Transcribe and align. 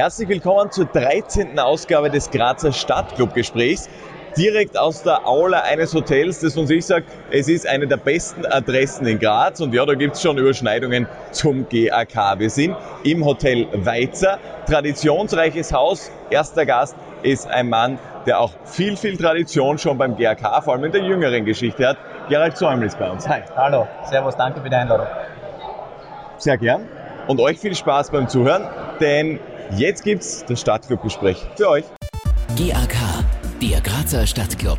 Herzlich 0.00 0.30
willkommen 0.30 0.70
zur 0.70 0.86
13. 0.86 1.58
Ausgabe 1.58 2.08
des 2.08 2.30
Grazer 2.30 2.72
Stadtclub-Gesprächs. 2.72 3.90
Direkt 4.34 4.78
aus 4.78 5.02
der 5.02 5.28
Aula 5.28 5.60
eines 5.60 5.92
Hotels, 5.92 6.40
das 6.40 6.56
uns 6.56 6.70
ich 6.70 6.86
sage, 6.86 7.04
es 7.30 7.48
ist 7.48 7.66
eine 7.66 7.86
der 7.86 7.98
besten 7.98 8.46
Adressen 8.46 9.06
in 9.06 9.18
Graz 9.18 9.60
und 9.60 9.74
ja, 9.74 9.84
da 9.84 9.92
gibt 9.92 10.14
es 10.14 10.22
schon 10.22 10.38
Überschneidungen 10.38 11.06
zum 11.32 11.66
GAK. 11.68 12.38
Wir 12.38 12.48
sind 12.48 12.76
im 13.04 13.26
Hotel 13.26 13.68
Weizer, 13.74 14.38
traditionsreiches 14.64 15.70
Haus. 15.74 16.10
Erster 16.30 16.64
Gast 16.64 16.96
ist 17.22 17.46
ein 17.50 17.68
Mann, 17.68 17.98
der 18.24 18.40
auch 18.40 18.52
viel, 18.64 18.96
viel 18.96 19.18
Tradition 19.18 19.76
schon 19.76 19.98
beim 19.98 20.16
GAK, 20.16 20.64
vor 20.64 20.72
allem 20.72 20.84
in 20.84 20.92
der 20.92 21.02
jüngeren 21.02 21.44
Geschichte 21.44 21.86
hat. 21.86 21.98
Gerald 22.30 22.56
Zäumel 22.56 22.86
ist 22.86 22.98
bei 22.98 23.10
uns. 23.10 23.28
Hi. 23.28 23.42
Hallo, 23.54 23.86
Servus, 24.04 24.34
danke 24.34 24.62
für 24.62 24.70
die 24.70 24.76
Einladung. 24.76 25.08
Sehr 26.38 26.56
gern. 26.56 26.88
Und 27.26 27.38
euch 27.38 27.58
viel 27.58 27.74
Spaß 27.74 28.10
beim 28.12 28.28
Zuhören, 28.28 28.66
denn 28.98 29.38
jetzt 29.72 30.04
gibt's 30.04 30.44
das 30.46 30.60
Stadtclub-Gespräch 30.60 31.46
für 31.56 31.68
euch. 31.68 31.84
GAK, 32.56 32.96
der 33.62 33.80
Grazer 33.80 34.26
Stadtclub. 34.26 34.78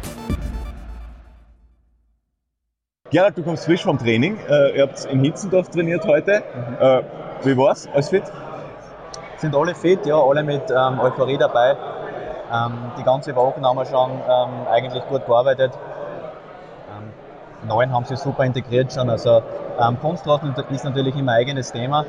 Gerald, 3.09 3.38
du 3.38 3.43
kommst 3.43 3.65
frisch 3.65 3.84
vom 3.84 3.98
Training. 3.98 4.38
Äh, 4.49 4.77
ihr 4.77 4.84
habt 4.84 5.03
in 5.05 5.21
Hitzendorf 5.23 5.70
trainiert 5.70 6.05
heute. 6.05 6.43
Mhm. 6.55 6.77
Äh, 6.79 7.03
wie 7.43 7.57
war's? 7.57 7.88
Alles 7.93 8.09
fit? 8.09 8.23
Sind 9.38 9.55
alle 9.55 9.75
fit, 9.75 10.05
ja, 10.05 10.15
alle 10.15 10.43
mit 10.43 10.62
ähm, 10.70 10.99
Euphorie 10.99 11.37
dabei. 11.37 11.76
Ähm, 12.51 12.91
die 12.98 13.03
ganze 13.03 13.35
Woche 13.35 13.62
haben 13.62 13.77
wir 13.77 13.85
schon 13.85 14.12
ähm, 14.12 14.67
eigentlich 14.70 15.03
gut 15.07 15.26
gearbeitet. 15.26 15.73
Ähm, 16.95 17.67
Neun 17.67 17.91
haben 17.91 18.05
sie 18.05 18.15
super 18.15 18.45
integriert 18.45 18.93
schon. 18.93 19.09
Also 19.09 19.41
ähm, 19.79 19.99
Kunstrasen 19.99 20.53
ist 20.70 20.85
natürlich 20.85 21.15
immer 21.15 21.34
ein 21.34 21.39
eigenes 21.39 21.71
Thema. 21.71 22.05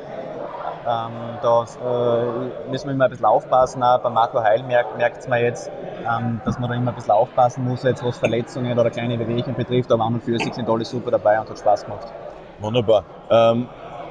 Ähm, 0.85 1.39
da 1.43 1.63
äh, 1.63 2.71
müssen 2.71 2.89
wir 2.89 2.95
immer 2.95 3.05
ein 3.05 3.11
bisschen 3.11 3.27
aufpassen. 3.27 3.83
Auch 3.83 4.01
bei 4.01 4.11
Marco 4.11 4.43
Heil 4.43 4.63
merkt, 4.65 4.97
merkt 4.97 5.29
man 5.29 5.41
jetzt, 5.41 5.71
ähm, 6.01 6.41
dass 6.45 6.59
man 6.59 6.69
da 6.71 6.77
immer 6.77 6.91
ein 6.91 6.95
bisschen 6.95 7.13
aufpassen 7.13 7.65
muss, 7.65 7.83
jetzt 7.85 8.05
was 8.05 8.19
Verletzungen 8.19 8.79
oder 8.79 8.91
kleine 8.91 9.17
Bewegungen 9.17 9.57
betrifft. 9.57 9.93
Aber 9.93 10.05
an 10.05 10.15
und 10.15 10.25
für 10.25 10.39
sich 10.39 10.53
sind 10.53 10.69
alle 10.69 10.85
super 10.85 11.11
dabei 11.11 11.41
und 11.41 11.49
hat 11.49 11.59
Spaß 11.59 11.85
gemacht. 11.85 12.13
Wunderbar. 12.59 13.05
Ähm, 13.31 13.69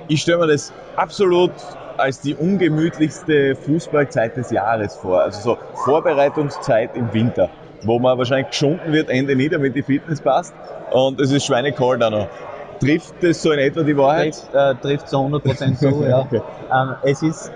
ich 0.07 0.21
stelle 0.21 0.39
mir 0.39 0.47
das 0.47 0.71
absolut 0.95 1.51
als 1.97 2.21
die 2.21 2.35
ungemütlichste 2.35 3.55
Fußballzeit 3.55 4.35
des 4.35 4.51
Jahres 4.51 4.95
vor. 4.95 5.21
Also 5.21 5.41
so 5.41 5.57
Vorbereitungszeit 5.83 6.95
im 6.95 7.13
Winter, 7.13 7.49
wo 7.83 7.99
man 7.99 8.17
wahrscheinlich 8.17 8.47
geschunden 8.49 8.91
wird, 8.91 9.09
Ende 9.09 9.35
nie, 9.35 9.49
damit 9.49 9.75
die 9.75 9.83
Fitness 9.83 10.21
passt. 10.21 10.53
Und 10.91 11.19
es 11.19 11.31
ist 11.31 11.45
schweinekalt 11.45 12.03
auch 12.03 12.09
noch. 12.09 12.27
Trifft 12.81 13.13
das 13.21 13.41
so 13.41 13.51
in 13.51 13.59
etwa 13.59 13.83
die 13.83 13.95
Wahrheit? 13.95 14.33
Trifft, 14.33 14.53
äh, 14.53 14.75
trifft 14.75 15.09
zu 15.09 15.17
100% 15.17 15.75
zu, 15.77 16.03
ja. 16.03 16.19
okay. 16.19 16.41
ähm, 16.73 16.95
es 17.03 17.21
ist 17.21 17.51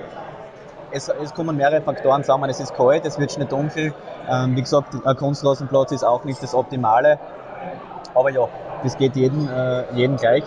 es, 0.92 1.10
es, 1.10 1.34
kommen 1.34 1.58
mehrere 1.58 1.82
Faktoren 1.82 2.24
zusammen. 2.24 2.50
Es 2.50 2.60
ist 2.60 2.74
kalt, 2.74 3.06
es 3.06 3.20
wird 3.20 3.38
nicht 3.38 3.52
dunkel. 3.52 3.94
Ähm, 4.30 4.56
wie 4.56 4.62
gesagt, 4.62 4.96
ein 5.04 5.16
Kunstrasenplatz 5.18 5.92
ist 5.92 6.04
auch 6.04 6.24
nicht 6.24 6.42
das 6.42 6.56
Optimale. 6.56 7.20
Aber 8.14 8.30
ja, 8.30 8.48
das 8.82 8.98
geht 8.98 9.16
jedem, 9.16 9.50
äh, 9.50 9.84
jedem 9.94 10.16
gleich. 10.16 10.44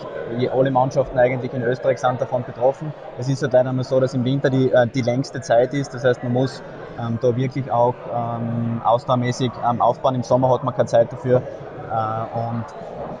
Alle 0.51 0.71
Mannschaften 0.71 1.19
eigentlich 1.19 1.53
in 1.53 1.61
Österreich 1.61 1.99
sind 1.99 2.19
davon 2.19 2.43
betroffen. 2.43 2.93
Es 3.19 3.29
ist 3.29 3.43
halt 3.43 3.53
leider 3.53 3.71
mal 3.73 3.83
so, 3.83 3.99
dass 3.99 4.13
im 4.13 4.25
Winter 4.25 4.49
die, 4.49 4.71
äh, 4.71 4.87
die 4.87 5.01
längste 5.01 5.39
Zeit 5.41 5.73
ist. 5.73 5.93
Das 5.93 6.03
heißt, 6.03 6.23
man 6.23 6.33
muss 6.33 6.63
ähm, 6.99 7.19
da 7.21 7.35
wirklich 7.35 7.71
auch 7.71 7.95
ähm, 8.11 8.81
ausdauermäßig 8.83 9.51
ähm, 9.69 9.81
aufbauen. 9.81 10.15
Im 10.15 10.23
Sommer 10.23 10.51
hat 10.51 10.63
man 10.63 10.73
keine 10.73 10.87
Zeit 10.87 11.11
dafür. 11.11 11.43
Äh, 11.91 12.37
und 12.37 12.65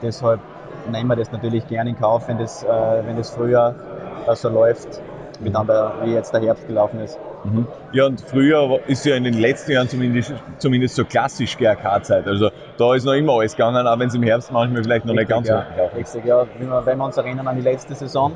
deshalb 0.01 0.39
nehmen 0.89 1.09
wir 1.09 1.15
das 1.15 1.31
natürlich 1.31 1.67
gerne 1.67 1.91
in 1.91 1.99
Kauf, 1.99 2.27
wenn 2.27 2.37
das, 2.37 2.63
äh, 2.63 2.67
wenn 2.67 3.17
das 3.17 3.31
früher 3.31 3.75
äh, 4.27 4.35
so 4.35 4.49
läuft, 4.49 5.01
wie, 5.39 5.49
dann 5.49 5.67
der, 5.67 5.93
wie 6.03 6.13
jetzt 6.13 6.33
der 6.33 6.41
Herbst 6.41 6.67
gelaufen 6.67 6.99
ist. 6.99 7.17
Mhm. 7.43 7.67
Ja, 7.93 8.05
und 8.05 8.21
früher 8.21 8.79
ist 8.87 9.05
ja 9.05 9.15
in 9.15 9.23
den 9.23 9.35
letzten 9.35 9.71
Jahren 9.71 9.87
zumindest, 9.87 10.33
zumindest 10.57 10.95
so 10.95 11.05
klassisch 11.05 11.57
GRK-Zeit. 11.57 12.27
Also 12.27 12.49
da 12.77 12.95
ist 12.95 13.05
noch 13.05 13.13
immer 13.13 13.33
alles 13.33 13.55
gegangen, 13.55 13.87
auch 13.87 13.99
wenn 13.99 14.09
es 14.09 14.15
im 14.15 14.23
Herbst 14.23 14.51
manchmal 14.51 14.83
vielleicht 14.83 15.05
noch 15.05 15.13
Richtig, 15.13 15.35
nicht 15.35 15.47
ganz 15.47 15.47
ja. 15.47 15.85
Richtig, 15.95 16.25
ja. 16.25 16.45
Wenn 16.85 16.97
wir 16.97 17.05
uns 17.05 17.17
erinnern 17.17 17.47
an 17.47 17.55
die 17.55 17.61
letzte 17.61 17.95
Saison, 17.95 18.35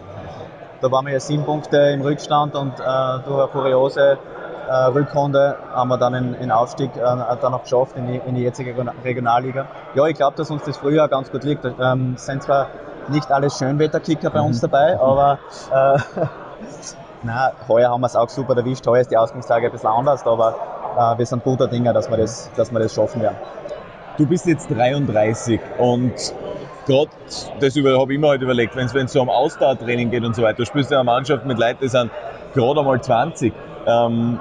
da 0.82 0.92
waren 0.92 1.06
wir 1.06 1.14
ja 1.14 1.20
sieben 1.20 1.44
Punkte 1.44 1.78
im 1.78 2.02
Rückstand 2.02 2.56
und 2.56 2.74
äh, 2.80 2.84
durch 3.26 3.40
eine 3.40 3.48
kuriose 3.52 4.18
Rückrunde 4.76 5.58
haben 5.74 5.90
wir 5.90 5.98
dann 5.98 6.14
den, 6.34 6.52
Aufstieg 6.52 6.96
äh, 6.96 7.00
dann 7.00 7.52
noch 7.52 7.64
geschafft 7.64 7.96
in 7.96 8.08
die, 8.08 8.22
in 8.26 8.36
die 8.36 8.42
jetzige 8.42 8.76
Regionalliga. 9.04 9.66
Ja, 9.96 10.06
ich 10.08 10.16
glaube, 10.16 10.38
dass 10.38 10.50
uns 10.50 10.64
das 10.64 10.78
früher 10.78 11.08
ganz 11.08 11.32
gut 11.32 11.44
liegt. 11.44 11.66
Ähm, 11.66 12.14
es 12.16 12.26
sind 12.26 12.44
zwar 12.44 12.68
nicht 13.10 13.30
alle 13.32 13.50
Schönwetterkicker 13.50 14.30
bei 14.30 14.42
uns 14.42 14.62
mhm. 14.62 14.72
dabei, 14.72 15.00
aber 15.00 15.40
äh, 15.72 16.00
Nein, 17.26 17.52
heuer 17.70 17.90
haben 17.90 18.02
wir 18.02 18.08
es 18.08 18.18
auch 18.18 18.28
super 18.28 18.56
erwischt. 18.58 18.86
Heuer 18.86 19.00
ist 19.00 19.10
die 19.10 19.16
Ausgangslage 19.16 19.68
ein 19.68 19.72
bisschen 19.72 19.90
anders, 19.90 20.28
aber 20.28 20.56
äh, 20.98 21.18
wir 21.18 21.26
sind 21.26 21.42
guter 21.44 21.68
Dinge, 21.68 21.94
dass 21.94 22.10
wir 22.10 22.18
das, 22.18 22.52
dass 22.58 22.70
wir 22.70 22.80
das 22.80 22.94
schaffen 22.94 23.22
werden. 23.22 23.38
Du 24.18 24.28
bist 24.28 24.46
jetzt 24.46 24.70
33 24.70 25.60
und 25.80 26.14
gerade 26.86 27.10
das 27.62 27.76
habe 27.78 28.14
ich 28.14 28.18
immer 28.18 28.28
halt 28.28 28.42
überlegt, 28.42 28.76
wenn 28.76 29.06
es 29.06 29.14
so 29.14 29.22
um 29.22 29.30
Ausdauertraining 29.30 30.12
geht 30.12 30.24
und 30.26 30.36
so 30.36 30.44
weiter, 30.44 30.58
du 30.58 30.66
spielst 30.66 30.92
ja 30.92 31.00
eine 31.00 31.06
Mannschaft 31.06 31.46
mit 31.46 31.58
Leuten, 31.58 31.80
die 31.82 31.88
sind 31.88 32.12
gerade 32.54 32.80
einmal 32.82 33.02
20. 33.02 33.54
Ähm, 33.88 34.40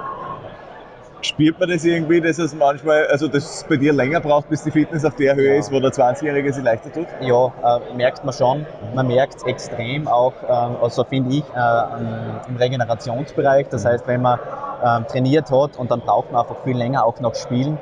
Spürt 1.23 1.57
man 1.57 1.69
das 1.69 1.85
irgendwie, 1.85 2.19
dass 2.19 2.37
es 2.37 2.53
manchmal, 2.53 3.07
also 3.07 3.29
dass 3.29 3.55
es 3.55 3.63
bei 3.63 3.77
dir 3.77 3.93
länger 3.93 4.19
braucht, 4.19 4.49
bis 4.49 4.63
die 4.63 4.71
Fitness 4.71 5.05
auf 5.05 5.15
der 5.15 5.35
Höhe 5.35 5.53
ja. 5.53 5.59
ist, 5.59 5.71
wo 5.71 5.79
der 5.79 5.91
20-Jährige 5.91 6.51
sich 6.51 6.63
leichter 6.63 6.91
tut? 6.91 7.07
Ja, 7.21 7.45
äh, 7.47 7.95
merkt 7.95 8.25
man 8.25 8.33
schon. 8.33 8.65
Man 8.93 9.07
merkt 9.07 9.35
es 9.35 9.43
extrem 9.43 10.07
auch, 10.09 10.33
äh, 10.43 10.47
also 10.47 11.05
finde 11.05 11.35
ich, 11.35 11.43
äh, 11.55 12.49
im 12.49 12.57
Regenerationsbereich. 12.57 13.67
Das 13.69 13.85
mhm. 13.85 13.87
heißt, 13.87 14.07
wenn 14.07 14.21
man 14.21 14.37
ähm, 14.83 15.07
trainiert 15.07 15.49
hat 15.49 15.77
und 15.77 15.91
dann 15.91 16.01
braucht 16.01 16.31
man 16.31 16.41
einfach 16.41 16.61
viel 16.65 16.75
länger 16.75 17.05
auch 17.05 17.19
noch 17.21 17.35
spielen. 17.35 17.77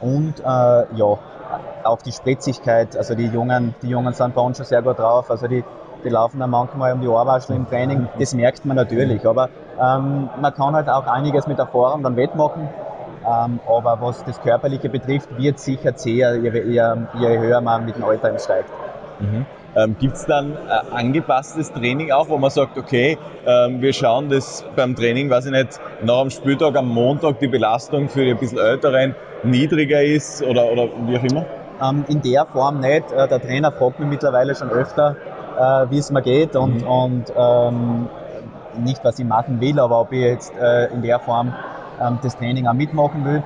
Mhm. 0.00 0.08
Und 0.08 0.40
äh, 0.40 0.44
ja, 0.44 1.18
auch 1.82 2.02
die 2.02 2.12
Spritzigkeit, 2.12 2.96
also 2.96 3.16
die 3.16 3.26
Jungen, 3.26 3.74
die 3.82 3.88
Jungen 3.88 4.12
sind 4.12 4.34
bei 4.34 4.42
uns 4.42 4.58
schon 4.58 4.66
sehr 4.66 4.82
gut 4.82 4.98
drauf. 4.98 5.28
Also 5.30 5.48
die, 5.48 5.64
die 6.04 6.08
laufen 6.08 6.38
dann 6.40 6.50
manchmal 6.50 6.92
um 6.92 7.00
die 7.00 7.08
Ohrwaschel 7.08 7.56
im 7.56 7.68
Training, 7.68 8.08
das 8.18 8.34
merkt 8.34 8.64
man 8.64 8.76
natürlich. 8.76 9.26
Aber 9.26 9.48
ähm, 9.80 10.28
man 10.40 10.54
kann 10.54 10.74
halt 10.74 10.88
auch 10.88 11.06
einiges 11.06 11.46
mit 11.46 11.58
Erfahrung 11.58 12.02
dann 12.02 12.16
wettmachen. 12.16 12.68
Ähm, 13.26 13.60
aber 13.66 13.98
was 14.00 14.24
das 14.24 14.40
Körperliche 14.40 14.88
betrifft, 14.88 15.36
wird 15.36 15.58
sicher 15.58 15.96
zäher, 15.96 16.36
je, 16.36 16.50
höher 16.52 17.60
man 17.60 17.84
mit 17.84 17.96
dem 17.96 18.04
Alter 18.04 18.38
steigt. 18.38 18.70
Mhm. 19.18 19.46
Ähm, 19.74 19.96
Gibt 19.98 20.14
es 20.14 20.24
dann 20.24 20.54
äh, 20.54 20.94
angepasstes 20.94 21.70
Training 21.72 22.10
auch, 22.10 22.28
wo 22.28 22.38
man 22.38 22.50
sagt, 22.50 22.78
okay, 22.78 23.18
ähm, 23.46 23.82
wir 23.82 23.92
schauen, 23.92 24.30
dass 24.30 24.64
beim 24.74 24.96
Training, 24.96 25.28
weiß 25.28 25.46
ich 25.46 25.52
nicht, 25.52 25.80
nach 26.02 26.22
dem 26.22 26.30
Spieltag 26.30 26.76
am 26.76 26.88
Montag 26.88 27.40
die 27.40 27.48
Belastung 27.48 28.08
für 28.08 28.24
die 28.24 28.30
ein 28.30 28.38
bisschen 28.38 28.58
Älteren 28.58 29.14
niedriger 29.42 30.02
ist 30.02 30.42
oder, 30.42 30.64
oder 30.72 30.88
wie 31.06 31.18
auch 31.18 31.22
immer? 31.22 31.44
Ähm, 31.82 32.04
in 32.08 32.22
der 32.22 32.46
Form 32.46 32.80
nicht. 32.80 33.12
Äh, 33.12 33.28
der 33.28 33.40
Trainer 33.40 33.70
fragt 33.70 33.98
mich 33.98 34.08
mittlerweile 34.08 34.54
schon 34.54 34.70
öfter, 34.70 35.16
äh, 35.58 35.90
wie 35.90 35.98
es 35.98 36.10
mir 36.10 36.22
geht 36.22 36.56
und, 36.56 36.82
mhm. 36.82 36.88
und 36.88 37.32
ähm, 37.36 38.08
nicht, 38.78 39.02
was 39.04 39.18
ich 39.18 39.24
machen 39.24 39.60
will, 39.60 39.78
aber 39.80 40.00
ob 40.00 40.12
ich 40.12 40.20
jetzt 40.20 40.54
äh, 40.54 40.86
in 40.92 41.02
der 41.02 41.18
Form 41.18 41.54
ähm, 42.00 42.18
das 42.22 42.36
Training 42.36 42.66
auch 42.66 42.74
mitmachen 42.74 43.24
will. 43.24 43.42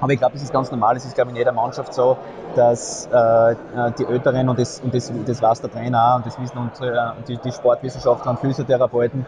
Aber 0.00 0.12
ich 0.12 0.18
glaube, 0.18 0.34
das 0.34 0.42
ist 0.42 0.52
ganz 0.52 0.70
normal. 0.70 0.96
Es 0.96 1.04
ist, 1.04 1.14
glaube 1.14 1.30
ich, 1.30 1.36
in 1.36 1.38
jeder 1.38 1.52
Mannschaft 1.52 1.94
so, 1.94 2.16
dass 2.56 3.08
äh, 3.12 3.52
äh, 3.52 3.56
die 3.98 4.04
Älteren, 4.04 4.48
und 4.48 4.58
das, 4.58 4.80
und 4.80 4.94
das, 4.94 5.10
das 5.24 5.40
weiß 5.40 5.60
der 5.60 5.70
Trainer 5.70 6.12
auch, 6.12 6.16
und 6.16 6.26
das 6.26 6.38
wissen 6.38 6.58
unsere, 6.58 6.96
äh, 6.96 7.22
die, 7.26 7.38
die 7.38 7.52
Sportwissenschaftler 7.52 8.32
und 8.32 8.40
Physiotherapeuten, 8.40 9.24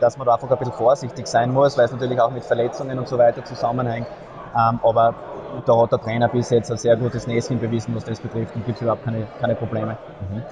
dass 0.00 0.16
man 0.16 0.26
da 0.26 0.34
einfach 0.34 0.50
ein 0.50 0.58
bisschen 0.58 0.74
vorsichtig 0.74 1.26
sein 1.26 1.52
muss, 1.52 1.76
weil 1.76 1.86
es 1.86 1.92
natürlich 1.92 2.20
auch 2.20 2.30
mit 2.30 2.44
Verletzungen 2.44 2.98
und 2.98 3.08
so 3.08 3.18
weiter 3.18 3.44
zusammenhängt. 3.44 4.06
Ähm, 4.56 4.80
aber 4.82 5.14
da 5.66 5.82
hat 5.82 5.92
der 5.92 6.00
Trainer 6.00 6.28
bis 6.28 6.50
jetzt 6.50 6.70
ein 6.70 6.78
sehr 6.78 6.96
gutes 6.96 7.26
Näschen 7.26 7.58
bewiesen, 7.58 7.94
was 7.94 8.04
das 8.04 8.20
betrifft 8.20 8.54
und 8.54 8.64
gibt 8.64 8.76
es 8.76 8.82
überhaupt 8.82 9.04
keine, 9.04 9.26
keine 9.40 9.54
Probleme. 9.56 9.98
Mhm. 10.30 10.42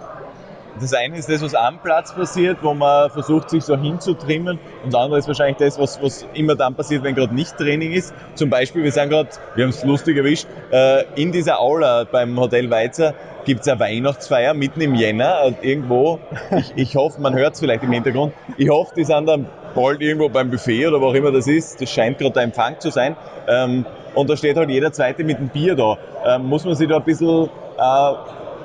Das 0.80 0.92
eine 0.92 1.16
ist 1.16 1.30
das, 1.30 1.42
was 1.42 1.54
am 1.54 1.78
Platz 1.78 2.14
passiert, 2.14 2.58
wo 2.62 2.74
man 2.74 3.08
versucht, 3.10 3.48
sich 3.48 3.64
so 3.64 3.76
hinzutrimmen. 3.78 4.58
Und 4.84 4.92
das 4.92 5.00
andere 5.00 5.18
ist 5.18 5.26
wahrscheinlich 5.26 5.56
das, 5.56 5.78
was, 5.78 6.02
was 6.02 6.26
immer 6.34 6.54
dann 6.54 6.74
passiert, 6.74 7.02
wenn 7.02 7.14
gerade 7.14 7.34
nicht 7.34 7.56
Training 7.56 7.92
ist. 7.92 8.12
Zum 8.34 8.50
Beispiel, 8.50 8.82
wir 8.82 8.92
sind 8.92 9.08
gerade, 9.08 9.30
wir 9.54 9.64
haben 9.64 9.70
es 9.70 9.82
lustig 9.84 10.18
erwischt, 10.18 10.46
äh, 10.70 11.04
in 11.14 11.32
dieser 11.32 11.60
Aula 11.60 12.04
beim 12.04 12.38
Hotel 12.38 12.70
Weizer 12.70 13.14
gibt 13.46 13.62
es 13.62 13.68
eine 13.68 13.80
Weihnachtsfeier 13.80 14.52
mitten 14.52 14.80
im 14.82 14.94
Jänner. 14.94 15.44
Und 15.46 15.62
irgendwo, 15.62 16.18
ich, 16.58 16.72
ich 16.76 16.96
hoffe, 16.96 17.20
man 17.22 17.34
hört 17.34 17.54
es 17.54 17.60
vielleicht 17.60 17.82
im 17.82 17.92
Hintergrund, 17.92 18.34
ich 18.58 18.68
hoffe, 18.68 18.92
die 18.96 19.04
sind 19.04 19.26
dann 19.26 19.46
bald 19.74 20.02
irgendwo 20.02 20.28
beim 20.28 20.50
Buffet 20.50 20.88
oder 20.88 21.00
wo 21.00 21.06
auch 21.06 21.14
immer 21.14 21.32
das 21.32 21.46
ist. 21.46 21.80
Das 21.80 21.90
scheint 21.90 22.18
gerade 22.18 22.32
der 22.32 22.42
Empfang 22.42 22.78
zu 22.80 22.90
sein. 22.90 23.16
Ähm, 23.48 23.86
und 24.14 24.28
da 24.28 24.36
steht 24.36 24.56
halt 24.56 24.68
jeder 24.68 24.92
Zweite 24.92 25.24
mit 25.24 25.38
einem 25.38 25.48
Bier 25.48 25.74
da. 25.74 25.96
Ähm, 26.26 26.46
muss 26.46 26.64
man 26.64 26.74
sich 26.74 26.88
da 26.88 26.96
ein 26.96 27.04
bisschen 27.04 27.48
äh, 27.78 28.12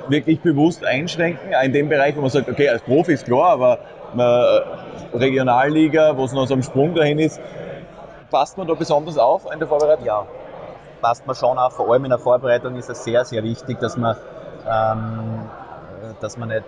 wirklich 0.08 0.40
bewusst 0.40 0.84
einschränken, 0.84 1.52
in 1.62 1.72
dem 1.72 1.88
Bereich, 1.88 2.16
wo 2.16 2.20
man 2.20 2.30
sagt, 2.30 2.48
okay, 2.48 2.68
als 2.68 2.82
Profi 2.82 3.12
ist 3.12 3.24
klar, 3.24 3.52
aber 3.52 3.78
äh, 4.16 5.16
Regionalliga, 5.16 6.16
wo 6.16 6.24
es 6.24 6.32
noch 6.32 6.46
so 6.46 6.54
ein 6.54 6.62
Sprung 6.62 6.94
dahin 6.94 7.18
ist, 7.18 7.40
passt 8.30 8.56
man 8.58 8.66
da 8.66 8.74
besonders 8.74 9.18
auf 9.18 9.46
in 9.52 9.58
der 9.58 9.68
Vorbereitung? 9.68 10.04
Ja, 10.04 10.26
passt 11.00 11.26
man 11.26 11.36
schon 11.36 11.58
auf. 11.58 11.74
Vor 11.74 11.92
allem 11.92 12.04
in 12.04 12.10
der 12.10 12.18
Vorbereitung 12.18 12.76
ist 12.76 12.88
es 12.88 13.04
sehr, 13.04 13.24
sehr 13.24 13.42
wichtig, 13.42 13.78
dass 13.80 13.96
man, 13.96 14.16
ähm, 14.66 15.48
dass 16.20 16.36
man 16.36 16.48
nicht 16.48 16.64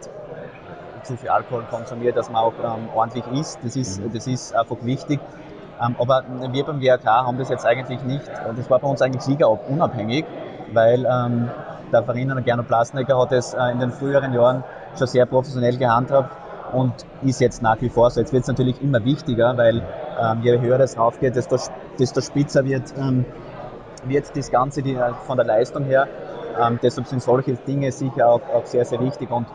zu 1.03 1.17
viel 1.17 1.29
Alkohol 1.29 1.65
konsumiert, 1.71 2.17
dass 2.17 2.31
man 2.31 2.43
auch 2.43 2.55
ähm, 2.63 2.89
ordentlich 2.95 3.27
isst. 3.33 3.59
Das 3.63 3.77
ist, 3.77 4.01
mhm. 4.01 4.13
das 4.13 4.27
ist 4.27 4.55
einfach 4.55 4.77
wichtig. 4.83 5.21
Ähm, 5.83 5.97
aber 5.99 6.25
wir 6.53 6.65
beim 6.65 6.81
GRK 6.81 7.27
haben 7.27 7.39
das 7.39 7.49
jetzt 7.49 7.67
eigentlich 7.67 8.03
nicht, 8.03 8.25
das 8.29 8.71
war 8.71 8.79
bei 8.79 8.87
uns 8.87 9.03
eigentlich 9.03 9.27
Liga 9.27 9.47
unabhängig, 9.47 10.25
weil 10.73 11.05
der 11.93 12.03
Verein 12.03 12.43
Gernot 12.45 12.69
Plasnecker 12.69 13.19
hat 13.19 13.33
es 13.33 13.55
äh, 13.55 13.71
in 13.73 13.81
den 13.81 13.91
früheren 13.91 14.33
Jahren 14.33 14.65
schon 14.97 15.07
sehr 15.07 15.27
professionell 15.27 15.77
gehandhabt 15.77 16.31
und 16.73 16.93
ist 17.23 17.41
jetzt 17.41 17.63
nach 17.63 17.81
wie 17.81 17.89
vor 17.89 18.11
so. 18.11 18.21
Jetzt 18.21 18.33
wird 18.33 18.43
es 18.43 18.49
natürlich 18.49 18.83
immer 18.83 19.05
wichtiger, 19.05 19.57
weil 19.57 19.83
ähm, 20.21 20.43
je 20.43 20.59
höher 20.61 20.79
das 20.79 20.99
raufgeht, 20.99 21.37
desto, 21.37 21.57
desto 21.99 22.21
spitzer 22.21 22.65
wird, 22.65 22.95
ähm, 22.97 23.25
wird 24.05 24.37
das 24.37 24.51
Ganze 24.51 24.83
die, 24.83 24.95
äh, 24.95 25.15
von 25.27 25.37
der 25.37 25.47
Leistung 25.47 25.85
her. 25.85 26.07
Ähm, 26.61 26.79
deshalb 26.83 27.07
sind 27.07 27.23
solche 27.23 27.55
Dinge 27.55 27.91
sicher 27.93 28.29
auch, 28.29 28.43
auch 28.55 28.65
sehr, 28.65 28.85
sehr 28.85 29.01
wichtig 29.01 29.31
und 29.31 29.47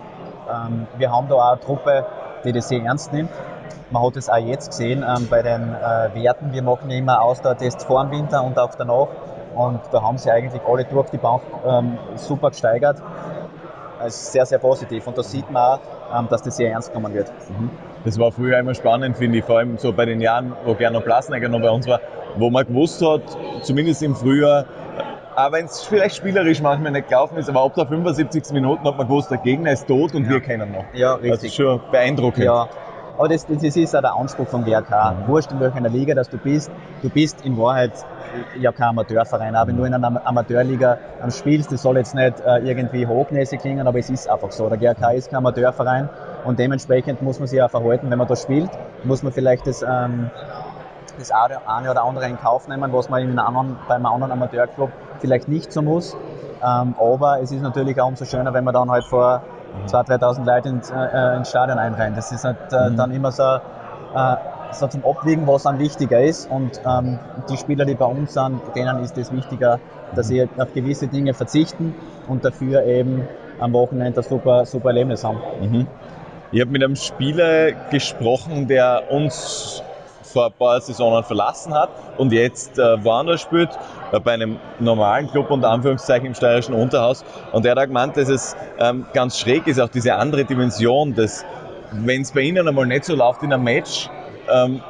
ähm, 0.49 0.87
wir 0.97 1.11
haben 1.11 1.27
da 1.29 1.35
auch 1.35 1.51
eine 1.51 1.59
Truppe, 1.59 2.05
die 2.43 2.51
das 2.51 2.67
sehr 2.67 2.83
ernst 2.83 3.13
nimmt. 3.13 3.29
Man 3.91 4.03
hat 4.03 4.17
es 4.17 4.29
auch 4.29 4.37
jetzt 4.37 4.69
gesehen 4.69 5.03
ähm, 5.07 5.27
bei 5.29 5.41
den 5.41 5.73
äh, 5.73 6.13
Werten. 6.13 6.51
Wir 6.53 6.61
machen 6.61 6.89
ja 6.89 6.97
immer 6.97 7.21
Ausdauertests 7.21 7.85
vor 7.85 8.03
dem 8.03 8.11
Winter 8.11 8.43
und 8.43 8.57
auch 8.59 8.75
danach. 8.75 9.07
Und 9.55 9.79
da 9.91 10.01
haben 10.01 10.17
sie 10.17 10.31
eigentlich 10.31 10.61
alle 10.67 10.85
durch 10.85 11.09
die 11.09 11.17
Bank 11.17 11.41
ähm, 11.65 11.97
super 12.15 12.49
gesteigert. 12.49 13.01
Also 13.99 14.31
sehr, 14.31 14.45
sehr 14.45 14.59
positiv. 14.59 15.05
Und 15.07 15.17
da 15.17 15.23
sieht 15.23 15.49
man 15.51 15.61
auch, 15.63 15.79
ähm, 16.17 16.27
dass 16.29 16.41
das 16.41 16.55
sehr 16.55 16.71
ernst 16.71 16.93
genommen 16.93 17.13
wird. 17.13 17.31
Mhm. 17.49 17.69
Das 18.05 18.17
war 18.17 18.31
früher 18.31 18.57
immer 18.57 18.73
spannend, 18.73 19.17
finde 19.17 19.39
ich, 19.39 19.43
vor 19.43 19.57
allem 19.57 19.77
so 19.77 19.91
bei 19.91 20.05
den 20.05 20.21
Jahren, 20.21 20.53
wo 20.65 20.73
Gernot 20.73 21.03
Plasnecker 21.03 21.49
noch 21.49 21.61
bei 21.61 21.69
uns 21.69 21.87
war, 21.87 21.99
wo 22.37 22.49
man 22.49 22.65
gewusst 22.65 23.05
hat, 23.05 23.21
zumindest 23.61 24.01
im 24.03 24.15
Frühjahr, 24.15 24.65
auch 25.35 25.51
wenn 25.51 25.65
es 25.65 25.81
vielleicht 25.81 26.15
spielerisch 26.15 26.61
manchmal 26.61 26.91
nicht 26.91 27.09
gelaufen 27.09 27.37
ist, 27.37 27.49
aber 27.49 27.61
ab 27.63 27.73
der 27.75 27.87
75. 27.87 28.53
Minuten 28.53 28.85
hat 28.85 28.97
man 28.97 29.07
gewusst, 29.07 29.31
der 29.31 29.37
Gegner 29.39 29.71
ist 29.71 29.87
tot 29.87 30.13
und 30.13 30.25
ja. 30.25 30.31
wir 30.31 30.41
kennen 30.41 30.71
noch. 30.71 30.85
Ja, 30.93 31.15
richtig. 31.15 31.31
Das 31.31 31.43
ist 31.43 31.55
schon 31.55 31.81
beeindruckend. 31.91 32.45
Ja. 32.45 32.69
Aber 33.19 33.27
das, 33.27 33.45
das 33.45 33.75
ist 33.75 33.93
auch 33.93 33.99
der 33.99 34.15
Anspruch 34.15 34.47
vom 34.47 34.63
GRK. 34.63 35.11
Mhm. 35.11 35.27
Wurscht 35.27 35.51
in 35.51 35.59
welcher 35.59 35.81
Liga 35.89 36.15
dass 36.15 36.29
du 36.29 36.37
bist, 36.37 36.71
du 37.01 37.09
bist 37.09 37.45
in 37.45 37.57
Wahrheit 37.57 37.91
ja 38.57 38.71
kein 38.71 38.87
Amateurverein. 38.87 39.57
Auch 39.57 39.67
wenn 39.67 39.75
du 39.75 39.83
in 39.83 39.93
einer 39.93 40.25
Amateurliga 40.25 40.97
spielst, 41.29 41.69
das 41.69 41.81
soll 41.81 41.97
jetzt 41.97 42.15
nicht 42.15 42.39
äh, 42.39 42.59
irgendwie 42.59 43.05
hochnäsig 43.05 43.59
klingen, 43.59 43.85
aber 43.85 43.99
es 43.99 44.09
ist 44.09 44.29
einfach 44.29 44.53
so. 44.53 44.69
Der 44.69 44.77
GRK 44.77 45.11
ist 45.11 45.29
kein 45.29 45.39
Amateurverein 45.39 46.07
und 46.45 46.59
dementsprechend 46.59 47.21
muss 47.21 47.39
man 47.39 47.49
sich 47.49 47.61
auch 47.61 47.69
verhalten, 47.69 48.09
wenn 48.09 48.17
man 48.17 48.27
da 48.27 48.37
spielt, 48.37 48.69
muss 49.03 49.21
man 49.21 49.33
vielleicht 49.33 49.67
das 49.67 49.81
ähm, 49.81 50.31
das 51.17 51.31
eine 51.31 51.91
oder 51.91 52.03
andere 52.05 52.25
in 52.29 52.39
Kauf 52.39 52.69
nehmen, 52.69 52.93
was 52.93 53.09
man 53.09 53.21
in 53.21 53.37
einem 53.37 53.39
anderen, 53.39 53.77
bei 53.89 53.95
einem 53.95 54.05
anderen 54.05 54.31
Amateurclub 54.31 54.91
vielleicht 55.19 55.49
nicht 55.49 55.73
so 55.73 55.81
muss. 55.81 56.15
Ähm, 56.63 56.95
aber 56.97 57.41
es 57.41 57.51
ist 57.51 57.61
natürlich 57.61 57.99
auch 57.99 58.07
umso 58.07 58.23
schöner, 58.23 58.53
wenn 58.53 58.63
man 58.63 58.73
dann 58.73 58.89
halt 58.89 59.03
vor 59.03 59.43
2.000, 59.87 60.19
3.000 60.19 60.45
Leuten 60.45 60.67
ins, 60.75 60.91
äh, 60.91 61.35
ins 61.35 61.49
Stadion 61.49 61.77
einrennt. 61.77 62.17
Das 62.17 62.31
ist 62.31 62.43
halt 62.43 62.57
äh, 62.71 62.89
mhm. 62.89 62.97
dann 62.97 63.11
immer 63.11 63.31
so, 63.31 63.43
äh, 63.43 64.35
so 64.71 64.87
zum 64.87 65.03
Abwiegen, 65.05 65.47
was 65.47 65.63
dann 65.63 65.79
wichtiger 65.79 66.21
ist. 66.21 66.49
Und 66.49 66.79
ähm, 66.85 67.19
die 67.49 67.57
Spieler, 67.57 67.85
die 67.85 67.95
bei 67.95 68.05
uns 68.05 68.33
sind, 68.33 68.61
denen 68.75 69.03
ist 69.03 69.17
es 69.17 69.31
wichtiger, 69.31 69.79
dass 70.15 70.27
sie 70.27 70.47
auf 70.57 70.73
gewisse 70.73 71.07
Dinge 71.07 71.33
verzichten 71.33 71.95
und 72.27 72.45
dafür 72.45 72.83
eben 72.83 73.27
am 73.59 73.73
Wochenende 73.73 74.19
ein 74.19 74.23
super, 74.23 74.65
super 74.65 74.89
Erlebnis 74.89 75.23
haben. 75.23 75.39
Mhm. 75.61 75.87
Ich 76.51 76.61
habe 76.61 76.71
mit 76.71 76.83
einem 76.83 76.95
Spieler 76.95 77.71
gesprochen, 77.91 78.67
der 78.67 79.03
uns 79.11 79.83
vor 80.29 80.47
ein 80.47 80.53
paar 80.53 80.79
Saisonen 80.79 81.23
verlassen 81.23 81.73
hat 81.73 81.89
und 82.17 82.31
jetzt 82.31 82.77
äh, 82.77 83.03
woanders 83.03 83.41
spielt, 83.41 83.69
äh, 84.11 84.19
bei 84.19 84.33
einem 84.33 84.59
normalen 84.79 85.29
Club 85.29 85.49
unter 85.51 85.69
Anführungszeichen 85.69 86.27
im 86.27 86.35
steirischen 86.35 86.73
Unterhaus. 86.73 87.25
Und 87.51 87.65
er 87.65 87.71
hat 87.71 87.79
auch 87.79 87.87
gemeint, 87.87 88.17
dass 88.17 88.29
es 88.29 88.55
ähm, 88.79 89.05
ganz 89.13 89.39
schräg 89.39 89.67
ist, 89.67 89.79
auch 89.79 89.89
diese 89.89 90.15
andere 90.15 90.45
Dimension, 90.45 91.15
dass 91.15 91.45
wenn 91.91 92.21
es 92.21 92.31
bei 92.31 92.41
ihnen 92.41 92.67
einmal 92.67 92.85
nicht 92.85 93.05
so 93.05 93.15
läuft 93.15 93.43
in 93.43 93.51
einem 93.51 93.63
Match, 93.63 94.09
ähm, 94.51 94.81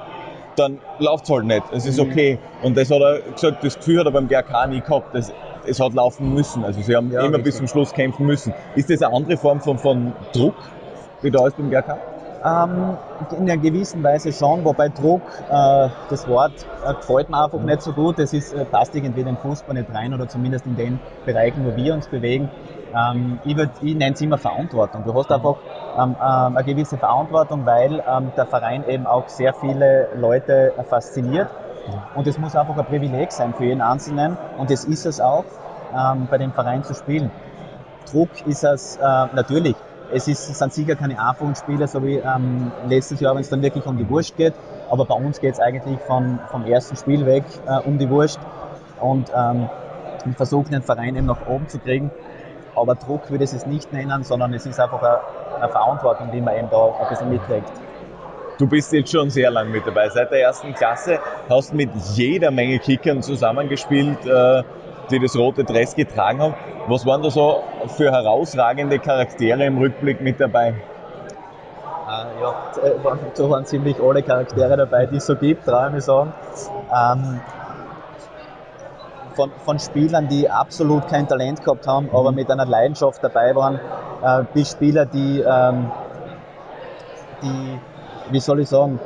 dann 0.56 0.80
läuft 1.00 1.24
es 1.24 1.30
halt 1.30 1.46
nicht. 1.46 1.64
Es 1.72 1.86
ist 1.86 2.00
mhm. 2.00 2.12
okay. 2.12 2.40
Und 2.64 2.76
das 2.76 2.92
hat 2.92 3.02
er 3.02 3.22
gesagt, 3.22 3.64
das 3.64 3.78
Gefühl 3.78 4.00
hat 4.00 4.06
er 4.06 4.12
beim 4.12 4.28
GRK 4.28 4.68
nie 4.68 4.82
gehabt. 4.82 5.16
Das, 5.16 5.32
es 5.66 5.80
hat 5.80 5.94
laufen 5.94 6.34
müssen. 6.34 6.64
Also 6.66 6.82
sie 6.82 6.96
haben 6.96 7.12
ja, 7.12 7.26
immer 7.26 7.38
bis 7.38 7.58
zum 7.58 7.68
Schluss 7.68 7.94
kämpfen 7.94 8.26
müssen. 8.26 8.54
Ist 8.76 8.90
das 8.90 9.02
eine 9.02 9.16
andere 9.16 9.38
Form 9.38 9.62
von, 9.62 9.78
von 9.78 10.14
Druck, 10.34 10.56
wie 11.22 11.32
da 11.32 11.48
ist 11.48 11.58
beim 11.58 11.70
GRK? 11.70 11.98
Ähm, 12.44 12.98
in 13.32 13.50
einer 13.50 13.58
gewissen 13.58 14.02
Weise 14.02 14.32
schon, 14.32 14.64
wobei 14.64 14.88
Druck, 14.88 15.22
äh, 15.50 15.90
das 16.10 16.26
Wort 16.28 16.54
äh, 16.86 16.94
gefällt 16.94 17.30
mir 17.30 17.44
einfach 17.44 17.60
nicht 17.60 17.82
so 17.82 17.92
gut. 17.92 18.18
Es 18.18 18.32
ist, 18.32 18.54
äh, 18.54 18.64
passt 18.64 18.96
irgendwie 18.96 19.24
den 19.24 19.36
Fußball 19.38 19.76
nicht 19.76 19.94
rein 19.94 20.14
oder 20.14 20.28
zumindest 20.28 20.66
in 20.66 20.78
den 20.78 21.00
Bereichen, 21.26 21.66
wo 21.66 21.76
wir 21.76 21.94
uns 21.94 22.08
bewegen. 22.08 22.50
Ähm, 22.96 23.40
ich, 23.44 23.58
ich 23.82 23.96
nenne 23.96 24.14
es 24.14 24.22
immer 24.22 24.38
Verantwortung. 24.38 25.04
Du 25.06 25.14
hast 25.16 25.30
einfach 25.32 25.58
ähm, 25.98 26.16
ähm, 26.16 26.58
eine 26.58 26.64
gewisse 26.64 26.98
Verantwortung, 26.98 27.66
weil 27.66 28.02
ähm, 28.10 28.32
der 28.38 28.46
Verein 28.46 28.88
eben 28.88 29.06
auch 29.06 29.28
sehr 29.28 29.54
viele 29.54 30.08
Leute 30.16 30.74
fasziniert. 30.90 31.50
Und 32.16 32.26
es 32.28 32.38
muss 32.38 32.56
einfach 32.56 32.78
ein 32.78 32.86
Privileg 32.86 33.32
sein 33.32 33.54
für 33.54 33.66
jeden 33.66 33.82
Einzelnen. 33.82 34.38
Und 34.58 34.70
das 34.70 34.86
ist 34.86 35.06
es 35.06 35.20
auch, 35.20 35.44
ähm, 35.94 36.28
bei 36.30 36.38
dem 36.38 36.54
Verein 36.54 36.84
zu 36.84 36.94
spielen. 36.94 37.32
Druck 38.10 38.30
ist 38.48 38.64
es 38.64 38.98
äh, 38.98 39.02
natürlich 39.34 39.76
es 40.12 40.28
ist, 40.28 40.56
sind 40.56 40.74
sicher 40.74 40.96
keine 40.96 41.20
einfachen 41.20 41.56
Spiele, 41.56 41.88
so 41.88 42.04
wie 42.04 42.16
ähm, 42.16 42.72
letztes 42.88 43.20
Jahr, 43.20 43.36
wenn 43.36 43.42
es 43.42 43.50
dann 43.50 43.62
wirklich 43.62 43.86
um 43.86 43.98
die 43.98 44.10
Wurst 44.10 44.36
geht. 44.38 44.54
Aber 44.90 45.06
bei 45.06 45.16
uns 45.16 45.40
geht 45.40 45.54
es 45.54 45.60
eigentlich 45.60 46.00
von, 46.02 46.40
vom 46.50 46.66
ersten 46.66 46.96
Spiel 46.96 47.26
weg 47.26 47.44
äh, 47.68 47.80
um 47.80 47.98
die 47.98 48.10
Wurst 48.10 48.40
und 49.00 49.32
ähm, 49.36 49.70
versuchen 50.36 50.72
den 50.72 50.82
Verein 50.82 51.16
eben 51.16 51.28
nach 51.28 51.48
oben 51.48 51.68
zu 51.68 51.80
kriegen. 51.80 52.12
Aber 52.76 52.96
Druck 52.96 53.30
würde 53.30 53.44
ich 53.44 53.54
es 53.54 53.66
nicht 53.66 53.92
nennen, 53.94 54.24
sondern 54.24 54.54
es 54.54 54.66
ist 54.66 54.80
einfach 54.80 55.02
eine, 55.02 55.70
Verantwortung, 55.70 56.32
die 56.32 56.40
man 56.40 56.56
eben 56.56 56.70
da 56.70 56.96
ein 57.02 57.10
bisschen 57.10 57.30
mitträgt. 57.30 57.70
Du 58.58 58.68
bist 58.68 58.92
jetzt 58.94 59.12
schon 59.12 59.30
sehr 59.30 59.52
lange 59.52 59.70
mit 59.70 59.86
dabei. 59.86 60.10
Seit 60.10 60.32
der 60.32 60.42
ersten 60.42 60.74
Klasse 60.74 61.20
hast 61.50 61.74
mit 61.74 61.90
jeder 62.14 62.52
Menge 62.52 62.80
Kickern 62.80 63.22
zusammengespielt. 63.22 64.26
Äh, 64.26 64.64
die 65.12 65.20
das 65.20 65.36
rote 65.38 65.64
Dress 65.64 65.96
getragen 65.96 66.42
haben. 66.42 66.54
Was 66.88 67.06
waren 67.06 67.22
da 67.22 67.30
so 67.30 67.64
für 67.88 68.12
herausragende 68.12 69.00
Charaktere 69.00 69.66
im 69.66 69.78
Rückblick 69.78 70.22
mit 70.22 70.40
dabei? 70.40 70.76
Äh, 72.10 72.42
ja, 72.42 72.56
da 73.36 73.50
waren 73.50 73.66
ziemlich 73.66 74.02
alle 74.02 74.24
Charaktere 74.24 74.78
dabei, 74.78 75.06
die 75.06 75.18
es 75.18 75.26
so 75.26 75.36
gibt, 75.36 75.66
traue 75.66 75.88
ich 75.88 75.94
mich 75.94 76.04
sagen. 76.04 76.34
Ähm, 76.92 77.42
von, 79.36 79.52
von, 79.64 79.80
Spielern, 79.80 80.28
die 80.28 80.50
absolut 80.50 81.08
kein 81.08 81.28
Talent 81.28 81.64
gehabt 81.64 81.88
haben, 81.88 82.08
mhm. 82.08 82.16
aber 82.16 82.32
mit 82.32 82.50
einer 82.50 82.66
Leidenschaft 82.66 83.24
dabei 83.24 83.56
waren, 83.56 83.80
äh, 84.24 84.44
bis 84.54 84.72
Spieler, 84.72 85.06
die, 85.06 85.40
ähm, 85.40 85.92
die, 87.42 87.80
wie 88.32 88.40
soll 88.40 88.62
ich 88.62 88.70
sagen, 88.70 89.00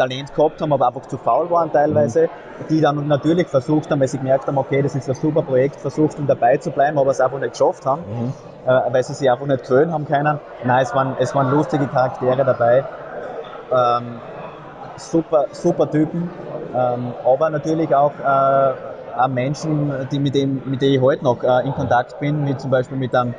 Talent 0.00 0.34
gehabt 0.34 0.60
haben, 0.60 0.72
aber 0.72 0.86
einfach 0.86 1.02
zu 1.02 1.18
faul 1.18 1.50
waren 1.50 1.70
teilweise, 1.72 2.22
mhm. 2.22 2.28
die 2.70 2.80
dann 2.80 3.06
natürlich 3.06 3.46
versucht 3.48 3.90
haben, 3.90 4.00
weil 4.00 4.08
sie 4.08 4.18
gemerkt 4.18 4.46
haben, 4.46 4.56
okay, 4.58 4.80
das 4.82 4.94
ist 4.94 5.08
ein 5.08 5.14
super 5.14 5.42
Projekt, 5.42 5.76
versucht 5.76 6.18
um 6.18 6.26
dabei 6.26 6.56
zu 6.56 6.70
bleiben, 6.70 6.98
aber 6.98 7.10
es 7.10 7.20
einfach 7.20 7.38
nicht 7.38 7.52
geschafft 7.52 7.84
haben, 7.84 8.02
mhm. 8.02 8.32
äh, 8.66 8.92
weil 8.92 9.02
sie 9.02 9.14
sich 9.14 9.30
einfach 9.30 9.46
nicht 9.46 9.64
gewöhnen 9.64 9.92
haben 9.92 10.06
können. 10.06 10.40
Nein, 10.64 10.82
es 10.82 10.94
waren, 10.94 11.16
es 11.18 11.34
waren 11.34 11.50
lustige 11.50 11.86
Charaktere 11.86 12.44
dabei. 12.44 12.84
Ähm, 13.72 14.20
super, 14.96 15.46
super 15.52 15.90
Typen, 15.90 16.30
ähm, 16.74 17.12
aber 17.24 17.50
natürlich 17.50 17.94
auch, 17.94 18.12
äh, 18.24 18.72
auch 19.18 19.28
Menschen, 19.28 20.08
die 20.10 20.18
mit, 20.18 20.34
dem, 20.34 20.62
mit 20.64 20.80
denen 20.80 20.94
ich 20.94 21.00
heute 21.00 21.24
noch 21.24 21.42
äh, 21.42 21.66
in 21.66 21.72
Kontakt 21.72 22.18
bin, 22.20 22.46
wie 22.46 22.56
zum 22.56 22.70
Beispiel 22.70 22.96
mit 22.96 23.14
einem 23.14 23.34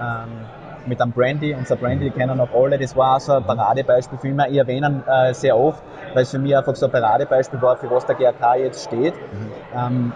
ähm, 0.00 0.46
mit 0.86 1.00
einem 1.00 1.12
Brandy. 1.12 1.54
Unser 1.54 1.76
Brandy 1.76 2.10
kennen 2.10 2.40
auch 2.40 2.54
alle. 2.54 2.78
Das 2.78 2.96
war 2.96 3.16
auch 3.16 3.20
so 3.20 3.32
ein 3.32 3.44
Paradebeispiel 3.44 4.18
für 4.18 4.28
mich. 4.28 4.46
Ich 4.50 4.58
erwähne 4.58 5.02
äh, 5.06 5.34
sehr 5.34 5.56
oft, 5.56 5.82
weil 6.14 6.22
es 6.22 6.30
für 6.30 6.38
mich 6.38 6.56
einfach 6.56 6.74
so 6.74 6.86
ein 6.86 6.92
Paradebeispiel 6.92 7.60
war, 7.60 7.76
für 7.76 7.90
was 7.90 8.06
der 8.06 8.14
GRK 8.14 8.56
jetzt 8.56 8.84
steht. 8.84 9.14
Mhm. 9.14 9.52
Ähm, 9.74 10.12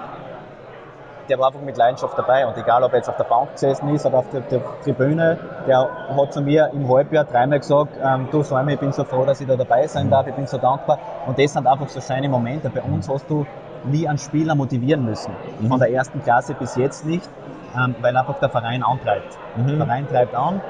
der 1.31 1.39
war 1.39 1.47
einfach 1.47 1.61
mit 1.61 1.77
Leidenschaft 1.77 2.19
dabei 2.19 2.45
und 2.47 2.57
egal, 2.59 2.83
ob 2.83 2.93
er 2.93 2.99
jetzt 2.99 3.09
auf 3.09 3.17
der 3.17 3.25
Bank 3.25 3.53
gesessen 3.53 3.89
ist 3.95 4.05
oder 4.05 4.19
auf 4.19 4.31
der, 4.31 4.41
der 4.41 4.61
Tribüne, 4.83 5.39
der 5.67 5.89
hat 6.17 6.33
zu 6.33 6.43
mir 6.43 6.71
im 6.73 6.89
Halbjahr 6.89 7.25
dreimal 7.25 7.61
gesagt, 7.61 7.93
ähm, 8.05 8.29
du 8.33 8.43
Säume, 8.43 8.75
ich 8.75 8.81
bin 8.81 8.93
so 8.93 9.05
froh, 9.05 9.25
dass 9.25 9.41
ich 9.41 9.47
da 9.47 9.57
dabei 9.57 9.87
sein 9.87 10.11
darf, 10.11 10.27
ich 10.27 10.35
bin 10.35 10.49
so 10.49 10.59
dankbar 10.59 10.99
und 11.27 11.39
das 11.39 11.53
sind 11.53 11.69
einfach 11.69 11.89
so 11.89 12.01
schöne 12.01 12.29
Momente. 12.29 12.69
Bei 12.69 12.83
uns 12.83 13.09
hast 13.09 13.31
du 13.31 13.47
nie 13.85 14.07
einen 14.07 14.19
Spieler 14.19 14.55
motivieren 14.55 15.05
müssen, 15.05 15.33
mhm. 15.61 15.69
von 15.69 15.79
der 15.79 15.93
ersten 15.93 16.23
Klasse 16.23 16.55
bis 16.55 16.77
jetzt 16.77 17.07
nicht, 17.07 17.29
ähm, 17.77 17.95
weil 18.01 18.17
einfach 18.17 18.39
der 18.39 18.49
Verein 18.49 18.83
antreibt. 18.83 19.39
Mhm. 19.57 19.67
Der 19.67 19.77
Verein 19.87 20.09
treibt 20.09 20.35
an 20.35 20.61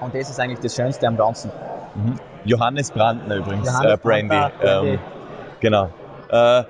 und 0.00 0.14
das 0.14 0.30
ist 0.30 0.40
eigentlich 0.40 0.60
das 0.60 0.74
Schönste 0.74 1.06
am 1.06 1.16
Ganzen. 1.16 1.50
Mhm. 1.94 2.14
Johannes 2.44 2.90
Brandner 2.90 3.36
übrigens, 3.36 3.68
Johannes 3.68 3.94
äh, 3.94 3.96
Brandy. 3.96 4.28
Brandner, 4.28 4.82
ähm, 4.82 4.98
genau. 5.60 5.88
Äh, 6.30 6.64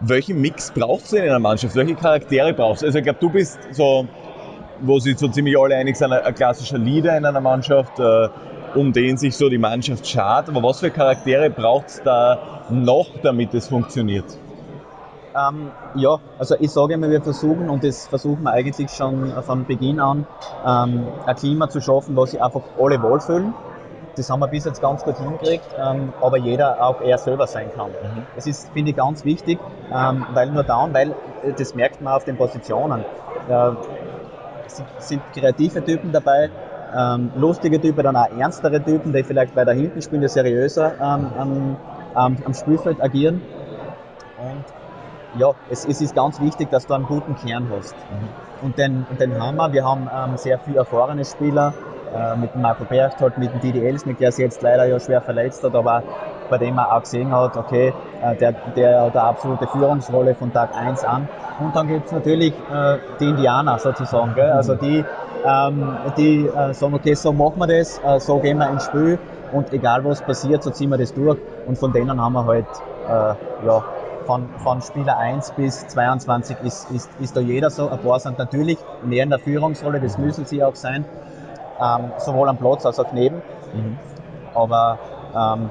welchen 0.00 0.40
Mix 0.40 0.70
brauchst 0.70 1.12
du 1.12 1.16
in 1.16 1.24
einer 1.24 1.38
Mannschaft? 1.38 1.74
Welche 1.74 1.94
Charaktere 1.94 2.52
brauchst 2.52 2.82
du? 2.82 2.86
Also 2.86 2.98
ich 2.98 3.04
glaube, 3.04 3.18
du 3.20 3.30
bist 3.30 3.58
so, 3.72 4.06
wo 4.80 4.98
sich 4.98 5.18
so 5.18 5.28
ziemlich 5.28 5.58
alle 5.58 5.76
einig 5.76 5.96
sind, 5.96 6.12
ein 6.12 6.34
klassischer 6.34 6.78
Leader 6.78 7.16
in 7.16 7.24
einer 7.24 7.40
Mannschaft, 7.40 7.98
äh, 7.98 8.28
um 8.74 8.92
den 8.92 9.16
sich 9.16 9.36
so 9.36 9.48
die 9.48 9.58
Mannschaft 9.58 10.06
schart. 10.06 10.48
Aber 10.48 10.62
was 10.62 10.80
für 10.80 10.90
Charaktere 10.90 11.50
braucht 11.50 11.88
es 11.88 12.02
da 12.02 12.38
noch, 12.70 13.08
damit 13.22 13.54
es 13.54 13.68
funktioniert? 13.68 14.26
Ähm, 15.38 15.70
ja, 15.94 16.18
also 16.38 16.56
ich 16.58 16.70
sage 16.70 16.94
immer, 16.94 17.10
wir 17.10 17.20
versuchen, 17.20 17.68
und 17.68 17.84
das 17.84 18.06
versuchen 18.06 18.42
wir 18.42 18.52
eigentlich 18.52 18.90
schon 18.90 19.30
von 19.42 19.64
Beginn 19.64 20.00
an, 20.00 20.26
ähm, 20.66 21.06
ein 21.26 21.36
Klima 21.36 21.68
zu 21.68 21.80
schaffen, 21.80 22.16
wo 22.16 22.26
sich 22.26 22.40
einfach 22.42 22.62
alle 22.78 23.00
wohlfühlen. 23.02 23.54
das 24.16 24.30
haben 24.30 24.40
wir 24.40 24.48
bis 24.48 24.64
jetzt 24.64 24.80
ganz 24.80 25.04
gut 25.04 25.16
hingekriegt, 25.16 25.66
ähm, 25.78 26.12
aber 26.20 26.38
jeder 26.38 26.82
auch 26.82 27.00
er 27.00 27.18
selber 27.18 27.46
sein 27.46 27.70
kann. 27.74 27.90
Mhm. 27.90 28.26
Das 28.34 28.46
ist, 28.46 28.68
finde 28.72 28.90
ich, 28.90 28.96
ganz 28.96 29.24
wichtig, 29.24 29.58
ähm, 29.92 30.26
weil 30.34 30.50
nur 30.50 30.64
dann, 30.64 30.92
weil 30.92 31.10
äh, 31.10 31.52
das 31.56 31.74
merkt 31.74 32.00
man 32.00 32.14
auf 32.14 32.24
den 32.24 32.36
Positionen. 32.36 33.04
Äh, 33.48 33.70
sind, 34.66 34.88
sind 34.98 35.22
kreative 35.32 35.84
Typen 35.84 36.12
dabei, 36.12 36.50
ähm, 36.96 37.30
lustige 37.36 37.80
Typen, 37.80 38.02
dann 38.02 38.16
auch 38.16 38.30
ernstere 38.38 38.82
Typen, 38.82 39.12
die 39.12 39.22
vielleicht 39.22 39.54
weiter 39.54 39.72
hinten 39.72 40.02
spielen, 40.02 40.22
die 40.22 40.28
seriöser 40.28 40.94
ähm, 40.94 41.30
am, 41.38 41.76
am, 42.14 42.36
am 42.44 42.54
Spielfeld 42.54 43.00
agieren. 43.00 43.40
Und 44.36 44.64
ja, 45.36 45.52
es, 45.70 45.84
es, 45.84 46.00
ist 46.00 46.14
ganz 46.14 46.40
wichtig, 46.40 46.70
dass 46.70 46.86
du 46.86 46.94
einen 46.94 47.06
guten 47.06 47.36
Kern 47.36 47.68
hast. 47.76 47.94
Mhm. 47.94 48.66
Und, 48.66 48.78
den, 48.78 49.06
und 49.08 49.20
den 49.20 49.40
haben 49.40 49.56
wir. 49.56 49.72
Wir 49.72 49.84
haben 49.84 50.08
ähm, 50.12 50.36
sehr 50.36 50.58
viele 50.58 50.78
erfahrene 50.78 51.24
Spieler, 51.24 51.74
äh, 52.14 52.36
mit 52.36 52.54
dem 52.54 52.62
Marco 52.62 52.84
Berchtold, 52.84 53.38
mit 53.38 53.52
dem 53.52 53.60
Didi 53.60 53.86
Elsnick, 53.86 54.18
der 54.18 54.32
sich 54.32 54.44
jetzt 54.44 54.62
leider 54.62 54.86
ja 54.86 54.98
schwer 54.98 55.20
verletzt 55.20 55.62
hat, 55.62 55.74
aber 55.74 56.02
bei 56.48 56.58
dem 56.58 56.74
man 56.74 56.86
auch 56.86 57.02
gesehen 57.02 57.30
hat, 57.30 57.56
okay, 57.56 57.92
äh, 58.22 58.34
der, 58.36 58.52
der 58.74 59.02
hat 59.02 59.16
eine 59.16 59.22
absolute 59.22 59.66
Führungsrolle 59.66 60.34
von 60.34 60.52
Tag 60.52 60.74
1 60.74 61.04
an. 61.04 61.28
Und 61.60 61.76
dann 61.76 61.88
gibt 61.88 62.06
es 62.06 62.12
natürlich 62.12 62.54
äh, 62.72 62.98
die 63.20 63.28
Indianer 63.28 63.78
sozusagen, 63.78 64.34
gell? 64.34 64.50
also 64.50 64.74
die, 64.74 65.04
ähm, 65.44 65.96
die 66.16 66.46
äh, 66.46 66.72
sagen, 66.72 66.94
okay, 66.94 67.14
so 67.14 67.32
machen 67.32 67.58
wir 67.58 67.66
das, 67.66 68.00
äh, 68.04 68.18
so 68.20 68.38
gehen 68.38 68.58
wir 68.58 68.70
ins 68.70 68.86
Spiel 68.86 69.18
und 69.52 69.72
egal 69.72 70.04
was 70.04 70.22
passiert, 70.22 70.62
so 70.62 70.70
ziehen 70.70 70.90
wir 70.90 70.98
das 70.98 71.12
durch. 71.12 71.38
Und 71.66 71.78
von 71.78 71.92
denen 71.92 72.20
haben 72.20 72.32
wir 72.32 72.46
halt, 72.46 72.66
äh, 73.06 73.66
ja, 73.66 73.84
von, 74.28 74.46
von 74.58 74.82
Spieler 74.82 75.16
1 75.16 75.52
bis 75.52 75.88
22 75.88 76.58
ist, 76.62 76.90
ist, 76.90 77.10
ist 77.18 77.34
da 77.34 77.40
jeder 77.40 77.70
so. 77.70 77.88
Ein 77.88 77.98
paar 77.98 78.20
sind 78.20 78.38
natürlich 78.38 78.76
mehr 79.02 79.24
in 79.24 79.30
der 79.30 79.38
Führungsrolle, 79.38 80.00
das 80.00 80.18
müssen 80.18 80.44
sie 80.44 80.62
auch 80.62 80.74
sein 80.76 81.06
ähm, 81.80 82.12
sowohl 82.18 82.48
am 82.48 82.58
Platz 82.58 82.84
als 82.84 82.98
auch 82.98 83.10
neben. 83.12 83.36
Mhm. 83.72 83.98
Aber 84.54 84.98
ähm, 85.34 85.70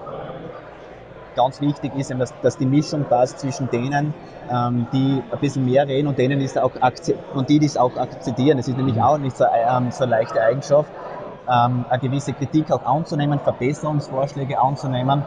ganz 1.36 1.62
wichtig 1.62 1.94
ist 1.96 2.10
eben, 2.10 2.20
dass, 2.20 2.34
dass, 2.42 2.58
die 2.58 2.66
Mischung 2.66 3.04
passt 3.06 3.40
zwischen 3.40 3.70
denen, 3.70 4.14
ähm, 4.52 4.88
die 4.92 5.22
ein 5.32 5.40
bisschen 5.40 5.66
mehr 5.66 5.88
reden 5.88 6.08
und 6.08 6.18
denen 6.18 6.42
ist 6.42 6.58
auch 6.58 6.72
und 7.36 7.50
die 7.50 7.60
das 7.60 7.78
auch 7.78 7.96
akzeptieren. 7.96 8.58
Es 8.58 8.68
ist 8.68 8.78
nämlich 8.78 8.96
mhm. 8.96 9.02
auch 9.04 9.18
nicht 9.20 9.38
so, 9.38 9.46
ähm, 9.46 9.92
so 9.92 10.04
eine 10.04 10.12
leichte 10.12 10.42
Eigenschaft, 10.42 10.90
ähm, 11.48 11.86
eine 11.90 12.00
gewisse 12.02 12.34
Kritik 12.34 12.72
auch 12.72 12.86
anzunehmen, 12.86 13.40
Verbesserungsvorschläge 13.40 14.60
anzunehmen. 14.60 15.24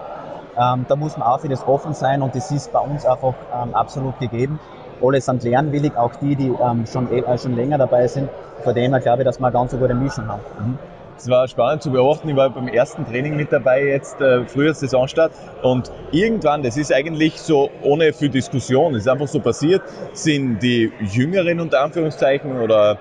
Ähm, 0.59 0.87
da 0.89 0.97
muss 0.97 1.17
man 1.17 1.27
auch 1.27 1.41
für 1.41 1.49
das 1.49 1.67
offen 1.67 1.95
sein 1.95 2.23
und 2.23 2.35
das 2.35 2.51
ist 2.51 2.73
bei 2.73 2.81
uns 2.81 3.05
einfach 3.07 3.35
ähm, 3.55 3.75
absolut 3.75 4.19
gegeben. 4.19 4.59
Alle 5.03 5.21
sind 5.21 5.43
lernwillig, 5.43 5.97
auch 5.97 6.15
die, 6.17 6.37
die 6.37 6.49
ähm, 6.49 6.85
schon, 6.87 7.11
äh, 7.11 7.39
schon 7.39 7.55
länger 7.57 7.79
dabei 7.79 8.07
sind. 8.07 8.29
Von 8.63 8.75
dem 8.75 8.93
her 8.93 9.01
glaube 9.01 9.23
ich, 9.23 9.27
dass 9.27 9.39
wir 9.39 9.47
eine 9.47 9.53
ganz 9.53 9.73
gute 9.73 9.95
Mischung 9.95 10.29
haben. 10.29 10.43
Mhm. 10.59 10.79
Es 11.17 11.29
war 11.29 11.47
spannend 11.49 11.83
zu 11.83 11.91
beobachten. 11.91 12.31
Ich 12.31 12.37
war 12.37 12.49
beim 12.49 12.67
ersten 12.67 13.05
Training 13.05 13.37
mit 13.37 13.53
dabei, 13.53 13.85
jetzt 13.85 14.19
äh, 14.23 14.45
früher 14.47 14.73
Saisonstart. 14.73 15.33
Und 15.63 15.93
irgendwann, 16.13 16.63
das 16.63 16.79
ist 16.79 16.93
eigentlich 16.95 17.39
so 17.39 17.71
ohne 17.83 18.15
viel 18.15 18.31
Diskussion, 18.31 18.95
es 18.95 19.03
ist 19.03 19.09
einfach 19.09 19.29
so 19.29 19.39
passiert, 19.39 19.83
sind 20.15 20.61
die 20.63 20.91
Jüngeren 21.13 21.61
unter 21.61 21.83
Anführungszeichen 21.83 22.59
oder 22.59 22.97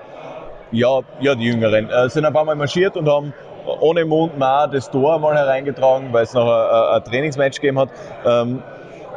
ja, 0.70 1.00
ja 1.20 1.34
die 1.34 1.44
Jüngeren, 1.44 1.88
äh, 1.88 2.10
sind 2.10 2.26
ein 2.26 2.32
paar 2.34 2.44
Mal 2.44 2.56
marschiert 2.56 2.94
und 2.98 3.08
haben 3.08 3.32
ohne 3.80 4.04
Mund 4.04 4.38
mal 4.38 4.68
das 4.68 4.90
Tor 4.90 5.18
mal 5.18 5.36
hereingetragen, 5.36 6.12
weil 6.12 6.24
es 6.24 6.34
noch 6.34 6.46
ein, 6.46 6.96
ein 6.96 7.04
Trainingsmatch 7.04 7.60
gegeben 7.60 7.78
hat. 7.78 7.90
Ähm, 8.26 8.62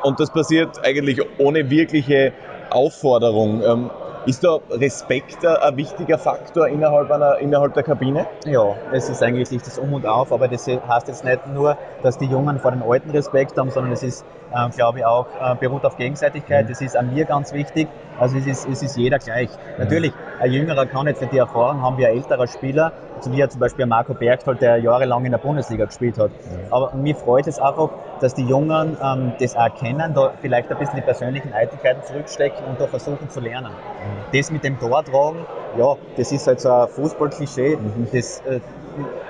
und 0.03 0.19
das 0.19 0.29
passiert 0.29 0.69
eigentlich 0.83 1.21
ohne 1.39 1.69
wirkliche 1.69 2.33
Aufforderung. 2.69 3.61
Ähm, 3.63 3.89
ist 4.25 4.41
da 4.41 4.59
Respekt 4.69 5.45
ein 5.45 5.75
wichtiger 5.75 6.17
Faktor 6.17 6.69
innerhalb, 6.69 7.11
einer, 7.11 7.39
innerhalb 7.39 7.73
der 7.73 7.83
Kabine? 7.83 8.25
Ja, 8.45 8.73
es 8.93 9.09
ist 9.09 9.21
eigentlich 9.21 9.49
das 9.49 9.77
Um 9.77 9.93
und 9.93 10.05
Auf, 10.05 10.31
aber 10.31 10.47
das 10.47 10.65
heißt 10.65 11.09
jetzt 11.09 11.25
nicht 11.25 11.47
nur, 11.47 11.77
dass 12.03 12.17
die 12.17 12.25
Jungen 12.25 12.57
vor 12.59 12.71
den 12.71 12.81
Alten 12.83 13.09
Respekt 13.09 13.57
haben, 13.57 13.69
sondern 13.69 13.91
es 13.91 14.01
ist, 14.01 14.23
äh, 14.53 14.69
glaube 14.69 14.99
ich, 14.99 15.05
auch 15.05 15.27
äh, 15.41 15.55
beruht 15.55 15.83
auf 15.83 15.97
Gegenseitigkeit. 15.97 16.65
Mhm. 16.65 16.69
Das 16.69 16.79
ist 16.79 16.95
an 16.95 17.13
mir 17.13 17.25
ganz 17.25 17.51
wichtig. 17.51 17.89
Also 18.17 18.37
es 18.37 18.45
ist, 18.45 18.65
es 18.65 18.81
ist 18.81 18.95
jeder 18.95 19.19
gleich. 19.19 19.49
Mhm. 19.49 19.83
Natürlich, 19.83 20.13
ein 20.39 20.51
Jüngerer 20.51 20.85
kann 20.85 21.05
jetzt 21.07 21.19
nicht 21.19 21.33
die 21.33 21.39
Erfahrung 21.39 21.81
haben 21.81 21.97
wie 21.97 22.05
ein 22.05 22.13
älterer 22.13 22.47
Spieler, 22.47 22.93
so 23.23 23.31
wie 23.31 23.47
zum 23.47 23.59
Beispiel 23.59 23.85
Marco 23.85 24.13
Bergtold, 24.13 24.61
der 24.61 24.77
jahrelang 24.77 25.25
in 25.25 25.31
der 25.31 25.37
Bundesliga 25.37 25.85
gespielt 25.85 26.17
hat. 26.17 26.31
Mhm. 26.31 26.71
Aber 26.71 26.93
mir 26.93 27.15
freut 27.15 27.47
es 27.47 27.59
einfach, 27.59 27.89
dass 28.19 28.33
die 28.33 28.43
Jungen 28.43 28.97
ähm, 29.01 29.33
das 29.39 29.55
auch 29.55 29.73
kennen, 29.75 30.13
da 30.13 30.31
vielleicht 30.41 30.69
ein 30.71 30.77
bisschen 30.77 30.97
die 30.97 31.01
persönlichen 31.01 31.53
Eitelkeiten 31.53 32.03
zurückstecken 32.03 32.65
und 32.65 32.79
da 32.79 32.87
versuchen 32.87 33.29
zu 33.29 33.39
lernen. 33.39 33.71
Mhm. 33.71 34.37
Das 34.37 34.51
mit 34.51 34.63
dem 34.63 34.79
Tor 34.79 35.03
tragen, 35.03 35.45
ja, 35.77 35.95
das 36.17 36.31
ist 36.31 36.47
halt 36.47 36.59
so 36.59 36.71
ein 36.71 36.87
Fußballklischee, 36.89 37.77
mhm. 37.77 38.07
das, 38.11 38.41
äh, 38.41 38.59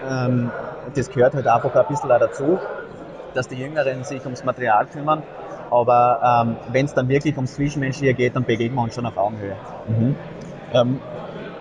ähm, 0.09 0.51
das 0.95 1.09
gehört 1.09 1.35
halt 1.35 1.47
einfach 1.47 1.75
ein 1.75 1.85
bisschen 1.87 2.11
auch 2.11 2.19
dazu, 2.19 2.59
dass 3.33 3.47
die 3.47 3.55
Jüngeren 3.55 4.03
sich 4.03 4.23
ums 4.25 4.43
Material 4.43 4.85
kümmern. 4.87 5.23
Aber 5.71 6.45
ähm, 6.45 6.55
wenn 6.71 6.85
es 6.85 6.93
dann 6.93 7.07
wirklich 7.09 7.35
ums 7.35 7.55
Zwischenmenschliche 7.55 8.13
geht, 8.13 8.35
dann 8.35 8.43
begegnen 8.43 8.75
wir 8.75 8.83
uns 8.83 8.93
schon 8.93 9.05
auf 9.07 9.17
Augenhöhe. 9.17 9.55
Mhm. 9.87 10.15
Ähm, 10.71 10.99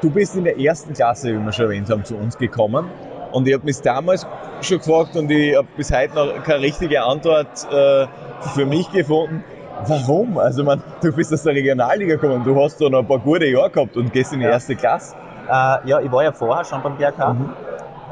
du 0.02 0.10
bist 0.10 0.36
in 0.36 0.44
der 0.44 0.58
ersten 0.58 0.92
Klasse, 0.92 1.32
wie 1.32 1.38
wir 1.38 1.52
schon 1.52 1.66
erwähnt 1.66 1.88
haben, 1.88 2.04
zu 2.04 2.16
uns 2.16 2.36
gekommen. 2.36 2.90
Und 3.30 3.48
ich 3.48 3.54
habe 3.54 3.64
mich 3.64 3.80
damals 3.80 4.26
schon 4.60 4.78
gefragt 4.78 5.16
und 5.16 5.30
ich 5.30 5.56
habe 5.56 5.68
bis 5.76 5.90
heute 5.90 6.14
noch 6.14 6.42
keine 6.42 6.60
richtige 6.60 7.02
Antwort 7.02 7.66
äh, 7.72 8.06
für 8.54 8.66
mich 8.66 8.90
gefunden. 8.92 9.42
Warum? 9.86 10.36
Also 10.38 10.64
man, 10.64 10.82
du 11.00 11.12
bist 11.12 11.32
aus 11.32 11.42
der 11.44 11.54
Regionalliga 11.54 12.16
gekommen, 12.16 12.44
du 12.44 12.62
hast 12.62 12.80
da 12.80 12.88
noch 12.90 12.98
ein 12.98 13.08
paar 13.08 13.20
gute 13.20 13.46
Jahre 13.46 13.70
gehabt 13.70 13.96
und 13.96 14.12
gehst 14.12 14.32
in 14.32 14.40
die 14.40 14.44
erste 14.46 14.76
Klasse. 14.76 15.16
Äh, 15.48 15.88
ja, 15.88 16.00
ich 16.00 16.12
war 16.12 16.22
ja 16.22 16.32
vorher 16.32 16.64
schon 16.64 16.82
beim 16.82 16.98
GRK, 16.98 17.32
mhm. 17.32 17.50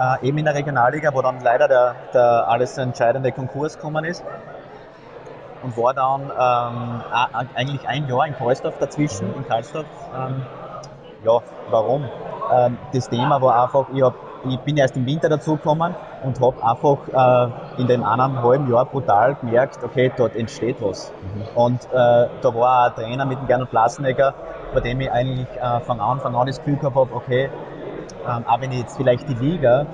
äh, 0.00 0.26
eben 0.26 0.38
in 0.38 0.46
der 0.46 0.54
Regionalliga, 0.54 1.12
wo 1.12 1.20
dann 1.20 1.40
leider 1.42 1.68
der, 1.68 1.94
der 2.14 2.48
alles 2.48 2.78
entscheidende 2.78 3.30
Konkurs 3.30 3.76
gekommen 3.76 4.04
ist. 4.04 4.24
Und 5.62 5.76
war 5.76 5.92
dann 5.92 6.22
ähm, 6.22 7.46
eigentlich 7.54 7.86
ein 7.86 8.08
Jahr 8.08 8.26
in 8.26 8.34
Karlsdorf 8.34 8.78
dazwischen, 8.78 9.34
in 9.36 9.46
Karlsdorf. 9.46 9.84
Ähm, 10.16 10.46
ja, 11.24 11.40
warum? 11.70 12.04
Ähm, 12.52 12.78
das 12.92 13.08
Thema 13.08 13.40
war 13.40 13.62
einfach, 13.62 13.86
ich 13.94 14.02
hab 14.02 14.14
ich 14.48 14.58
bin 14.60 14.76
erst 14.76 14.96
im 14.96 15.06
Winter 15.06 15.28
dazugekommen 15.28 15.94
und 16.22 16.40
habe 16.40 16.64
einfach 16.64 17.48
äh, 17.76 17.80
in 17.80 17.86
dem 17.86 18.04
eineinhalben 18.04 18.70
Jahr 18.70 18.86
brutal 18.86 19.34
gemerkt, 19.34 19.82
okay, 19.82 20.10
dort 20.16 20.36
entsteht 20.36 20.76
was. 20.80 21.12
Mhm. 21.22 21.42
Und 21.54 21.84
äh, 21.86 22.28
da 22.42 22.54
war 22.54 22.86
ein 22.86 22.94
Trainer 22.94 23.24
mit 23.26 23.38
dem 23.38 23.46
Gernot 23.46 23.70
Blassenegger, 23.70 24.34
bei 24.72 24.80
dem 24.80 25.00
ich 25.00 25.10
eigentlich 25.10 25.48
äh, 25.60 25.80
von 25.80 26.00
Anfang 26.00 26.34
an 26.34 26.46
das 26.46 26.58
Gefühl 26.58 26.76
gehabt 26.76 26.96
habe, 26.96 27.14
okay, 27.14 27.50
ähm, 28.26 28.44
auch 28.46 28.60
wenn 28.60 28.72
jetzt 28.72 28.96
vielleicht 28.96 29.28
die 29.28 29.34
Liga 29.34 29.86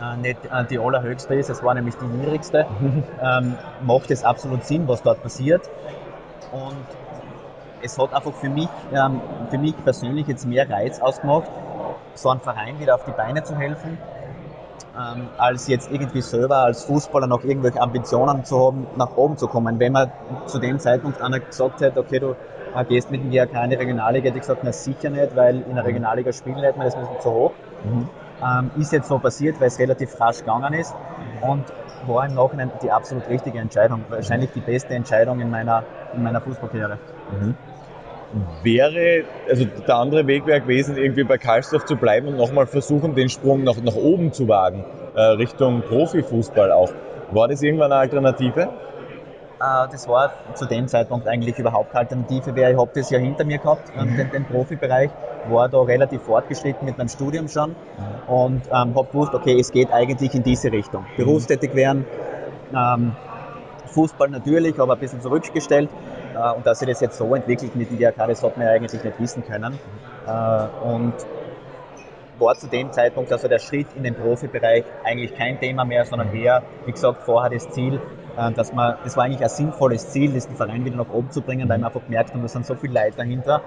äh, 0.00 0.16
nicht 0.16 0.44
äh, 0.44 0.64
die 0.68 0.78
allerhöchste 0.78 1.34
ist, 1.34 1.50
es 1.50 1.62
war 1.62 1.74
nämlich 1.74 1.94
die 1.96 2.06
niedrigste, 2.06 2.66
ähm, 3.22 3.56
macht 3.86 4.10
es 4.10 4.24
absolut 4.24 4.64
Sinn, 4.64 4.86
was 4.88 5.02
dort 5.02 5.22
passiert. 5.22 5.62
Und 6.50 6.76
es 7.84 7.98
hat 7.98 8.12
einfach 8.12 8.32
für 8.32 8.48
mich, 8.48 8.68
ähm, 8.92 9.20
für 9.50 9.58
mich 9.58 9.74
persönlich 9.84 10.26
jetzt 10.26 10.46
mehr 10.46 10.68
Reiz 10.68 11.00
ausgemacht, 11.00 11.50
so 12.14 12.30
einem 12.30 12.40
Verein 12.40 12.80
wieder 12.80 12.94
auf 12.94 13.04
die 13.04 13.12
Beine 13.12 13.44
zu 13.44 13.56
helfen, 13.56 13.98
ähm, 14.96 15.28
als 15.36 15.68
jetzt 15.68 15.90
irgendwie 15.92 16.22
selber 16.22 16.58
als 16.58 16.84
Fußballer 16.84 17.26
noch 17.26 17.44
irgendwelche 17.44 17.80
Ambitionen 17.80 18.44
zu 18.44 18.66
haben, 18.66 18.86
nach 18.96 19.16
oben 19.16 19.36
zu 19.36 19.48
kommen. 19.48 19.78
Wenn 19.78 19.92
man 19.92 20.10
zu 20.46 20.58
dem 20.58 20.78
Zeitpunkt 20.78 21.20
einer 21.20 21.40
gesagt 21.40 21.80
hätte, 21.80 22.00
okay, 22.00 22.20
du 22.20 22.34
äh, 22.74 22.84
gehst 22.84 23.10
mit 23.10 23.22
dem 23.22 23.30
GRK 23.30 23.64
in 23.64 23.70
die 23.70 23.76
Regionalliga, 23.76 24.28
hätte 24.28 24.38
ich 24.38 24.42
gesagt, 24.42 24.60
na 24.64 24.72
sicher 24.72 25.10
nicht, 25.10 25.36
weil 25.36 25.56
in 25.56 25.74
der 25.74 25.84
Regionalliga 25.84 26.32
spielen 26.32 26.58
hätte 26.58 26.78
man 26.78 26.86
das 26.86 26.96
nicht 26.96 27.22
zu 27.22 27.30
hoch. 27.30 27.52
Mhm. 27.84 28.08
Ähm, 28.42 28.70
ist 28.78 28.92
jetzt 28.92 29.08
so 29.08 29.18
passiert, 29.18 29.60
weil 29.60 29.68
es 29.68 29.78
relativ 29.78 30.18
rasch 30.20 30.38
gegangen 30.38 30.74
ist 30.74 30.94
und 31.40 31.64
war 32.06 32.26
im 32.26 32.34
Nachhinein 32.34 32.70
die 32.82 32.90
absolut 32.90 33.28
richtige 33.28 33.58
Entscheidung. 33.58 34.04
Wahrscheinlich 34.10 34.50
die 34.54 34.60
beste 34.60 34.94
Entscheidung 34.94 35.40
in 35.40 35.50
meiner, 35.50 35.84
in 36.14 36.22
meiner 36.22 36.40
Fußballkarriere. 36.40 36.98
Mhm 37.30 37.54
wäre, 38.62 39.24
also 39.48 39.64
der 39.64 39.96
andere 39.96 40.26
Weg 40.26 40.46
wäre 40.46 40.60
gewesen, 40.60 40.96
irgendwie 40.96 41.24
bei 41.24 41.38
Karlsdorf 41.38 41.84
zu 41.84 41.96
bleiben 41.96 42.28
und 42.28 42.36
nochmal 42.36 42.66
versuchen, 42.66 43.14
den 43.14 43.28
Sprung 43.28 43.64
nach, 43.64 43.76
nach 43.82 43.94
oben 43.94 44.32
zu 44.32 44.48
wagen, 44.48 44.84
äh, 45.14 45.20
Richtung 45.20 45.82
Profifußball 45.82 46.72
auch. 46.72 46.90
War 47.30 47.48
das 47.48 47.62
irgendwann 47.62 47.92
eine 47.92 48.00
Alternative? 48.00 48.62
Äh, 48.62 49.88
das 49.90 50.08
war 50.08 50.32
zu 50.54 50.66
dem 50.66 50.88
Zeitpunkt 50.88 51.28
eigentlich 51.28 51.58
überhaupt 51.58 51.92
keine 51.92 52.00
Alternative, 52.00 52.56
weil 52.56 52.72
ich 52.72 52.78
habe 52.78 52.90
das 52.94 53.10
ja 53.10 53.18
hinter 53.18 53.44
mir 53.44 53.58
gehabt, 53.58 53.94
mhm. 53.96 54.16
den, 54.16 54.30
den, 54.30 54.44
Profibereich, 54.44 55.10
war 55.48 55.68
da 55.68 55.80
relativ 55.82 56.22
fortgeschritten 56.22 56.86
mit 56.86 56.98
meinem 56.98 57.08
Studium 57.08 57.48
schon 57.48 57.70
mhm. 57.70 58.32
und 58.32 58.62
ähm, 58.66 58.94
habe 58.94 59.06
gewusst, 59.10 59.34
okay, 59.34 59.58
es 59.58 59.70
geht 59.70 59.92
eigentlich 59.92 60.34
in 60.34 60.42
diese 60.42 60.72
Richtung. 60.72 61.02
Mhm. 61.02 61.24
Berufstätig 61.24 61.74
werden, 61.74 62.04
ähm, 62.74 63.12
Fußball 63.86 64.28
natürlich, 64.28 64.78
aber 64.80 64.94
ein 64.94 64.98
bisschen 64.98 65.20
zurückgestellt. 65.20 65.88
Äh, 66.34 66.52
und 66.56 66.66
dass 66.66 66.78
sich 66.78 66.88
das 66.88 67.00
jetzt 67.00 67.18
so 67.18 67.34
entwickelt 67.34 67.74
mit 67.76 67.90
dem 67.90 67.98
DRK, 67.98 68.26
das 68.26 68.42
hat 68.42 68.56
man 68.56 68.66
ja 68.66 68.72
eigentlich 68.72 69.02
nicht 69.02 69.20
wissen 69.20 69.44
können. 69.44 69.78
Äh, 70.26 70.86
und 70.86 71.14
war 72.38 72.54
zu 72.56 72.66
dem 72.66 72.92
Zeitpunkt 72.92 73.30
also 73.32 73.46
der 73.46 73.60
Schritt 73.60 73.86
in 73.96 74.02
den 74.02 74.14
Profibereich 74.14 74.84
eigentlich 75.04 75.34
kein 75.36 75.58
Thema 75.60 75.84
mehr, 75.84 76.04
sondern 76.04 76.34
eher, 76.34 76.62
wie 76.84 76.92
gesagt, 76.92 77.22
vorher 77.22 77.50
das 77.50 77.70
Ziel, 77.70 78.00
äh, 78.36 78.52
dass 78.52 78.72
man, 78.72 78.96
das 79.04 79.16
war 79.16 79.24
eigentlich 79.24 79.42
ein 79.42 79.48
sinnvolles 79.48 80.10
Ziel, 80.10 80.32
diesen 80.32 80.56
Verein 80.56 80.84
wieder 80.84 80.96
nach 80.96 81.12
oben 81.12 81.30
zu 81.30 81.42
bringen, 81.42 81.68
weil 81.68 81.78
man 81.78 81.86
einfach 81.86 82.04
gemerkt 82.04 82.34
hat, 82.34 82.42
da 82.42 82.48
sind 82.48 82.66
so 82.66 82.74
viele 82.74 82.94
Leute 82.94 83.16
dahinter 83.18 83.60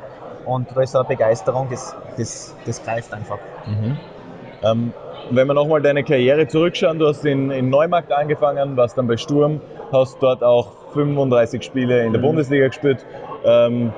und 0.46 0.68
da 0.76 0.82
ist 0.82 0.92
so 0.92 1.00
eine 1.00 1.08
Begeisterung, 1.08 1.68
das, 1.70 1.96
das, 2.18 2.56
das 2.66 2.84
greift 2.84 3.14
einfach. 3.14 3.40
Mhm. 3.66 3.98
Ähm, 4.64 4.94
wenn 5.30 5.48
wir 5.48 5.54
nochmal 5.54 5.82
deine 5.82 6.04
Karriere 6.04 6.48
zurückschauen, 6.48 7.00
du 7.00 7.08
hast 7.08 7.26
in, 7.26 7.52
in 7.52 7.70
Neumarkt 7.70 8.12
angefangen, 8.12 8.76
warst 8.78 8.98
dann 8.98 9.08
bei 9.08 9.18
Sturm, 9.18 9.62
hast 9.92 10.18
dort 10.22 10.44
auch 10.44 10.76
35 10.94 11.63
Spiele 11.63 12.06
in 12.06 12.13
der 12.13 12.22
mhm. 12.22 12.25
Bundesliga 12.25 12.67
gespielt. 12.67 13.06
Ähm, 13.46 13.94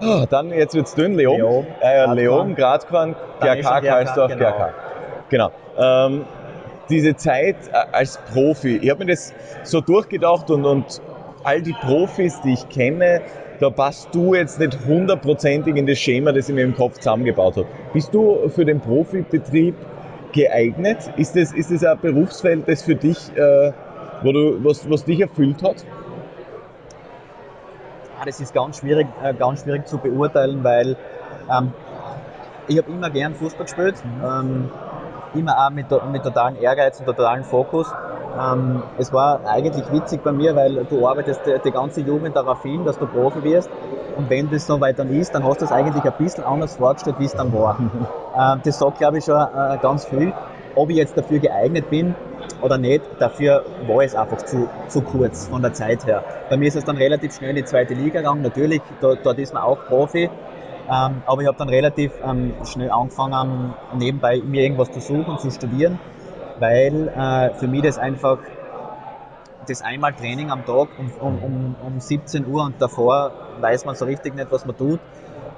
oh, 0.00 0.24
dann, 0.28 0.50
jetzt 0.50 0.74
wird 0.74 0.86
es 0.86 0.94
dünn, 0.94 1.14
Leon. 1.14 1.36
Leon, 1.36 1.66
äh, 1.80 2.14
Leon 2.14 2.54
Gradquan, 2.54 3.14
GRK, 3.40 3.80
Karlsdorf, 3.80 4.32
genau. 4.32 4.50
GRK. 4.50 4.74
Genau. 5.28 5.50
Ähm, 5.78 6.24
diese 6.88 7.16
Zeit 7.16 7.56
äh, 7.72 7.76
als 7.92 8.18
Profi, 8.32 8.76
ich 8.76 8.90
habe 8.90 9.04
mir 9.04 9.10
das 9.12 9.34
so 9.64 9.80
durchgedacht 9.80 10.50
und, 10.50 10.64
und 10.64 11.00
all 11.42 11.62
die 11.62 11.72
Profis, 11.72 12.40
die 12.42 12.54
ich 12.54 12.68
kenne, 12.68 13.22
da 13.60 13.70
passt 13.70 14.14
du 14.14 14.34
jetzt 14.34 14.60
nicht 14.60 14.78
hundertprozentig 14.86 15.76
in 15.76 15.86
das 15.86 15.98
Schema, 15.98 16.32
das 16.32 16.48
ich 16.48 16.54
mir 16.54 16.64
im 16.64 16.74
Kopf 16.74 16.98
zusammengebaut 16.98 17.56
habe. 17.56 17.66
Bist 17.92 18.12
du 18.14 18.48
für 18.48 18.64
den 18.64 18.80
Profibetrieb 18.80 19.74
geeignet? 20.32 20.98
Ist 21.16 21.36
das, 21.36 21.52
ist 21.52 21.70
das 21.70 21.82
ein 21.82 21.98
Berufsfeld, 22.00 22.68
das 22.68 22.82
für 22.82 22.94
dich, 22.94 23.16
äh, 23.36 23.72
wo 24.22 24.32
du, 24.32 24.64
was, 24.64 24.88
was 24.90 25.04
dich 25.04 25.20
erfüllt 25.20 25.62
hat? 25.62 25.84
Ah, 28.18 28.24
das 28.24 28.40
ist 28.40 28.54
ganz 28.54 28.78
schwierig, 28.78 29.06
äh, 29.22 29.34
ganz 29.34 29.62
schwierig 29.62 29.86
zu 29.86 29.98
beurteilen, 29.98 30.64
weil 30.64 30.96
ähm, 31.50 31.72
ich 32.66 32.78
habe 32.78 32.90
immer 32.90 33.10
gern 33.10 33.34
Fußball 33.34 33.66
gespielt. 33.66 33.96
Ähm, 34.24 34.70
immer 35.34 35.66
auch 35.66 35.70
mit, 35.70 35.86
mit 36.12 36.22
totalen 36.22 36.60
Ehrgeiz 36.60 36.98
und 36.98 37.06
totalen 37.06 37.44
Fokus. 37.44 37.86
Ähm, 38.38 38.82
es 38.98 39.12
war 39.12 39.40
eigentlich 39.46 39.90
witzig 39.92 40.22
bei 40.22 40.32
mir, 40.32 40.54
weil 40.54 40.84
du 40.84 41.06
arbeitest 41.06 41.40
die, 41.46 41.54
die, 41.64 41.70
ganze 41.70 42.00
Jugend 42.00 42.36
darauf 42.36 42.62
hin, 42.62 42.84
dass 42.84 42.98
du 42.98 43.06
Profi 43.06 43.42
wirst. 43.42 43.70
Und 44.16 44.28
wenn 44.30 44.50
das 44.50 44.66
so 44.66 44.80
weit 44.80 44.98
dann 44.98 45.10
ist, 45.10 45.34
dann 45.34 45.44
hast 45.44 45.60
du 45.60 45.66
es 45.66 45.72
eigentlich 45.72 46.04
ein 46.04 46.12
bisschen 46.18 46.44
anders 46.44 46.76
vorgestellt, 46.76 47.16
wie 47.18 47.24
es 47.26 47.34
dann 47.34 47.52
war. 47.52 47.78
ähm, 48.38 48.60
das 48.64 48.78
sagt, 48.78 48.98
glaube 48.98 49.18
ich, 49.18 49.24
schon 49.24 49.36
äh, 49.36 49.78
ganz 49.80 50.04
viel. 50.06 50.32
Ob 50.74 50.90
ich 50.90 50.96
jetzt 50.96 51.16
dafür 51.16 51.38
geeignet 51.38 51.88
bin 51.88 52.14
oder 52.66 52.78
nicht, 52.78 53.02
dafür 53.18 53.64
war 53.86 54.02
es 54.02 54.14
einfach 54.14 54.38
zu, 54.38 54.68
zu 54.88 55.00
kurz 55.00 55.46
von 55.46 55.62
der 55.62 55.72
Zeit 55.72 56.04
her. 56.04 56.22
Bei 56.50 56.56
mir 56.56 56.68
ist 56.68 56.76
es 56.76 56.84
dann 56.84 56.96
relativ 56.96 57.34
schnell 57.34 57.50
in 57.50 57.56
die 57.56 57.64
zweite 57.64 57.94
Liga 57.94 58.20
gegangen. 58.20 58.42
Natürlich, 58.42 58.82
dort, 59.00 59.20
dort 59.24 59.38
ist 59.38 59.54
man 59.54 59.62
auch 59.62 59.78
Profi. 59.88 60.28
Ähm, 60.88 61.22
aber 61.26 61.42
ich 61.42 61.48
habe 61.48 61.56
dann 61.58 61.68
relativ 61.68 62.12
ähm, 62.24 62.52
schnell 62.64 62.90
angefangen, 62.90 63.74
nebenbei 63.98 64.40
mir 64.44 64.62
irgendwas 64.62 64.92
zu 64.92 65.00
suchen, 65.00 65.38
zu 65.38 65.50
studieren, 65.50 65.98
weil 66.58 67.08
äh, 67.08 67.50
für 67.54 67.66
mich 67.66 67.82
das 67.82 67.98
einfach 67.98 68.38
das 69.66 69.82
einmal 69.82 70.12
Training 70.12 70.50
am 70.50 70.64
Tag 70.64 70.88
um, 70.98 71.10
um, 71.20 71.42
um, 71.42 71.76
um 71.84 72.00
17 72.00 72.46
Uhr 72.46 72.64
und 72.64 72.74
davor 72.80 73.32
weiß 73.60 73.84
man 73.84 73.96
so 73.96 74.04
richtig 74.04 74.36
nicht, 74.36 74.52
was 74.52 74.64
man 74.64 74.76
tut, 74.76 75.00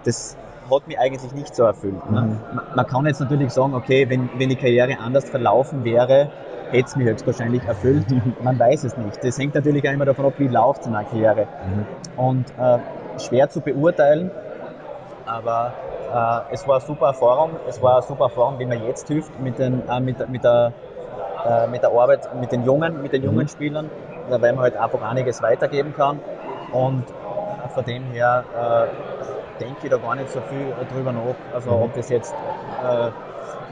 das 0.05 0.37
hat 0.71 0.87
mich 0.87 0.99
eigentlich 0.99 1.33
nicht 1.33 1.55
so 1.55 1.65
erfüllt. 1.65 2.11
Ne? 2.11 2.23
Mhm. 2.23 2.41
Man, 2.55 2.65
man, 2.75 2.87
kann 2.87 3.07
jetzt 3.07 3.21
natürlich 3.21 3.51
sagen, 3.53 3.75
okay, 3.75 4.09
wenn, 4.09 4.29
wenn 4.39 4.49
die 4.49 4.57
Karriere 4.57 4.99
anders 4.99 5.29
verlaufen 5.29 5.85
wäre, 5.85 6.31
hätte 6.71 6.87
es 6.87 6.97
mich 6.97 7.07
höchstwahrscheinlich 7.07 7.65
erfüllt. 7.65 8.07
Man 8.43 8.59
weiß 8.59 8.85
es 8.85 8.97
nicht. 8.97 9.23
Das 9.23 9.39
hängt 9.39 9.55
natürlich 9.55 9.89
auch 9.89 9.93
immer 9.93 10.05
davon 10.05 10.27
ab, 10.27 10.35
wie 10.39 10.49
läuft 10.49 10.83
es 10.83 10.87
in 10.87 10.95
einer 10.95 11.09
Karriere. 11.09 11.47
Mhm. 11.47 11.87
Und 12.17 12.47
äh, 12.59 12.79
schwer 13.19 13.49
zu 13.49 13.61
beurteilen, 13.61 14.31
aber 15.27 15.75
äh, 16.09 16.55
es 16.55 16.67
war 16.67 16.77
eine 16.77 16.87
super 16.87 17.07
Erfahrung. 17.09 17.51
Es 17.69 17.83
war 17.83 17.95
eine 17.95 18.03
super 18.03 18.25
Erfahrung, 18.25 18.59
die 18.59 18.67
mir 18.67 18.79
jetzt 18.87 19.09
hilft 19.09 19.39
mit, 19.41 19.59
den, 19.59 19.87
äh, 19.89 20.01
mit, 20.01 20.29
mit, 20.29 20.45
der, 20.45 20.73
äh, 21.47 21.67
mit 21.69 21.83
der 21.83 21.91
Arbeit 21.91 22.29
mit 22.41 22.53
den 22.53 22.65
Jungen, 22.65 23.03
mit 23.03 23.13
den 23.13 23.23
jungen 23.23 23.45
mhm. 23.45 23.49
Spielern, 23.49 23.91
weil 24.29 24.53
man 24.53 24.61
halt 24.61 24.77
einfach 24.77 25.03
einiges 25.03 25.43
weitergeben 25.43 25.95
kann. 25.95 26.21
Und 26.73 27.05
von 27.75 27.85
dem 27.85 28.05
her 28.13 28.45
äh, 28.55 29.61
denke 29.61 29.77
ich 29.85 29.91
da 29.91 29.99
gar 29.99 30.15
nicht 30.15 30.31
so 30.31 30.41
viel 30.41 30.73
drüber 30.91 31.13
nach. 31.13 31.35
Also 31.55 31.71
mhm. 31.71 31.83
ob 31.83 31.95
das 31.95 32.09
jetzt 32.09 32.35
äh, 32.35 33.11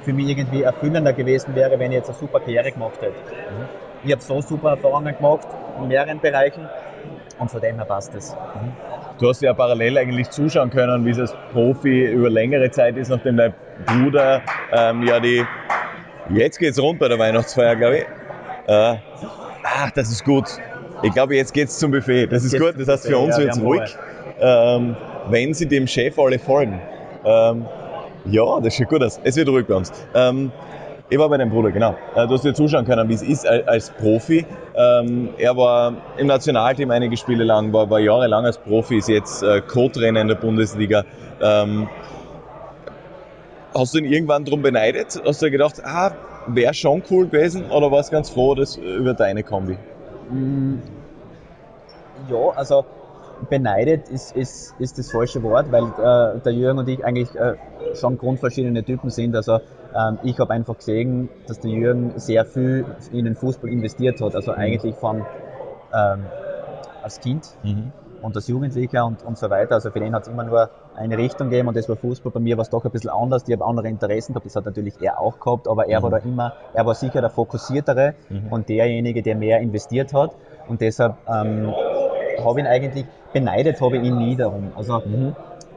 für 0.06 0.12
mich 0.12 0.28
irgendwie 0.28 0.62
erfüllender 0.62 1.12
gewesen 1.12 1.54
wäre, 1.56 1.78
wenn 1.80 1.90
ich 1.90 1.96
jetzt 1.96 2.08
eine 2.08 2.16
super 2.16 2.38
Karriere 2.38 2.70
gemacht 2.70 2.94
hätte. 3.00 3.12
Mhm. 3.12 3.68
Ich 4.04 4.12
habe 4.12 4.22
so 4.22 4.40
super 4.40 4.70
Erfahrungen 4.70 5.16
gemacht 5.16 5.48
in 5.80 5.88
mehreren 5.88 6.20
Bereichen 6.20 6.68
und 7.40 7.50
von 7.50 7.60
dem 7.60 7.74
her 7.74 7.84
passt 7.84 8.14
es. 8.14 8.32
Mhm. 8.32 8.72
Du 9.18 9.28
hast 9.28 9.42
ja 9.42 9.52
parallel 9.52 9.98
eigentlich 9.98 10.30
zuschauen 10.30 10.70
können, 10.70 11.04
wie 11.04 11.10
es 11.10 11.18
als 11.18 11.34
Profi 11.52 12.04
über 12.04 12.30
längere 12.30 12.70
Zeit 12.70 12.96
ist, 12.96 13.08
nachdem 13.08 13.36
dein 13.36 13.52
Bruder 13.84 14.42
ähm, 14.72 15.02
ja 15.02 15.18
die. 15.18 15.44
Jetzt 16.30 16.58
geht's 16.58 16.80
rund 16.80 17.00
bei 17.00 17.08
der 17.08 17.18
Weihnachtsfeier, 17.18 17.74
glaube 17.74 17.98
ich. 17.98 18.04
Äh, 18.68 18.96
ach, 19.64 19.90
das 19.92 20.10
ist 20.10 20.24
gut. 20.24 20.44
Ich 21.02 21.12
glaube, 21.12 21.34
jetzt 21.34 21.52
geht's 21.52 21.78
zum 21.78 21.90
Buffet. 21.90 22.28
Das 22.28 22.44
ist 22.44 22.52
jetzt 22.52 22.62
gut. 22.62 22.74
Das 22.78 22.86
heißt, 22.86 23.06
für 23.06 23.18
uns 23.18 23.36
ja, 23.36 23.44
wird's 23.44 23.60
ruhig, 23.60 23.96
ähm, 24.40 24.96
wenn 25.30 25.52
sie 25.52 25.66
dem 25.66 25.86
Chef 25.88 26.16
alle 26.18 26.38
folgen. 26.38 26.80
Ähm, 27.24 27.66
ja, 28.30 28.60
das 28.60 28.74
sieht 28.74 28.88
gut 28.88 29.02
aus. 29.02 29.20
Es 29.22 29.36
wird 29.36 29.48
ruhig 29.48 29.66
bei 29.66 29.74
uns. 29.74 29.92
Ähm, 30.14 30.52
ich 31.08 31.18
war 31.18 31.28
bei 31.28 31.36
deinem 31.36 31.50
Bruder, 31.50 31.70
genau. 31.70 31.94
Äh, 32.14 32.26
du 32.26 32.34
hast 32.34 32.44
dir 32.44 32.52
zuschauen 32.52 32.84
können, 32.84 33.08
wie 33.08 33.14
es 33.14 33.22
ist 33.22 33.46
als 33.46 33.90
Profi. 33.90 34.44
Ähm, 34.74 35.28
er 35.38 35.56
war 35.56 35.94
im 36.16 36.26
Nationalteam 36.26 36.90
einige 36.90 37.16
Spiele 37.16 37.44
lang, 37.44 37.72
war, 37.72 37.88
war 37.88 38.00
jahrelang 38.00 38.44
als 38.44 38.58
Profi, 38.58 38.98
ist 38.98 39.08
jetzt 39.08 39.42
äh, 39.42 39.60
Co-Trainer 39.60 40.20
in 40.20 40.28
der 40.28 40.34
Bundesliga. 40.34 41.04
Ähm, 41.40 41.88
hast 43.72 43.94
du 43.94 43.98
ihn 43.98 44.04
irgendwann 44.04 44.44
darum 44.44 44.62
beneidet? 44.62 45.20
Hast 45.24 45.42
du 45.42 45.50
gedacht, 45.50 45.84
ah, 45.84 46.12
wäre 46.48 46.74
schon 46.74 47.02
cool 47.10 47.26
gewesen 47.26 47.70
oder 47.70 47.90
warst 47.92 48.10
du 48.10 48.16
ganz 48.16 48.30
froh 48.30 48.54
dass, 48.54 48.76
über 48.76 49.14
deine 49.14 49.44
Kombi? 49.44 49.78
Mm, 50.30 50.78
ja, 52.28 52.50
also 52.56 52.84
beneidet 53.48 54.08
ist, 54.08 54.34
ist, 54.34 54.74
ist 54.78 54.98
das 54.98 55.10
falsche 55.10 55.42
Wort, 55.42 55.70
weil 55.70 55.84
äh, 55.84 56.40
der 56.40 56.52
Jürgen 56.52 56.78
und 56.78 56.88
ich 56.88 57.04
eigentlich 57.04 57.34
äh, 57.34 57.54
schon 57.94 58.18
grundverschiedene 58.18 58.82
Typen 58.84 59.10
sind. 59.10 59.34
Also 59.36 59.60
ähm, 59.94 60.18
ich 60.22 60.38
habe 60.38 60.52
einfach 60.52 60.76
gesehen, 60.76 61.28
dass 61.46 61.60
der 61.60 61.70
Jürgen 61.70 62.12
sehr 62.16 62.44
viel 62.44 62.84
in 63.12 63.24
den 63.24 63.34
Fußball 63.34 63.70
investiert 63.70 64.20
hat. 64.20 64.34
Also 64.34 64.52
eigentlich 64.52 64.94
von 64.96 65.24
ähm, 65.94 66.24
als 67.02 67.20
Kind 67.20 67.46
mhm. 67.62 67.92
und 68.22 68.34
als 68.34 68.48
Jugendlicher 68.48 69.06
und, 69.06 69.22
und 69.22 69.38
so 69.38 69.48
weiter. 69.50 69.76
Also 69.76 69.90
für 69.90 70.00
den 70.00 70.14
hat 70.14 70.22
es 70.22 70.28
immer 70.28 70.44
nur 70.44 70.70
eine 70.96 71.16
Richtung 71.16 71.50
gegeben 71.50 71.68
und 71.68 71.76
das 71.76 71.88
war 71.88 71.96
Fußball. 71.96 72.32
Bei 72.32 72.40
mir 72.40 72.56
war 72.56 72.62
es 72.62 72.70
doch 72.70 72.84
ein 72.84 72.90
bisschen 72.90 73.10
anders. 73.10 73.44
Ich 73.46 73.52
habe 73.52 73.64
andere 73.64 73.88
Interessen 73.88 74.32
gehabt. 74.32 74.46
Das 74.46 74.56
hat 74.56 74.64
natürlich 74.64 74.94
er 75.00 75.20
auch 75.20 75.38
gehabt, 75.38 75.68
aber 75.68 75.88
er 75.88 76.00
mhm. 76.00 76.02
war 76.04 76.10
da 76.10 76.16
immer, 76.18 76.52
er 76.74 76.86
war 76.86 76.94
sicher 76.94 77.20
der 77.20 77.30
fokussiertere 77.30 78.14
mhm. 78.28 78.48
und 78.50 78.68
derjenige, 78.68 79.22
der 79.22 79.36
mehr 79.36 79.60
investiert 79.60 80.12
hat. 80.12 80.32
Und 80.68 80.80
deshalb 80.80 81.16
ähm, 81.28 81.72
habe 82.44 82.60
ihn 82.60 82.66
eigentlich 82.66 83.06
beneidet, 83.32 83.80
habe 83.80 83.98
ich 83.98 84.04
ihn 84.04 84.16
nie 84.16 84.36
darum. 84.36 84.72
Also 84.76 85.00
mhm. 85.04 85.28
äh, 85.28 85.34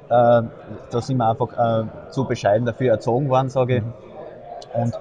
da 0.10 1.02
sind 1.02 1.18
wir 1.18 1.30
einfach 1.30 1.84
äh, 1.84 2.12
zu 2.12 2.26
bescheiden 2.26 2.66
dafür 2.66 2.92
erzogen 2.92 3.30
worden, 3.30 3.50
sage 3.50 3.78
ich. 3.78 3.84
Mhm. 3.84 3.94
Und 4.74 4.94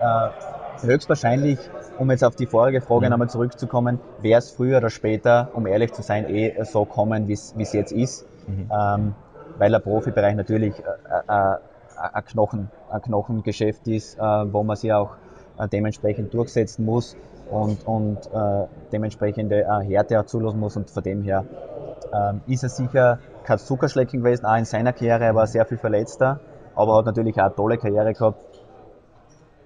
äh, 0.00 0.86
höchstwahrscheinlich, 0.86 1.58
um 1.98 2.10
jetzt 2.10 2.24
auf 2.24 2.36
die 2.36 2.46
vorige 2.46 2.80
Frage 2.80 3.06
mhm. 3.06 3.10
nochmal 3.10 3.30
zurückzukommen, 3.30 4.00
wäre 4.20 4.38
es 4.38 4.50
früher 4.50 4.78
oder 4.78 4.90
später, 4.90 5.50
um 5.54 5.66
ehrlich 5.66 5.92
zu 5.92 6.02
sein, 6.02 6.28
eh 6.28 6.62
so 6.64 6.84
kommen, 6.84 7.28
wie 7.28 7.32
es 7.32 7.72
jetzt 7.72 7.92
ist. 7.92 8.26
Mhm. 8.46 8.70
Ähm, 8.72 9.14
weil 9.58 9.70
der 9.70 9.80
Profibereich 9.80 10.34
natürlich 10.34 10.74
äh, 10.78 10.82
äh, 11.28 11.56
ein, 11.96 12.24
Knochen, 12.24 12.70
ein 12.90 13.02
Knochengeschäft 13.02 13.86
ist, 13.86 14.18
äh, 14.18 14.20
wo 14.20 14.62
man 14.62 14.76
sich 14.76 14.92
auch 14.92 15.10
äh, 15.58 15.68
dementsprechend 15.68 16.32
durchsetzen 16.34 16.84
muss 16.84 17.16
und, 17.52 17.86
und 17.86 18.18
äh, 18.32 18.66
dementsprechende 18.92 19.60
äh, 19.60 19.84
Härte 19.84 20.18
auch 20.18 20.26
zulassen 20.26 20.58
muss 20.58 20.76
und 20.76 20.90
von 20.90 21.02
dem 21.02 21.22
her 21.22 21.44
ähm, 22.12 22.40
ist 22.46 22.62
er 22.62 22.70
sicher 22.70 23.18
kein 23.44 23.58
Zuckerschlecken 23.58 24.22
gewesen, 24.22 24.46
auch 24.46 24.56
in 24.56 24.64
seiner 24.64 24.92
Karriere, 24.92 25.24
er 25.24 25.34
war 25.34 25.46
sehr 25.46 25.66
viel 25.66 25.78
verletzter, 25.78 26.40
aber 26.74 26.96
hat 26.96 27.06
natürlich 27.06 27.36
auch 27.36 27.46
eine 27.46 27.54
tolle 27.54 27.76
Karriere 27.78 28.14
gehabt. 28.14 28.40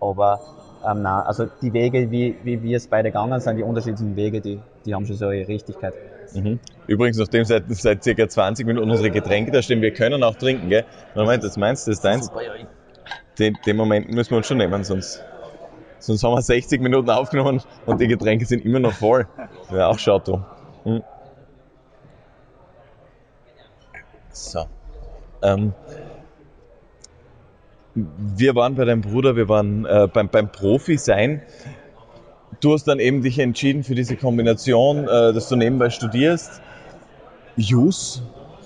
Aber 0.01 0.41
ähm, 0.85 1.03
nein, 1.03 1.23
also 1.25 1.47
die 1.63 1.73
Wege, 1.73 2.11
wie, 2.11 2.37
wie 2.43 2.63
wir 2.63 2.77
es 2.77 2.89
beide 2.89 3.11
gegangen 3.11 3.41
sind, 3.41 3.57
die 3.57 3.63
unterschiedlichen 3.63 4.17
Wege, 4.17 4.41
die, 4.41 4.61
die 4.85 4.95
haben 4.95 5.07
schon 5.07 5.17
so 5.17 5.31
ihre 5.31 5.49
Richtigkeit. 5.49 5.95
Mhm. 6.35 6.59
Übrigens, 6.89 7.19
nachdem 7.19 7.45
seit, 7.45 7.65
seit 7.69 8.03
circa 8.03 8.29
20 8.29 8.67
Minuten 8.67 8.91
unsere 8.91 9.11
Getränke 9.11 9.53
da 9.53 9.63
stehen, 9.63 9.81
wir 9.81 9.93
können 9.93 10.23
auch 10.25 10.35
trinken, 10.35 10.69
gell? 10.69 10.85
Moment, 11.15 11.45
das 11.45 11.57
meinst 11.57 11.87
du, 11.87 11.93
das 11.93 11.99
ist 11.99 12.05
deins? 12.05 12.31
Den, 13.39 13.57
den 13.65 13.77
Moment 13.77 14.11
müssen 14.11 14.31
wir 14.31 14.39
uns 14.39 14.47
schon 14.47 14.59
nehmen, 14.59 14.83
sonst, 14.83 15.25
sonst 15.99 16.23
haben 16.25 16.35
wir 16.35 16.43
60 16.43 16.81
Minuten 16.81 17.11
aufgenommen 17.11 17.63
und 17.87 18.01
die 18.01 18.09
Getränke 18.09 18.47
sind 18.47 18.65
immer 18.65 18.79
noch 18.79 18.93
voll. 18.93 19.27
Ja, 19.71 19.89
auch 19.89 19.99
schaut 19.99 20.29
drum. 20.29 20.45
Mhm. 20.85 21.03
So. 24.31 24.67
Ähm, 25.43 25.73
wir 27.95 28.55
waren 28.55 28.75
bei 28.75 28.85
deinem 28.85 29.01
Bruder, 29.01 29.37
wir 29.37 29.49
waren 29.49 29.87
äh, 29.87 30.09
beim, 30.13 30.29
beim 30.29 30.53
Profi 30.53 30.99
sein. 30.99 31.43
Du 32.61 32.73
hast 32.73 32.85
dann 32.85 32.99
eben 32.99 33.23
dich 33.23 33.39
entschieden 33.39 33.85
für 33.85 33.95
diese 33.95 34.17
Kombination, 34.17 35.05
äh, 35.05 35.33
dass 35.33 35.49
du 35.49 35.57
nebenbei 35.57 35.91
studierst. 35.91 36.61
Jus. 37.57 38.23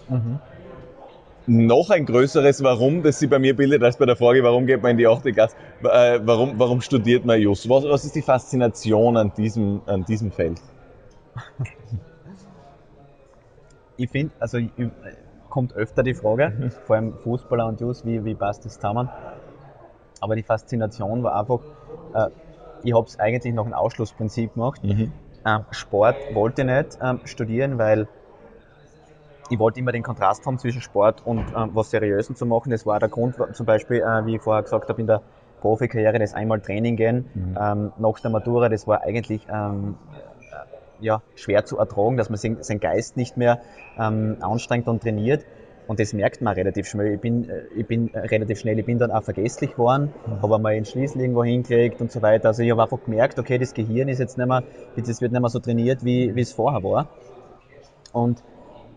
Mhm. 0.08 0.40
Noch 1.46 1.90
ein 1.90 2.06
größeres 2.06 2.62
Warum, 2.62 3.02
das 3.02 3.18
sich 3.18 3.28
bei 3.28 3.38
mir 3.38 3.56
bildet, 3.56 3.82
als 3.82 3.96
bei 3.96 4.06
der 4.06 4.16
Frage, 4.16 4.42
warum 4.42 4.66
geht 4.66 4.82
man 4.82 4.92
in 4.92 4.98
die 4.98 5.06
8. 5.06 5.24
Klasse, 5.32 5.56
äh, 5.82 6.20
warum, 6.22 6.58
warum 6.58 6.80
studiert 6.80 7.24
man 7.24 7.40
Jus? 7.40 7.68
Was, 7.68 7.84
was 7.84 8.04
ist 8.04 8.14
die 8.14 8.22
Faszination 8.22 9.16
an 9.16 9.32
diesem, 9.36 9.80
an 9.86 10.04
diesem 10.04 10.30
Feld? 10.30 10.60
ich 13.96 14.10
finde, 14.10 14.32
also 14.38 14.58
kommt 15.48 15.74
öfter 15.74 16.02
die 16.02 16.14
Frage, 16.14 16.70
vor 16.86 16.96
allem 16.96 17.14
Fußballer 17.14 17.66
und 17.66 17.80
Jus, 17.80 18.04
wie, 18.04 18.24
wie 18.24 18.34
passt 18.34 18.64
das 18.64 18.74
zusammen? 18.74 19.08
Aber 20.20 20.36
die 20.36 20.42
Faszination 20.42 21.22
war 21.22 21.38
einfach, 21.40 21.60
äh, 22.14 22.28
ich 22.82 22.94
habe 22.94 23.06
es 23.06 23.18
eigentlich 23.18 23.54
nach 23.54 23.64
einem 23.64 23.74
Ausschlussprinzip 23.74 24.54
gemacht. 24.54 24.82
Mhm. 24.84 25.12
Ähm, 25.44 25.64
Sport 25.70 26.16
wollte 26.34 26.62
ich 26.62 26.68
nicht 26.68 26.98
ähm, 27.02 27.20
studieren, 27.24 27.78
weil 27.78 28.06
ich 29.50 29.58
wollte 29.58 29.80
immer 29.80 29.92
den 29.92 30.02
Kontrast 30.02 30.46
haben 30.46 30.58
zwischen 30.58 30.80
Sport 30.80 31.26
und 31.26 31.40
ähm, 31.56 31.70
was 31.74 31.90
Seriösen 31.90 32.36
zu 32.36 32.46
machen. 32.46 32.70
Das 32.70 32.86
war 32.86 33.00
der 33.00 33.08
Grund, 33.08 33.34
zum 33.52 33.66
Beispiel, 33.66 33.98
äh, 33.98 34.24
wie 34.24 34.36
ich 34.36 34.42
vorher 34.42 34.62
gesagt 34.62 34.88
habe, 34.88 35.00
in 35.00 35.08
der 35.08 35.22
Profikarriere, 35.60 36.18
das 36.18 36.34
einmal 36.34 36.60
Training 36.60 36.96
gehen, 36.96 37.28
Mhm. 37.34 37.58
ähm, 37.60 37.92
nach 37.98 38.20
der 38.20 38.30
Matura, 38.30 38.68
das 38.68 38.86
war 38.86 39.02
eigentlich 39.02 39.46
ähm, 39.52 39.96
äh, 41.00 41.04
ja, 41.04 41.20
schwer 41.34 41.64
zu 41.64 41.78
ertragen, 41.78 42.16
dass 42.16 42.28
man 42.30 42.38
sein, 42.38 42.58
sein 42.60 42.78
Geist 42.78 43.16
nicht 43.16 43.36
mehr 43.36 43.60
ähm, 43.98 44.36
anstrengt 44.40 44.86
und 44.88 45.02
trainiert. 45.02 45.44
Und 45.88 45.98
das 45.98 46.12
merkt 46.12 46.40
man 46.40 46.54
relativ 46.54 46.86
schnell. 46.86 47.14
Ich 47.14 47.20
bin, 47.20 47.48
äh, 47.48 47.62
ich 47.74 47.86
bin 47.86 48.14
äh, 48.14 48.20
relativ 48.20 48.60
schnell, 48.60 48.78
ich 48.78 48.86
bin 48.86 48.98
dann 48.98 49.10
auch 49.10 49.24
vergesslich 49.24 49.72
geworden, 49.72 50.14
habe 50.40 50.54
einmal 50.54 50.74
einen 50.74 50.84
Schlüssel 50.84 51.20
irgendwo 51.22 51.42
hingelegt 51.42 52.00
und 52.00 52.12
so 52.12 52.22
weiter. 52.22 52.48
Also 52.48 52.62
ich 52.62 52.70
habe 52.70 52.82
einfach 52.82 53.02
gemerkt, 53.02 53.38
okay, 53.40 53.58
das 53.58 53.74
Gehirn 53.74 54.08
ist 54.08 54.20
jetzt 54.20 54.38
nicht 54.38 54.46
mehr, 54.46 54.62
das 54.94 55.20
wird 55.20 55.32
nicht 55.32 55.40
mehr 55.40 55.50
so 55.50 55.58
trainiert, 55.58 56.04
wie, 56.04 56.36
wie 56.36 56.40
es 56.42 56.52
vorher 56.52 56.84
war. 56.84 57.08
Und, 58.12 58.40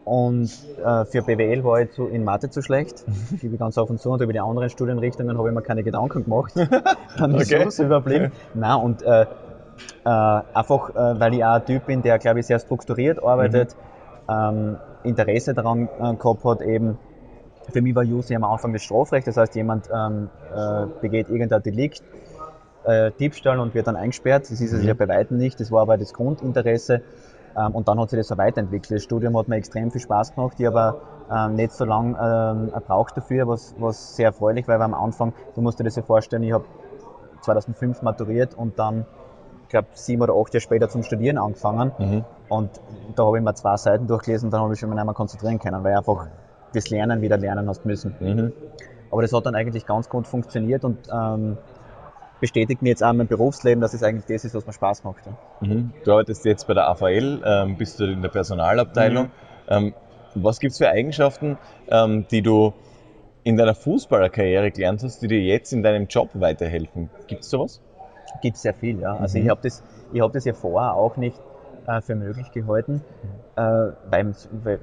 und 0.06 0.52
äh, 0.84 1.06
für 1.06 1.22
BWL 1.22 1.64
war 1.64 1.82
ich 1.82 1.92
zu, 1.92 2.08
in 2.08 2.24
Mathe 2.24 2.50
zu 2.50 2.62
schlecht, 2.62 3.06
gebe 3.42 3.56
ich 3.56 3.60
ganz 3.60 3.78
offen 3.78 3.98
zu. 3.98 4.12
Und 4.12 4.22
über 4.22 4.34
die 4.34 4.40
anderen 4.40 4.70
Studienrichtungen 4.70 5.38
habe 5.38 5.50
ich 5.50 5.56
mir 5.56 5.62
keine 5.62 5.84
Gedanken 5.84 6.24
gemacht. 6.24 6.54
dann 7.18 7.36
ist 7.36 7.52
Okay. 7.52 7.62
okay. 7.62 7.70
so 7.70 7.84
überblieben. 7.84 8.32
Nein, 8.54 8.80
und 8.82 9.02
äh, 9.04 9.24
äh, 9.24 10.10
einfach, 10.54 10.90
äh, 10.92 11.20
weil 11.20 11.34
ich 11.36 11.44
auch 11.46 11.56
ein 11.56 11.66
Typ 11.66 11.86
bin, 11.86 12.02
der, 12.02 12.20
glaube 12.20 12.40
ich, 12.42 12.48
sehr 12.48 12.60
strukturiert 12.60 13.24
arbeitet, 13.24 13.76
ähm, 14.30 14.78
Interesse 15.04 15.54
daran 15.54 15.90
äh, 16.00 16.16
gehabt 16.16 16.44
hat, 16.44 16.62
eben, 16.62 16.98
für 17.72 17.82
mich 17.82 17.96
war 17.96 18.04
Jussi 18.04 18.36
am 18.36 18.44
Anfang 18.44 18.74
das 18.74 18.84
Strafrecht, 18.84 19.28
das 19.28 19.38
heißt, 19.38 19.56
jemand 19.56 19.90
ähm, 19.94 20.30
äh, 20.54 20.86
begeht 21.02 21.30
irgendein 21.30 21.64
Delikt, 21.64 22.04
Diebstahl 23.18 23.60
und 23.60 23.74
wird 23.74 23.88
dann 23.88 23.96
eingesperrt. 23.96 24.44
Das 24.52 24.60
ist 24.60 24.74
es 24.74 24.82
Mhm. 24.82 24.88
ja 24.90 24.94
bei 24.94 25.08
Weitem 25.08 25.38
nicht, 25.38 25.58
das 25.62 25.72
war 25.72 25.84
aber 25.84 25.98
das 25.98 26.12
Grundinteresse. 26.12 27.02
Ähm, 27.58 27.72
und 27.74 27.88
dann 27.88 28.00
hat 28.00 28.10
sich 28.10 28.20
das 28.20 28.28
so 28.28 28.38
weiterentwickelt. 28.38 28.92
Das 28.92 29.04
Studium 29.04 29.38
hat 29.38 29.48
mir 29.48 29.56
extrem 29.56 29.92
viel 29.92 30.02
Spaß 30.02 30.36
gemacht, 30.36 30.60
ich 30.60 30.68
aber 30.68 31.02
ähm, 31.32 31.56
nicht 31.56 31.72
so 31.72 31.86
lange 31.86 32.18
ähm, 32.20 32.72
gebraucht 32.74 33.16
dafür, 33.16 33.48
was, 33.48 33.76
was 33.78 34.16
sehr 34.16 34.28
erfreulich 34.28 34.68
war, 34.68 34.80
weil 34.80 34.86
am 34.86 34.94
Anfang, 34.94 35.34
du 35.56 35.62
musst 35.62 35.80
dir 35.80 35.84
das 35.84 35.96
ja 35.96 36.04
vorstellen, 36.04 36.44
ich 36.44 36.54
habe 36.54 36.66
2005 37.42 38.02
maturiert 38.02 38.56
und 38.56 38.80
dann, 38.80 39.06
ich 39.64 39.70
glaube, 39.70 39.88
sieben 39.94 40.22
oder 40.22 40.34
acht 40.34 40.54
Jahre 40.54 40.62
später 40.62 40.90
zum 40.90 41.04
Studieren 41.04 41.38
angefangen. 41.38 41.92
Mhm. 41.98 42.24
Und 42.50 42.70
da 43.16 43.26
habe 43.26 43.38
ich 43.38 43.44
mir 43.44 43.54
zwei 43.54 43.78
Seiten 43.78 44.08
durchgelesen 44.08 44.48
und 44.48 44.52
dann 44.52 44.62
habe 44.62 44.70
ich 44.70 44.72
mich 44.72 44.80
schon 44.80 44.90
nicht 44.96 45.04
mehr 45.04 45.14
konzentrieren 45.14 45.60
können, 45.60 45.84
weil 45.84 45.92
ich 45.94 45.98
einfach 45.98 46.28
das 46.74 46.90
Lernen 46.90 47.22
wieder 47.22 47.38
lernen 47.38 47.68
hast 47.68 47.86
müssen. 47.86 48.16
Mhm. 48.20 48.54
Aber 49.12 49.22
das 49.22 49.32
hat 49.32 49.46
dann 49.46 49.56
eigentlich 49.56 49.86
ganz 49.86 50.10
gut 50.10 50.28
funktioniert 50.28 50.84
und 50.84 51.08
ähm, 51.14 51.58
bestätigt 52.44 52.82
mir 52.82 52.90
jetzt 52.90 53.02
auch 53.02 53.12
in 53.12 53.16
meinem 53.16 53.28
Berufsleben, 53.28 53.80
dass 53.80 53.94
es 53.94 54.04
eigentlich 54.04 54.26
das 54.26 54.44
ist, 54.44 54.54
was 54.54 54.66
mir 54.68 54.74
Spaß 54.74 55.06
macht. 55.06 55.26
Ja. 55.26 55.32
Mhm. 55.66 55.94
Du 56.04 56.12
arbeitest 56.12 56.44
jetzt 56.44 56.68
bei 56.68 56.74
der 56.74 56.90
AVL, 56.90 57.42
ähm, 57.46 57.78
bist 57.78 58.02
du 58.02 58.04
in 58.04 58.22
der 58.22 58.28
Personalabteilung. 58.28 59.28
Mhm. 59.28 59.30
Ähm, 59.70 59.94
was 60.36 60.60
gibt's 60.60 60.78
für 60.78 60.90
Eigenschaften, 60.90 61.58
ähm, 61.88 62.26
die 62.32 62.42
du 62.42 62.74
in 63.46 63.56
deiner 63.56 63.76
Fußballerkarriere 63.76 64.72
gelernt 64.72 65.04
hast, 65.04 65.22
die 65.22 65.30
dir 65.30 65.40
jetzt 65.40 65.72
in 65.72 65.84
deinem 65.84 66.08
Job 66.08 66.32
weiterhelfen? 66.34 67.10
Gibt's 67.28 67.50
sowas? 67.50 67.80
Gibt 68.42 68.58
sehr 68.58 68.74
viel, 68.74 69.00
ja. 69.00 69.16
Also 69.16 69.38
Mhm. 69.38 69.46
ich 69.46 69.50
habe 69.50 69.62
das, 69.64 69.82
ich 70.12 70.20
hab 70.20 70.34
das 70.34 70.44
ja 70.44 70.52
vorher 70.52 70.96
auch 70.96 71.16
nicht 71.16 71.38
äh, 71.88 72.02
für 72.02 72.16
möglich 72.16 72.52
gehalten, 72.52 73.04
äh, 73.56 73.62
weil, 73.62 74.34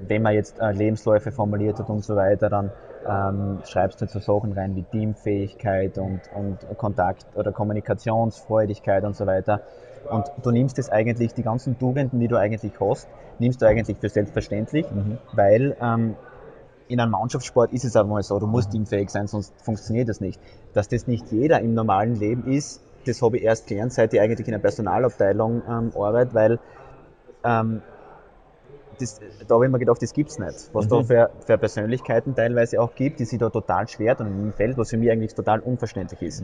wenn 0.07 0.21
man 0.21 0.33
jetzt 0.33 0.59
äh, 0.59 0.71
Lebensläufe 0.71 1.31
formuliert 1.31 1.79
hat 1.79 1.89
und 1.89 2.03
so 2.03 2.15
weiter, 2.15 2.49
dann 2.49 2.71
ähm, 3.07 3.59
schreibst 3.65 4.01
du 4.01 4.07
so 4.07 4.19
Sachen 4.19 4.53
rein 4.53 4.75
wie 4.75 4.83
Teamfähigkeit 4.83 5.97
und, 5.97 6.21
und 6.35 6.77
Kontakt 6.77 7.25
oder 7.35 7.51
Kommunikationsfreudigkeit 7.51 9.03
und 9.03 9.15
so 9.15 9.25
weiter. 9.25 9.61
Und 10.09 10.25
du 10.43 10.51
nimmst 10.51 10.77
das 10.77 10.89
eigentlich, 10.89 11.33
die 11.33 11.43
ganzen 11.43 11.77
Tugenden, 11.77 12.19
die 12.19 12.27
du 12.27 12.37
eigentlich 12.37 12.73
hast, 12.79 13.07
nimmst 13.39 13.61
du 13.61 13.65
eigentlich 13.65 13.97
für 13.97 14.09
selbstverständlich, 14.09 14.85
weil 15.33 15.75
ähm, 15.81 16.15
in 16.87 16.99
einem 16.99 17.11
Mannschaftssport 17.11 17.71
ist 17.71 17.85
es 17.85 17.95
aber 17.95 18.09
mal 18.09 18.23
so, 18.23 18.37
du 18.39 18.47
musst 18.47 18.71
teamfähig 18.71 19.09
sein, 19.09 19.27
sonst 19.27 19.53
funktioniert 19.61 20.09
das 20.09 20.19
nicht. 20.19 20.39
Dass 20.73 20.89
das 20.89 21.07
nicht 21.07 21.31
jeder 21.31 21.59
im 21.61 21.73
normalen 21.73 22.15
Leben 22.15 22.45
ist, 22.51 22.81
das 23.05 23.21
habe 23.21 23.37
ich 23.37 23.43
erst 23.43 23.67
gelernt, 23.67 23.93
seit 23.93 24.13
ich 24.13 24.19
eigentlich 24.19 24.47
in 24.47 24.51
der 24.51 24.59
Personalabteilung 24.59 25.61
ähm, 25.67 25.91
arbeite, 25.95 26.33
weil 26.33 26.59
ähm, 27.43 27.81
das, 28.99 29.19
da 29.47 29.55
habe 29.55 29.65
ich 29.65 29.71
mir 29.71 29.79
gedacht, 29.79 30.01
das 30.01 30.13
gibt's 30.13 30.37
nicht. 30.37 30.69
Was 30.73 30.87
da 30.87 30.97
Mhm. 30.97 31.05
für, 31.05 31.29
für 31.45 31.57
Persönlichkeiten 31.57 32.35
teilweise 32.35 32.79
auch 32.81 32.93
gibt, 32.95 33.19
die 33.19 33.25
sich 33.25 33.39
da 33.39 33.49
total 33.49 33.87
schwer 33.87 34.15
tun 34.15 34.27
im 34.27 34.53
Feld, 34.53 34.77
was 34.77 34.89
für 34.89 34.97
mich 34.97 35.09
eigentlich 35.09 35.33
total 35.33 35.59
unverständlich 35.59 36.21
ist. 36.21 36.43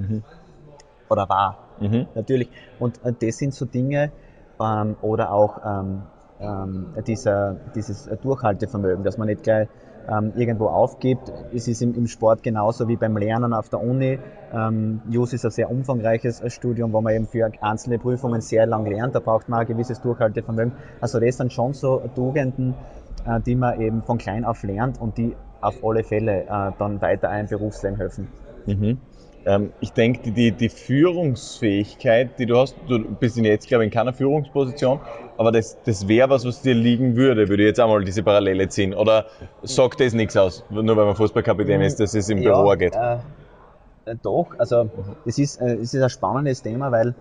Oder 1.09 1.29
war. 1.29 1.57
Mhm. 1.79 2.07
Natürlich. 2.15 2.49
Und 2.79 2.99
äh, 3.05 3.13
das 3.13 3.37
sind 3.37 3.53
so 3.53 3.65
Dinge, 3.65 4.11
ähm, 4.59 4.95
oder 5.01 5.31
auch 5.31 5.59
ähm, 5.63 6.01
ähm, 6.39 6.87
dieser, 7.05 7.55
dieses 7.75 8.09
Durchhaltevermögen, 8.21 9.03
dass 9.03 9.17
man 9.17 9.27
nicht 9.27 9.43
gleich 9.43 9.67
ähm, 10.09 10.33
irgendwo 10.35 10.67
aufgibt. 10.67 11.31
Es 11.53 11.67
ist 11.67 11.81
im, 11.81 11.95
im 11.95 12.07
Sport 12.07 12.43
genauso 12.43 12.87
wie 12.87 12.95
beim 12.95 13.17
Lernen 13.17 13.53
auf 13.53 13.69
der 13.69 13.81
Uni. 13.81 14.19
Ähm, 14.53 15.01
JUS 15.09 15.33
ist 15.33 15.45
ein 15.45 15.51
sehr 15.51 15.69
umfangreiches 15.69 16.41
Studium, 16.53 16.93
wo 16.93 17.01
man 17.01 17.13
eben 17.13 17.27
für 17.27 17.51
einzelne 17.61 17.99
Prüfungen 17.99 18.41
sehr 18.41 18.65
lang 18.65 18.85
lernt. 18.85 19.15
Da 19.15 19.19
braucht 19.19 19.49
man 19.49 19.61
ein 19.61 19.67
gewisses 19.67 20.01
Durchhaltevermögen. 20.01 20.73
Also 21.01 21.19
das 21.19 21.37
sind 21.37 21.51
schon 21.53 21.73
so 21.73 22.01
Tugenden, 22.15 22.73
äh, 23.25 23.39
die 23.41 23.55
man 23.55 23.79
eben 23.81 24.01
von 24.03 24.17
klein 24.17 24.45
auf 24.45 24.63
lernt 24.63 25.01
und 25.01 25.17
die 25.17 25.35
auf 25.61 25.83
alle 25.83 26.03
Fälle 26.03 26.43
äh, 26.43 26.71
dann 26.77 27.01
weiter 27.01 27.29
einem 27.29 27.47
Berufsleben 27.47 27.97
helfen. 27.97 28.27
Mhm. 28.65 28.99
Ähm, 29.45 29.71
ich 29.79 29.93
denke, 29.93 30.31
die, 30.31 30.51
die 30.51 30.69
Führungsfähigkeit, 30.69 32.37
die 32.37 32.45
du 32.45 32.57
hast, 32.57 32.75
du 32.87 32.99
bist 32.99 33.37
jetzt, 33.37 33.67
glaube 33.67 33.85
ich, 33.85 33.87
in 33.87 33.93
keiner 33.93 34.13
Führungsposition, 34.13 34.99
aber 35.37 35.51
das, 35.51 35.77
das 35.85 36.07
wäre 36.07 36.29
was, 36.29 36.45
was 36.45 36.61
dir 36.61 36.73
liegen 36.73 37.15
würde, 37.15 37.47
würde 37.47 37.63
ich 37.63 37.67
jetzt 37.67 37.79
einmal 37.79 38.03
diese 38.03 38.23
Parallele 38.23 38.67
ziehen. 38.69 38.93
Oder 38.93 39.25
sagt 39.63 39.99
das 39.99 40.13
nichts 40.13 40.35
aus, 40.35 40.63
nur 40.69 40.97
weil 40.97 41.05
man 41.05 41.15
Fußballkapitän 41.15 41.81
ist, 41.81 41.99
dass 41.99 42.13
es 42.15 42.29
im 42.29 42.41
Büro 42.41 42.75
geht? 42.75 42.95
Äh, 42.95 43.17
äh, 44.05 44.15
doch, 44.21 44.47
also 44.57 44.89
es 45.25 45.37
ist, 45.37 45.61
äh, 45.61 45.75
es 45.75 45.93
ist 45.93 46.01
ein 46.01 46.09
spannendes 46.09 46.61
Thema, 46.61 46.91
weil 46.91 47.13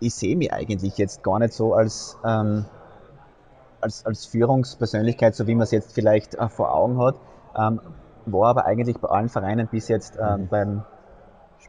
ich 0.00 0.14
sehe 0.14 0.36
mich 0.36 0.52
eigentlich 0.52 0.98
jetzt 0.98 1.22
gar 1.22 1.38
nicht 1.38 1.52
so 1.52 1.74
als, 1.74 2.18
ähm, 2.24 2.64
als, 3.80 4.04
als 4.04 4.26
Führungspersönlichkeit, 4.26 5.34
so 5.34 5.46
wie 5.46 5.54
man 5.54 5.62
es 5.62 5.70
jetzt 5.70 5.92
vielleicht 5.92 6.34
äh, 6.34 6.48
vor 6.48 6.74
Augen 6.74 6.98
hat. 6.98 7.16
Ähm, 7.56 7.80
war 8.26 8.50
aber 8.50 8.66
eigentlich 8.66 8.98
bei 8.98 9.08
allen 9.08 9.28
Vereinen 9.28 9.66
bis 9.66 9.88
jetzt 9.88 10.18
ähm, 10.20 10.48
beim, 10.48 10.82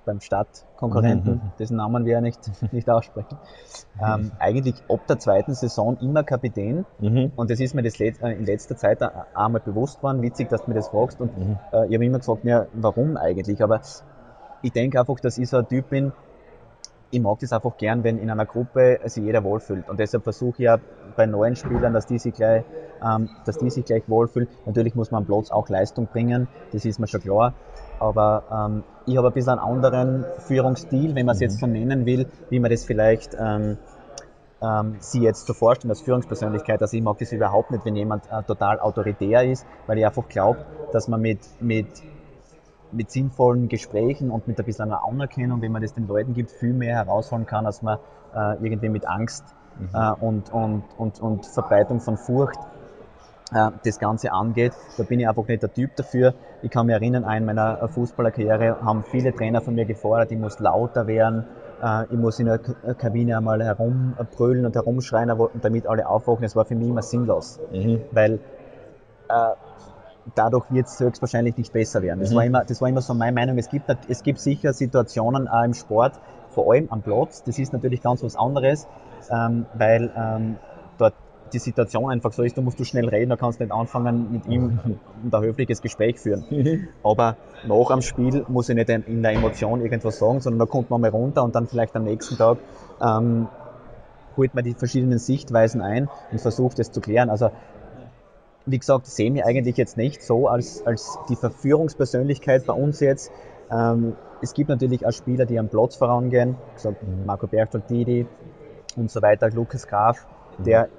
beim 0.05 0.19
Stadtkonkurrenten, 0.19 1.33
Mhm. 1.35 1.51
dessen 1.59 1.77
Namen 1.77 2.05
wir 2.05 2.13
ja 2.13 2.21
nicht, 2.21 2.39
nicht 2.73 2.89
aussprechen, 2.89 3.37
ähm, 4.03 4.31
eigentlich 4.39 4.75
ab 4.89 5.01
der 5.07 5.19
zweiten 5.19 5.53
Saison 5.53 5.97
immer 5.99 6.23
Kapitän. 6.23 6.85
Mhm. 6.99 7.31
Und 7.35 7.49
das 7.51 7.59
ist 7.59 7.73
mir 7.75 7.83
das 7.83 7.99
let, 7.99 8.21
äh, 8.21 8.31
in 8.33 8.45
letzter 8.45 8.75
Zeit 8.77 9.01
auch 9.03 9.11
einmal 9.33 9.61
bewusst 9.61 9.97
geworden. 9.97 10.21
Witzig, 10.21 10.49
dass 10.49 10.63
du 10.63 10.71
mir 10.71 10.75
das 10.75 10.87
fragst. 10.89 11.19
Und 11.21 11.35
Mhm. 11.37 11.57
äh, 11.71 11.87
ich 11.87 11.93
habe 11.95 12.05
immer 12.05 12.19
gesagt, 12.19 12.43
ja, 12.43 12.67
warum 12.73 13.17
eigentlich? 13.17 13.61
Aber 13.63 13.81
ich 14.61 14.71
denke 14.71 14.99
einfach, 14.99 15.19
dass 15.19 15.37
ich 15.37 15.49
so 15.49 15.57
ein 15.57 15.67
Typ 15.67 15.89
bin, 15.89 16.11
ich 17.13 17.19
mag 17.19 17.39
das 17.39 17.51
einfach 17.51 17.75
gern, 17.77 18.03
wenn 18.03 18.17
in 18.17 18.29
einer 18.29 18.45
Gruppe 18.45 18.99
sich 19.05 19.23
jeder 19.23 19.43
wohlfühlt. 19.43 19.87
Und 19.89 19.99
deshalb 19.99 20.23
versuche 20.23 20.53
ich 20.61 20.65
ja 20.65 20.79
bei 21.15 21.25
neuen 21.25 21.55
Spielern, 21.55 21.93
dass 21.93 22.05
die 22.05 22.17
sich 22.17 22.33
gleich, 22.33 22.63
ähm, 23.03 23.29
dass 23.45 23.57
die 23.57 23.69
sich 23.69 23.85
gleich 23.85 24.07
wohlfühlen. 24.07 24.47
Natürlich 24.65 24.95
muss 24.95 25.11
man 25.11 25.23
am 25.23 25.25
Platz 25.27 25.51
auch 25.51 25.67
Leistung 25.67 26.07
bringen, 26.07 26.47
das 26.71 26.85
ist 26.85 26.99
mir 26.99 27.07
schon 27.07 27.21
klar. 27.21 27.53
Aber 28.01 28.43
ähm, 28.51 28.83
ich 29.05 29.15
habe 29.15 29.27
ein 29.27 29.33
bisschen 29.33 29.59
einen 29.59 29.59
anderen 29.59 30.25
Führungsstil, 30.39 31.13
wenn 31.13 31.27
man 31.27 31.35
es 31.35 31.39
jetzt 31.39 31.59
so 31.59 31.67
nennen 31.67 32.07
will, 32.07 32.25
wie 32.49 32.59
man 32.59 32.71
das 32.71 32.83
vielleicht 32.83 33.37
ähm, 33.39 33.77
ähm, 34.59 34.95
sie 34.97 35.21
jetzt 35.21 35.45
so 35.45 35.53
vorstellen 35.53 35.91
als 35.91 36.01
Führungspersönlichkeit. 36.01 36.81
Also 36.81 36.97
ich 36.97 37.03
mag 37.03 37.19
das 37.19 37.31
überhaupt 37.31 37.69
nicht, 37.69 37.85
wenn 37.85 37.95
jemand 37.95 38.25
äh, 38.31 38.41
total 38.41 38.79
autoritär 38.79 39.43
ist, 39.43 39.67
weil 39.85 39.99
ich 39.99 40.05
einfach 40.05 40.27
glaube, 40.27 40.65
dass 40.91 41.07
man 41.09 41.21
mit, 41.21 41.41
mit, 41.59 41.85
mit 42.91 43.11
sinnvollen 43.11 43.67
Gesprächen 43.67 44.31
und 44.31 44.47
mit 44.47 44.57
ein 44.57 44.65
bisschen 44.65 44.85
einer 44.85 45.05
Anerkennung, 45.05 45.61
wenn 45.61 45.71
man 45.71 45.83
das 45.83 45.93
den 45.93 46.07
Leuten 46.07 46.33
gibt, 46.33 46.49
viel 46.49 46.73
mehr 46.73 46.95
herausholen 46.95 47.45
kann, 47.45 47.67
als 47.67 47.83
man 47.83 47.99
äh, 48.33 48.63
irgendwie 48.63 48.89
mit 48.89 49.07
Angst 49.07 49.45
äh, 49.93 50.11
und, 50.19 50.51
und, 50.51 50.85
und, 50.97 51.19
und 51.21 51.45
Verbreitung 51.45 51.99
von 51.99 52.17
Furcht 52.17 52.59
das 53.51 53.99
Ganze 53.99 54.31
angeht. 54.31 54.73
Da 54.97 55.03
bin 55.03 55.19
ich 55.19 55.27
einfach 55.27 55.45
nicht 55.47 55.61
der 55.61 55.73
Typ 55.73 55.95
dafür. 55.95 56.33
Ich 56.61 56.69
kann 56.69 56.85
mich 56.85 56.93
erinnern, 56.95 57.23
in 57.35 57.45
meiner 57.45 57.87
Fußballerkarriere 57.89 58.77
haben 58.81 59.03
viele 59.03 59.35
Trainer 59.35 59.61
von 59.61 59.75
mir 59.75 59.85
gefordert, 59.85 60.31
ich 60.31 60.37
muss 60.37 60.59
lauter 60.59 61.05
werden, 61.07 61.43
äh, 61.81 62.05
ich 62.05 62.17
muss 62.17 62.39
in 62.39 62.45
der 62.45 62.59
K- 62.59 62.73
Kabine 62.93 63.37
einmal 63.37 63.63
herumbrüllen 63.63 64.65
und 64.65 64.75
herumschreien, 64.75 65.31
damit 65.61 65.85
alle 65.87 66.07
aufwachen. 66.07 66.43
Das 66.43 66.55
war 66.55 66.65
für 66.65 66.75
mich 66.75 66.87
immer 66.87 67.01
sinnlos, 67.01 67.59
Mhm. 67.71 68.01
weil 68.11 68.39
äh, 69.29 69.49
dadurch 70.35 70.65
wird 70.69 70.87
es 70.87 70.99
höchstwahrscheinlich 70.99 71.57
nicht 71.57 71.73
besser 71.73 72.01
werden. 72.01 72.19
Das, 72.19 72.31
Mhm. 72.31 72.35
war 72.35 72.45
immer, 72.45 72.65
das 72.65 72.81
war 72.81 72.89
immer 72.89 73.01
so 73.01 73.13
meine 73.13 73.33
Meinung. 73.33 73.57
Es 73.57 73.69
gibt, 73.69 73.89
es 74.07 74.23
gibt 74.23 74.39
sicher 74.39 74.73
Situationen 74.73 75.47
auch 75.47 75.63
im 75.63 75.73
Sport, 75.73 76.13
vor 76.49 76.71
allem 76.73 76.87
am 76.89 77.01
Platz. 77.01 77.43
Das 77.43 77.57
ist 77.57 77.73
natürlich 77.73 78.01
ganz 78.01 78.23
was 78.23 78.35
anderes, 78.35 78.87
ähm, 79.29 79.65
weil 79.73 80.11
ähm, 80.15 80.57
dort 80.97 81.13
die 81.53 81.59
Situation 81.59 82.09
einfach 82.09 82.33
so 82.33 82.43
ist, 82.43 82.57
du 82.57 82.61
musst 82.61 82.79
du 82.79 82.83
schnell 82.83 83.07
reden, 83.09 83.29
da 83.29 83.35
kannst 83.35 83.59
du 83.59 83.63
nicht 83.63 83.73
anfangen, 83.73 84.31
mit 84.31 84.45
ihm 84.47 84.79
ein 85.31 85.41
höfliches 85.41 85.81
Gespräch 85.81 86.19
führen. 86.19 86.45
Aber 87.03 87.37
nach 87.67 87.89
am 87.89 88.01
Spiel 88.01 88.45
muss 88.47 88.69
ich 88.69 88.75
nicht 88.75 88.89
in 88.89 89.21
der 89.21 89.33
Emotion 89.33 89.81
irgendwas 89.81 90.17
sagen, 90.19 90.39
sondern 90.39 90.59
da 90.59 90.65
kommt 90.65 90.89
man 90.89 91.01
mal 91.01 91.09
runter 91.09 91.43
und 91.43 91.55
dann 91.55 91.67
vielleicht 91.67 91.95
am 91.95 92.03
nächsten 92.03 92.37
Tag 92.37 92.57
ähm, 93.01 93.47
holt 94.37 94.53
man 94.53 94.63
die 94.63 94.73
verschiedenen 94.73 95.19
Sichtweisen 95.19 95.81
ein 95.81 96.09
und 96.31 96.41
versucht 96.41 96.79
es 96.79 96.91
zu 96.91 97.01
klären. 97.01 97.29
Also 97.29 97.51
wie 98.65 98.77
gesagt, 98.77 99.07
sehen 99.07 99.33
wir 99.35 99.45
eigentlich 99.45 99.77
jetzt 99.77 99.97
nicht 99.97 100.21
so 100.21 100.47
als, 100.47 100.85
als 100.85 101.19
die 101.29 101.35
Verführungspersönlichkeit 101.35 102.65
bei 102.65 102.73
uns 102.73 102.99
jetzt. 102.99 103.31
Ähm, 103.71 104.15
es 104.41 104.53
gibt 104.53 104.69
natürlich 104.69 105.05
auch 105.05 105.11
Spieler, 105.11 105.45
die 105.45 105.59
am 105.59 105.69
Platz 105.69 105.95
vorangehen, 105.95 106.55
gesagt, 106.75 106.97
Marco 107.25 107.47
Bertoldidi 107.47 108.25
und 108.95 109.09
so 109.09 109.21
weiter, 109.21 109.49
Lukas 109.49 109.87
Graf, 109.87 110.25
der 110.57 110.89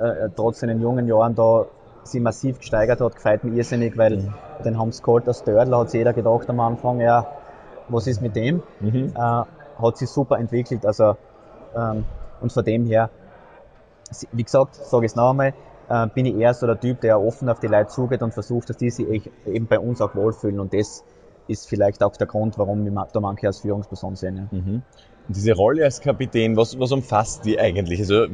äh, 0.00 0.26
äh, 0.26 0.30
trotz 0.34 0.60
seinen 0.60 0.80
jungen 0.80 1.06
Jahren 1.06 1.34
da 1.34 1.66
sich 2.04 2.20
massiv 2.20 2.58
gesteigert 2.58 3.00
hat, 3.00 3.14
gefällt 3.14 3.44
mir 3.44 3.54
irrsinnig, 3.54 3.96
weil 3.96 4.18
mhm. 4.18 4.34
den 4.64 4.78
haben 4.78 4.92
sie 4.92 5.02
geholt 5.02 5.26
als 5.26 5.42
Dördler, 5.42 5.78
hat 5.78 5.90
sich 5.90 5.98
jeder 5.98 6.12
gedacht 6.12 6.48
am 6.50 6.60
Anfang, 6.60 7.00
ja, 7.00 7.26
was 7.88 8.06
ist 8.06 8.20
mit 8.20 8.36
dem? 8.36 8.62
Mhm. 8.80 9.12
Äh, 9.14 9.18
hat 9.18 9.96
sich 9.96 10.08
super 10.08 10.38
entwickelt, 10.38 10.84
also 10.86 11.16
ähm, 11.76 12.04
und 12.40 12.52
von 12.52 12.64
dem 12.64 12.86
her, 12.86 13.10
wie 14.32 14.44
gesagt, 14.44 14.74
sage 14.74 15.06
ich 15.06 15.12
es 15.12 15.16
noch 15.16 15.30
einmal, 15.30 15.54
äh, 15.88 16.06
bin 16.08 16.26
ich 16.26 16.36
eher 16.36 16.54
so 16.54 16.66
der 16.66 16.78
Typ, 16.78 17.00
der 17.00 17.20
offen 17.20 17.48
auf 17.48 17.60
die 17.60 17.66
Leute 17.66 17.88
zugeht 17.88 18.22
und 18.22 18.32
versucht, 18.32 18.68
dass 18.70 18.76
die 18.76 18.90
sich 18.90 19.30
eben 19.46 19.66
bei 19.66 19.78
uns 19.78 20.00
auch 20.00 20.14
wohlfühlen 20.14 20.60
und 20.60 20.74
das 20.74 21.04
ist 21.48 21.68
vielleicht 21.68 22.02
auch 22.02 22.16
der 22.16 22.26
Grund, 22.26 22.58
warum 22.58 22.84
wir 22.84 23.06
da 23.12 23.20
manche 23.20 23.46
als 23.46 23.60
Führungsperson 23.60 24.16
sehen. 24.16 24.48
Ja. 24.50 24.58
Mhm. 24.58 24.82
Diese 25.28 25.52
Rolle 25.54 25.84
als 25.84 26.00
Kapitän, 26.00 26.56
was, 26.56 26.78
was 26.78 26.92
umfasst 26.92 27.44
die 27.44 27.58
eigentlich? 27.58 28.00
Also, 28.00 28.26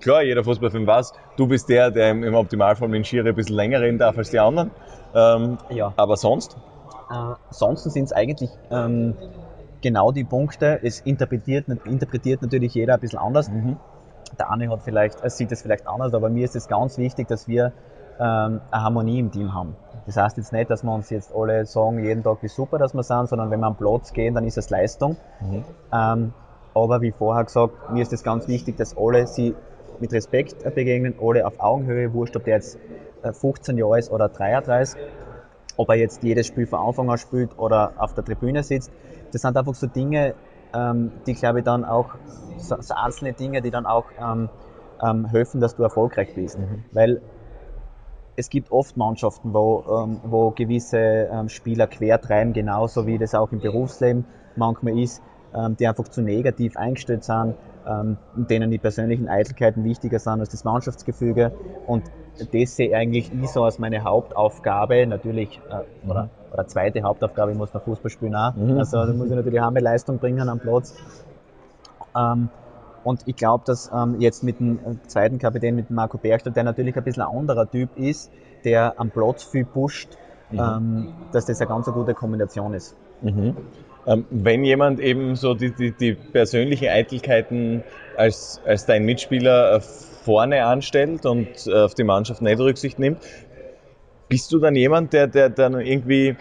klar, 0.00 0.22
jeder 0.22 0.44
Fußballfilm 0.44 0.86
weiß, 0.86 1.12
du 1.36 1.46
bist 1.46 1.68
der, 1.68 1.90
der 1.90 2.10
im, 2.10 2.22
im 2.22 2.34
Optimalfall 2.34 2.88
mit 2.88 3.06
Schiri 3.06 3.28
ein 3.28 3.34
bisschen 3.34 3.56
länger 3.56 3.80
reden 3.80 3.98
darf 3.98 4.16
als 4.16 4.30
die 4.30 4.38
anderen. 4.38 4.70
Ähm, 5.14 5.58
ja. 5.70 5.92
Aber 5.96 6.16
sonst? 6.16 6.56
Äh, 7.10 7.34
sonst 7.50 7.84
sind 7.84 8.04
es 8.04 8.12
eigentlich 8.12 8.50
ähm, 8.70 9.14
genau 9.80 10.12
die 10.12 10.24
Punkte. 10.24 10.80
Es 10.82 11.00
interpretiert, 11.00 11.68
interpretiert 11.84 12.42
natürlich 12.42 12.74
jeder 12.74 12.94
ein 12.94 13.00
bisschen 13.00 13.18
anders. 13.18 13.48
Mhm. 13.48 13.76
Der 14.38 14.50
eine 14.50 14.68
hat 14.70 14.82
vielleicht, 14.82 15.24
äh, 15.24 15.30
sieht 15.30 15.52
es 15.52 15.62
vielleicht 15.62 15.86
anders, 15.86 16.14
aber 16.14 16.28
mir 16.28 16.44
ist 16.44 16.56
es 16.56 16.68
ganz 16.68 16.98
wichtig, 16.98 17.28
dass 17.28 17.46
wir 17.48 17.72
ähm, 18.18 18.60
eine 18.70 18.82
Harmonie 18.82 19.18
im 19.18 19.30
Team 19.30 19.54
haben. 19.54 19.76
Das 20.06 20.16
heißt 20.16 20.36
jetzt 20.36 20.52
nicht, 20.52 20.70
dass 20.70 20.82
wir 20.84 20.92
uns 20.92 21.10
jetzt 21.10 21.32
alle 21.34 21.66
sagen, 21.66 22.02
jeden 22.02 22.22
Tag 22.22 22.38
wie 22.42 22.48
super, 22.48 22.78
dass 22.78 22.94
wir 22.94 23.02
sind, 23.02 23.28
sondern 23.28 23.50
wenn 23.50 23.60
wir 23.60 23.66
am 23.66 23.76
Platz 23.76 24.12
gehen, 24.12 24.34
dann 24.34 24.44
ist 24.44 24.56
es 24.56 24.70
Leistung. 24.70 25.16
Mhm. 25.40 25.64
Ähm, 25.92 26.32
aber 26.74 27.00
wie 27.00 27.10
vorher 27.10 27.44
gesagt, 27.44 27.90
mir 27.90 28.02
ist 28.02 28.12
es 28.12 28.22
ganz 28.22 28.48
wichtig, 28.48 28.76
dass 28.76 28.96
alle 28.96 29.26
sie 29.26 29.54
mit 30.00 30.12
Respekt 30.12 30.62
begegnen, 30.74 31.14
alle 31.20 31.46
auf 31.46 31.58
Augenhöhe, 31.58 32.12
wurscht, 32.12 32.36
ob 32.36 32.44
der 32.44 32.54
jetzt 32.54 32.78
15 33.32 33.76
äh, 33.76 33.80
Jahre 33.80 33.98
ist 33.98 34.10
oder 34.10 34.28
33, 34.28 35.00
ob 35.76 35.88
er 35.88 35.96
jetzt 35.96 36.22
jedes 36.22 36.46
Spiel 36.46 36.66
von 36.66 36.80
Anfang 36.80 37.10
an 37.10 37.18
spielt 37.18 37.58
oder 37.58 37.92
auf 37.98 38.14
der 38.14 38.24
Tribüne 38.24 38.62
sitzt. 38.62 38.90
Das 39.32 39.42
sind 39.42 39.56
einfach 39.56 39.74
so 39.74 39.86
Dinge, 39.86 40.34
ähm, 40.74 41.10
die 41.26 41.34
glaube 41.34 41.60
ich 41.60 41.64
dann 41.64 41.84
auch, 41.84 42.14
so, 42.58 42.76
so, 42.80 42.94
einzelne 42.94 43.32
Dinge, 43.32 43.62
die 43.62 43.70
dann 43.70 43.86
auch 43.86 44.06
ähm, 44.20 44.48
ähm, 45.02 45.26
helfen, 45.26 45.60
dass 45.60 45.76
du 45.76 45.82
erfolgreich 45.82 46.34
bist. 46.34 46.58
Mhm. 46.58 46.84
Weil 46.92 47.20
es 48.36 48.50
gibt 48.50 48.70
oft 48.70 48.96
Mannschaften, 48.96 49.52
wo, 49.52 49.84
ähm, 49.88 50.20
wo 50.24 50.50
gewisse 50.50 50.98
ähm, 50.98 51.48
Spieler 51.48 51.86
quertreiben, 51.86 52.52
genauso 52.52 53.06
wie 53.06 53.18
das 53.18 53.34
auch 53.34 53.50
im 53.52 53.60
Berufsleben 53.60 54.24
manchmal 54.56 54.98
ist, 54.98 55.22
die 55.78 55.86
einfach 55.86 56.08
zu 56.08 56.20
negativ 56.20 56.76
eingestellt 56.76 57.24
sind, 57.24 57.54
ähm, 57.86 58.16
denen 58.34 58.70
die 58.70 58.78
persönlichen 58.78 59.28
Eitelkeiten 59.28 59.84
wichtiger 59.84 60.18
sind 60.18 60.40
als 60.40 60.50
das 60.50 60.64
Mannschaftsgefüge. 60.64 61.52
Und 61.86 62.04
das 62.52 62.76
sehe 62.76 62.94
eigentlich 62.94 63.32
ich 63.32 63.50
so 63.50 63.64
als 63.64 63.78
meine 63.78 64.04
Hauptaufgabe, 64.04 65.06
natürlich, 65.06 65.60
äh, 65.70 66.08
oder, 66.08 66.28
oder 66.52 66.66
zweite 66.66 67.02
Hauptaufgabe, 67.02 67.52
ich 67.52 67.58
muss 67.58 67.72
noch 67.72 67.82
Fußball 67.82 68.10
spielen 68.10 68.34
auch. 68.34 68.54
Mhm. 68.54 68.78
Also 68.78 69.04
da 69.04 69.12
muss 69.12 69.28
ich 69.28 69.36
natürlich 69.36 69.60
auch 69.60 69.68
eine 69.68 69.80
Leistung 69.80 70.18
bringen 70.18 70.48
am 70.48 70.58
Platz. 70.58 70.94
Ähm, 72.16 72.48
und 73.04 73.22
ich 73.26 73.36
glaube, 73.36 73.62
dass 73.66 73.90
ähm, 73.94 74.16
jetzt 74.18 74.42
mit 74.42 74.58
dem 74.58 74.78
äh, 74.78 75.06
zweiten 75.06 75.38
Kapitän, 75.38 75.76
mit 75.76 75.90
Marco 75.90 76.18
Bergstadt, 76.18 76.56
der 76.56 76.64
natürlich 76.64 76.96
ein 76.96 77.04
bisschen 77.04 77.22
ein 77.22 77.36
anderer 77.36 77.70
Typ 77.70 77.96
ist, 77.96 78.32
der 78.64 78.98
am 78.98 79.10
Platz 79.10 79.44
viel 79.44 79.64
pusht, 79.64 80.08
mhm. 80.50 80.58
ähm, 80.58 81.14
dass 81.32 81.46
das 81.46 81.60
eine 81.60 81.68
ganz 81.68 81.86
gute 81.86 82.14
Kombination 82.14 82.74
ist. 82.74 82.96
Mhm. 83.22 83.56
Ähm, 84.06 84.24
wenn 84.30 84.64
jemand 84.64 85.00
eben 85.00 85.34
so 85.34 85.54
die, 85.54 85.72
die, 85.72 85.90
die 85.92 86.14
persönlichen 86.14 86.88
Eitelkeiten 86.88 87.82
als, 88.16 88.60
als 88.64 88.86
dein 88.86 89.04
Mitspieler 89.04 89.76
äh, 89.76 89.80
vorne 89.80 90.64
anstellt 90.64 91.26
und 91.26 91.48
äh, 91.66 91.74
auf 91.74 91.94
die 91.94 92.04
Mannschaft 92.04 92.40
nicht 92.40 92.58
Rücksicht 92.58 92.98
nimmt, 92.98 93.18
bist 94.28 94.52
du 94.52 94.58
dann 94.58 94.74
jemand, 94.74 95.12
der, 95.12 95.26
der 95.26 95.50
dann 95.50 95.80
irgendwie 95.80 96.36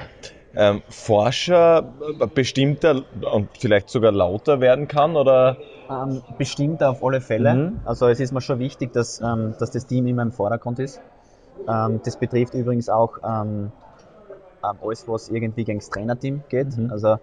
ähm, 0.55 0.81
Forscher 0.89 1.93
bestimmter 2.33 3.03
und 3.33 3.49
vielleicht 3.59 3.89
sogar 3.89 4.11
lauter 4.11 4.61
werden 4.61 4.87
kann? 4.87 5.15
Oder 5.15 5.57
ähm, 5.89 6.21
bestimmt 6.37 6.81
auf 6.83 7.03
alle 7.03 7.21
Fälle. 7.21 7.53
Mhm. 7.53 7.79
Also 7.85 8.07
es 8.07 8.19
ist 8.19 8.31
mir 8.31 8.41
schon 8.41 8.59
wichtig, 8.59 8.93
dass, 8.93 9.21
ähm, 9.21 9.55
dass 9.59 9.71
das 9.71 9.85
Team 9.85 10.07
immer 10.07 10.23
im 10.23 10.31
Vordergrund 10.31 10.79
ist. 10.79 10.99
Ähm, 11.67 11.99
das 12.03 12.17
betrifft 12.17 12.53
übrigens 12.53 12.89
auch 12.89 13.17
ähm, 13.23 13.71
alles, 14.61 15.07
was 15.07 15.29
irgendwie 15.29 15.63
gegen 15.63 15.79
das 15.79 15.89
Trainerteam 15.89 16.43
geht. 16.49 16.77
Mhm. 16.77 16.91
Also 16.91 17.07
äh, 17.13 17.17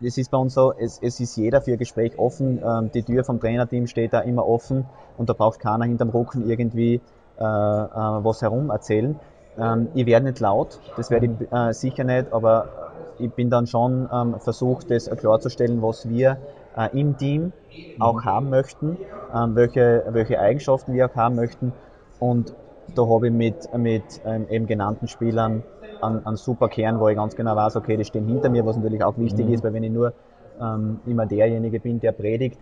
es 0.00 0.18
ist 0.18 0.30
bei 0.30 0.38
uns 0.38 0.54
so, 0.54 0.72
es, 0.72 1.00
es 1.02 1.20
ist 1.20 1.36
jeder 1.36 1.60
für 1.60 1.76
Gespräch 1.76 2.18
offen. 2.18 2.60
Ähm, 2.64 2.90
die 2.92 3.02
Tür 3.02 3.24
vom 3.24 3.40
Trainerteam 3.40 3.86
steht 3.86 4.12
da 4.12 4.20
immer 4.20 4.46
offen 4.46 4.86
und 5.16 5.28
da 5.28 5.32
braucht 5.32 5.60
keiner 5.60 5.84
hinterm 5.84 6.10
Rücken 6.10 6.48
irgendwie 6.48 7.00
äh, 7.38 7.42
äh, 7.42 7.44
was 7.44 8.42
herum 8.42 8.70
erzählen. 8.70 9.18
Ähm, 9.58 9.88
ich 9.94 10.06
werde 10.06 10.26
nicht 10.26 10.40
laut, 10.40 10.80
das 10.96 11.10
werde 11.10 11.26
ich 11.26 11.52
äh, 11.52 11.72
sicher 11.72 12.04
nicht, 12.04 12.32
aber 12.32 12.92
ich 13.18 13.32
bin 13.32 13.50
dann 13.50 13.66
schon 13.66 14.08
ähm, 14.12 14.36
versucht, 14.40 14.90
das 14.90 15.10
klarzustellen, 15.10 15.82
was 15.82 16.08
wir 16.08 16.38
äh, 16.76 16.88
im 16.98 17.16
Team 17.16 17.52
auch 17.98 18.24
haben 18.24 18.50
möchten, 18.50 18.96
welche, 19.32 20.04
welche 20.08 20.40
Eigenschaften 20.40 20.94
wir 20.94 21.06
auch 21.06 21.14
haben 21.14 21.34
möchten. 21.36 21.72
Und 22.18 22.54
da 22.94 23.06
habe 23.06 23.28
ich 23.28 23.32
mit, 23.32 23.72
mit 23.76 24.02
eben 24.48 24.66
genannten 24.66 25.06
Spielern 25.06 25.62
einen, 26.02 26.26
einen 26.26 26.36
super 26.36 26.68
Kern, 26.68 27.00
wo 27.00 27.08
ich 27.08 27.16
ganz 27.16 27.36
genau 27.36 27.56
weiß, 27.56 27.76
okay, 27.76 27.96
die 27.96 28.04
stehen 28.04 28.26
hinter 28.26 28.48
mir, 28.48 28.64
was 28.66 28.76
natürlich 28.76 29.02
auch 29.02 29.18
wichtig 29.18 29.46
mhm. 29.46 29.52
ist, 29.52 29.64
weil 29.64 29.72
wenn 29.72 29.84
ich 29.84 29.92
nur 29.92 30.12
ähm, 30.60 31.00
immer 31.06 31.26
derjenige 31.26 31.80
bin, 31.80 32.00
der 32.00 32.12
predigt, 32.12 32.58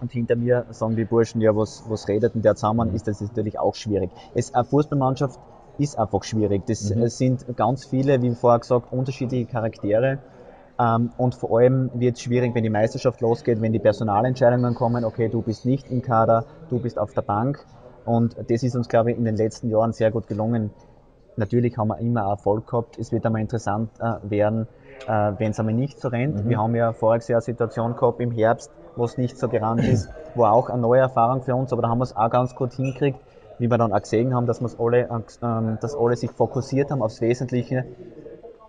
und 0.00 0.12
hinter 0.12 0.36
mir 0.36 0.64
sagen 0.70 0.96
die 0.96 1.04
Burschen, 1.04 1.40
ja, 1.40 1.54
was, 1.54 1.84
was 1.88 2.08
redet 2.08 2.34
denn 2.34 2.42
der 2.42 2.54
zusammen, 2.54 2.94
ist 2.94 3.06
das 3.06 3.20
natürlich 3.20 3.58
auch 3.58 3.74
schwierig. 3.74 4.10
Es, 4.34 4.54
eine 4.54 4.64
Fußballmannschaft 4.64 5.38
ist 5.78 5.98
einfach 5.98 6.24
schwierig. 6.24 6.66
Das 6.66 6.94
mhm. 6.94 7.08
sind 7.08 7.56
ganz 7.56 7.84
viele, 7.84 8.22
wie 8.22 8.34
vorher 8.34 8.60
gesagt, 8.60 8.92
unterschiedliche 8.92 9.46
Charaktere. 9.46 10.18
Ähm, 10.78 11.10
und 11.18 11.34
vor 11.34 11.58
allem 11.58 11.90
wird 11.94 12.16
es 12.16 12.22
schwierig, 12.22 12.54
wenn 12.54 12.62
die 12.62 12.70
Meisterschaft 12.70 13.20
losgeht, 13.20 13.60
wenn 13.60 13.72
die 13.72 13.78
Personalentscheidungen 13.78 14.74
kommen, 14.74 15.04
okay, 15.04 15.28
du 15.28 15.42
bist 15.42 15.66
nicht 15.66 15.90
im 15.90 16.00
Kader, 16.02 16.46
du 16.70 16.78
bist 16.78 16.98
auf 16.98 17.12
der 17.12 17.22
Bank. 17.22 17.64
Und 18.06 18.36
das 18.48 18.62
ist 18.62 18.74
uns, 18.74 18.88
glaube 18.88 19.12
ich, 19.12 19.18
in 19.18 19.24
den 19.24 19.36
letzten 19.36 19.68
Jahren 19.68 19.92
sehr 19.92 20.10
gut 20.10 20.26
gelungen. 20.26 20.70
Natürlich 21.36 21.78
haben 21.78 21.88
wir 21.88 21.98
immer 21.98 22.22
Erfolg 22.22 22.66
gehabt. 22.66 22.98
Es 22.98 23.12
wird 23.12 23.24
einmal 23.24 23.42
interessant 23.42 23.90
äh, 24.00 24.30
werden, 24.30 24.66
äh, 25.06 25.32
wenn 25.38 25.52
es 25.52 25.58
einmal 25.58 25.74
nicht 25.74 26.00
so 26.00 26.08
rennt. 26.08 26.44
Mhm. 26.44 26.48
Wir 26.48 26.58
haben 26.58 26.74
ja 26.74 26.92
voriges 26.92 27.28
Jahr 27.28 27.38
eine 27.38 27.44
Situation 27.44 27.96
gehabt 27.96 28.20
im 28.20 28.30
Herbst, 28.30 28.70
wo 28.96 29.04
es 29.04 29.16
nicht 29.16 29.38
so 29.38 29.48
gerannt 29.48 29.84
ist, 29.84 30.08
wo 30.34 30.44
auch 30.44 30.68
eine 30.68 30.82
neue 30.82 31.00
Erfahrung 31.00 31.42
für 31.42 31.54
uns, 31.54 31.72
aber 31.72 31.82
da 31.82 31.88
haben 31.88 31.98
wir 31.98 32.04
es 32.04 32.16
auch 32.16 32.30
ganz 32.30 32.54
gut 32.54 32.72
hinkriegt, 32.72 33.18
wie 33.58 33.70
wir 33.70 33.78
dann 33.78 33.92
auch 33.92 34.00
gesehen 34.00 34.34
haben, 34.34 34.46
dass, 34.46 34.60
alle, 34.78 35.00
äh, 35.02 35.76
dass 35.80 35.94
alle 35.94 36.16
sich 36.16 36.30
fokussiert 36.30 36.90
haben 36.90 37.02
aufs 37.02 37.20
Wesentliche 37.20 37.84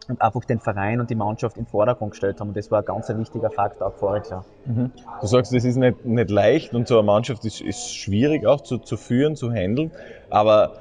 und 0.07 0.21
einfach 0.21 0.43
den 0.45 0.59
Verein 0.59 0.99
und 0.99 1.09
die 1.09 1.15
Mannschaft 1.15 1.57
in 1.57 1.63
den 1.63 1.69
Vordergrund 1.69 2.11
gestellt 2.11 2.39
haben. 2.39 2.49
Und 2.49 2.57
das 2.57 2.69
war 2.71 2.79
ein 2.79 2.85
ganz 2.85 3.09
wichtiger 3.09 3.49
Faktor 3.49 3.87
auch 3.87 3.93
voriges 3.93 4.29
Jahr. 4.29 4.45
Mhm. 4.65 4.91
Du 5.21 5.27
sagst, 5.27 5.53
das 5.53 5.63
ist 5.63 5.77
nicht, 5.77 6.05
nicht 6.05 6.29
leicht 6.29 6.73
und 6.73 6.87
so 6.87 6.95
eine 6.97 7.05
Mannschaft 7.05 7.45
ist, 7.45 7.61
ist 7.61 7.95
schwierig 7.95 8.45
auch 8.45 8.61
zu, 8.61 8.77
zu 8.77 8.97
führen, 8.97 9.35
zu 9.35 9.51
handeln, 9.51 9.91
aber 10.29 10.73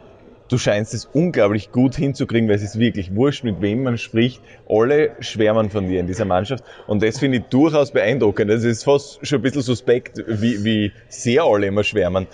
du 0.50 0.58
scheinst 0.58 0.92
es 0.94 1.06
unglaublich 1.06 1.72
gut 1.72 1.94
hinzukriegen, 1.94 2.48
weil 2.48 2.56
es 2.56 2.62
ist 2.62 2.78
wirklich 2.78 3.14
wurscht, 3.14 3.44
mit 3.44 3.60
wem 3.60 3.84
man 3.84 3.96
spricht. 3.98 4.42
Alle 4.68 5.12
schwärmen 5.20 5.70
von 5.70 5.88
dir 5.88 6.00
in 6.00 6.06
dieser 6.06 6.24
Mannschaft. 6.24 6.64
Und 6.86 7.02
das 7.02 7.18
finde 7.18 7.38
ich 7.38 7.44
durchaus 7.44 7.92
beeindruckend. 7.92 8.50
Es 8.50 8.64
ist 8.64 8.84
fast 8.84 9.24
schon 9.26 9.38
ein 9.38 9.42
bisschen 9.42 9.62
suspekt, 9.62 10.18
wie, 10.26 10.64
wie 10.64 10.92
sehr 11.08 11.44
alle 11.44 11.66
immer 11.66 11.84
schwärmen. 11.84 12.26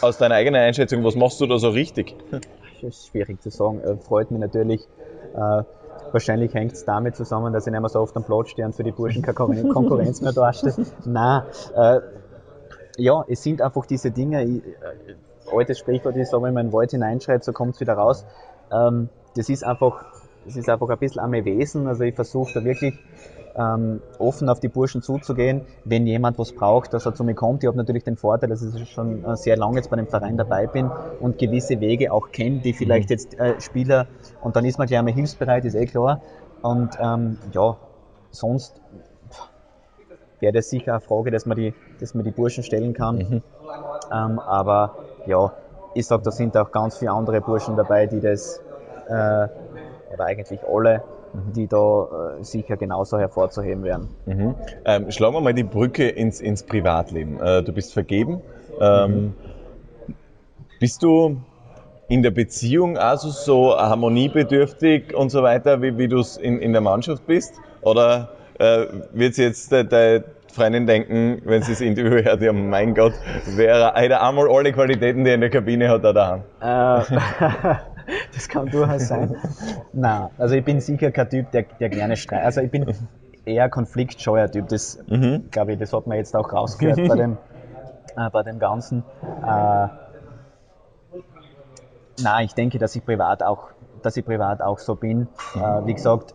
Aus 0.00 0.18
deiner 0.18 0.34
eigenen 0.34 0.60
Einschätzung, 0.60 1.04
was 1.04 1.14
machst 1.14 1.40
du 1.40 1.46
da 1.46 1.58
so 1.58 1.70
richtig? 1.70 2.14
Das 2.82 2.96
ist 2.96 3.06
schwierig 3.06 3.40
zu 3.40 3.50
sagen. 3.50 3.80
Äh, 3.80 3.96
freut 3.96 4.30
mich 4.30 4.40
natürlich. 4.40 4.82
Äh, 5.34 5.62
wahrscheinlich 6.12 6.52
hängt 6.54 6.72
es 6.72 6.84
damit 6.84 7.16
zusammen, 7.16 7.52
dass 7.52 7.66
ich 7.66 7.72
nicht 7.72 7.80
mehr 7.80 7.88
so 7.88 8.00
oft 8.00 8.16
am 8.16 8.24
Platz 8.24 8.50
stehe 8.50 8.66
und 8.66 8.74
für 8.74 8.82
die 8.82 8.92
Burschen 8.92 9.22
keine 9.22 9.68
Konkurrenz 9.72 10.20
mehr 10.20 10.32
darstelle. 10.32 10.74
Nein, 11.04 11.42
äh, 11.76 12.00
ja, 12.96 13.24
es 13.28 13.42
sind 13.42 13.62
einfach 13.62 13.86
diese 13.86 14.10
Dinge. 14.10 14.44
Ich, 14.44 14.62
altes 15.56 15.78
Sprichwort 15.78 16.16
ist, 16.16 16.32
wenn 16.32 16.40
man 16.40 16.56
in 16.56 16.66
den 16.68 16.72
Wald 16.72 16.90
hineinschreit, 16.90 17.44
so 17.44 17.52
kommt 17.52 17.74
es 17.74 17.80
wieder 17.80 17.94
raus. 17.94 18.24
Ähm, 18.72 19.08
das 19.36 19.48
ist 19.48 19.64
einfach, 19.64 20.04
das 20.44 20.56
ist 20.56 20.68
einfach 20.68 20.88
ein 20.88 20.98
bisschen 20.98 21.20
am 21.20 21.32
Wesen. 21.32 21.86
Also 21.86 22.04
ich 22.04 22.14
versuche 22.14 22.54
da 22.54 22.64
wirklich 22.64 22.98
ähm, 23.56 24.00
offen 24.18 24.48
auf 24.48 24.60
die 24.60 24.68
Burschen 24.68 25.02
zuzugehen, 25.02 25.62
wenn 25.84 26.06
jemand 26.06 26.38
was 26.38 26.52
braucht, 26.52 26.92
dass 26.92 27.06
er 27.06 27.14
zu 27.14 27.24
mir 27.24 27.34
kommt. 27.34 27.62
Ich 27.62 27.68
habe 27.68 27.76
natürlich 27.76 28.04
den 28.04 28.16
Vorteil, 28.16 28.48
dass 28.48 28.62
ich 28.62 28.90
schon 28.90 29.24
äh, 29.24 29.36
sehr 29.36 29.56
lange 29.56 29.76
jetzt 29.76 29.90
bei 29.90 29.96
dem 29.96 30.06
Verein 30.06 30.36
dabei 30.36 30.66
bin 30.66 30.90
und 31.20 31.38
gewisse 31.38 31.80
Wege 31.80 32.12
auch 32.12 32.30
kenne, 32.32 32.60
die 32.60 32.72
vielleicht 32.72 33.10
mhm. 33.10 33.14
jetzt 33.14 33.38
äh, 33.38 33.60
Spieler, 33.60 34.06
und 34.42 34.56
dann 34.56 34.64
ist 34.64 34.78
man 34.78 34.86
gleich 34.86 34.98
einmal 34.98 35.14
hilfsbereit, 35.14 35.64
ist 35.64 35.74
eh 35.74 35.86
klar. 35.86 36.20
Und 36.62 36.98
ähm, 37.00 37.38
ja, 37.52 37.76
sonst 38.30 38.80
wäre 40.40 40.52
das 40.52 40.70
sicher 40.70 40.92
eine 40.92 41.00
Frage, 41.00 41.30
dass 41.30 41.46
man 41.46 41.56
die, 41.56 41.74
dass 42.00 42.14
man 42.14 42.24
die 42.24 42.30
Burschen 42.30 42.64
stellen 42.64 42.92
kann. 42.92 43.16
Mhm. 43.16 43.42
Ähm, 44.12 44.38
aber 44.38 44.96
ja, 45.26 45.52
ich 45.94 46.06
sage, 46.06 46.22
da 46.22 46.30
sind 46.30 46.56
auch 46.56 46.70
ganz 46.72 46.98
viele 46.98 47.12
andere 47.12 47.40
Burschen 47.40 47.76
dabei, 47.76 48.06
die 48.06 48.20
das, 48.20 48.60
äh, 49.08 49.12
oder 49.12 50.24
eigentlich 50.24 50.60
alle, 50.64 51.02
die 51.54 51.66
da 51.66 52.36
äh, 52.38 52.44
sicher 52.44 52.76
genauso 52.76 53.18
hervorzuheben 53.18 53.82
wären. 53.82 54.08
Mhm. 54.26 54.54
Ähm, 54.84 55.10
schlagen 55.10 55.34
wir 55.34 55.40
mal 55.40 55.54
die 55.54 55.64
Brücke 55.64 56.08
ins, 56.08 56.40
ins 56.40 56.62
Privatleben. 56.62 57.40
Äh, 57.40 57.62
du 57.62 57.72
bist 57.72 57.92
vergeben. 57.92 58.40
Ähm, 58.80 59.10
mhm. 59.10 59.34
Bist 60.78 61.02
du 61.02 61.38
in 62.08 62.22
der 62.22 62.30
Beziehung 62.30 62.98
also 62.98 63.30
so 63.30 63.76
harmoniebedürftig 63.76 65.14
und 65.16 65.30
so 65.30 65.42
weiter, 65.42 65.80
wie, 65.82 65.96
wie 65.98 66.08
du 66.08 66.18
es 66.18 66.36
in, 66.36 66.58
in 66.60 66.72
der 66.72 66.82
Mannschaft 66.82 67.26
bist? 67.26 67.54
Oder 67.82 68.30
äh, 68.58 68.86
wird 69.12 69.36
jetzt 69.36 69.72
deine 69.72 70.24
Freundin 70.54 70.86
denken, 70.86 71.42
wenn 71.44 71.62
sie 71.62 71.72
das 71.72 71.80
Interview 71.80 72.22
hört, 72.22 72.40
ja 72.40 72.52
mein 72.52 72.94
Gott, 72.94 73.14
wäre 73.56 73.92
er 73.94 74.22
einmal 74.22 74.48
alle 74.48 74.72
Qualitäten, 74.72 75.24
die 75.24 75.30
er 75.30 75.34
in 75.34 75.40
der 75.40 75.50
Kabine 75.50 75.88
hat, 75.88 76.04
da 76.04 76.12
daheim? 76.12 76.42
Äh, 76.60 76.64
das 78.34 78.48
kann 78.48 78.66
durchaus 78.66 79.08
sein. 79.08 79.36
Nein, 79.92 80.28
also 80.38 80.54
ich 80.54 80.64
bin 80.64 80.80
sicher 80.80 81.10
kein 81.10 81.28
Typ, 81.28 81.50
der, 81.50 81.64
der 81.80 81.88
gerne 81.88 82.16
streitet. 82.16 82.46
Also 82.46 82.60
ich 82.60 82.70
bin 82.70 82.86
eher 83.44 83.68
konfliktscheuer 83.68 84.50
Typ. 84.50 84.68
Das, 84.68 84.98
mhm. 85.08 85.50
glaube 85.50 85.72
ich, 85.72 85.78
das 85.78 85.92
hat 85.92 86.06
man 86.06 86.18
jetzt 86.18 86.36
auch 86.36 86.52
rausgehört 86.52 87.00
bei 87.08 87.16
dem, 87.16 87.36
äh, 88.16 88.30
bei 88.30 88.42
dem 88.44 88.58
Ganzen. 88.60 89.02
Äh, 89.42 89.88
nein, 92.22 92.44
ich 92.44 92.54
denke, 92.54 92.78
dass 92.78 92.94
ich 92.94 93.04
privat 93.04 93.42
auch, 93.42 93.70
dass 94.02 94.16
ich 94.16 94.24
privat 94.24 94.62
auch 94.62 94.78
so 94.78 94.94
bin. 94.94 95.26
Äh, 95.56 95.86
wie 95.86 95.94
gesagt, 95.94 96.34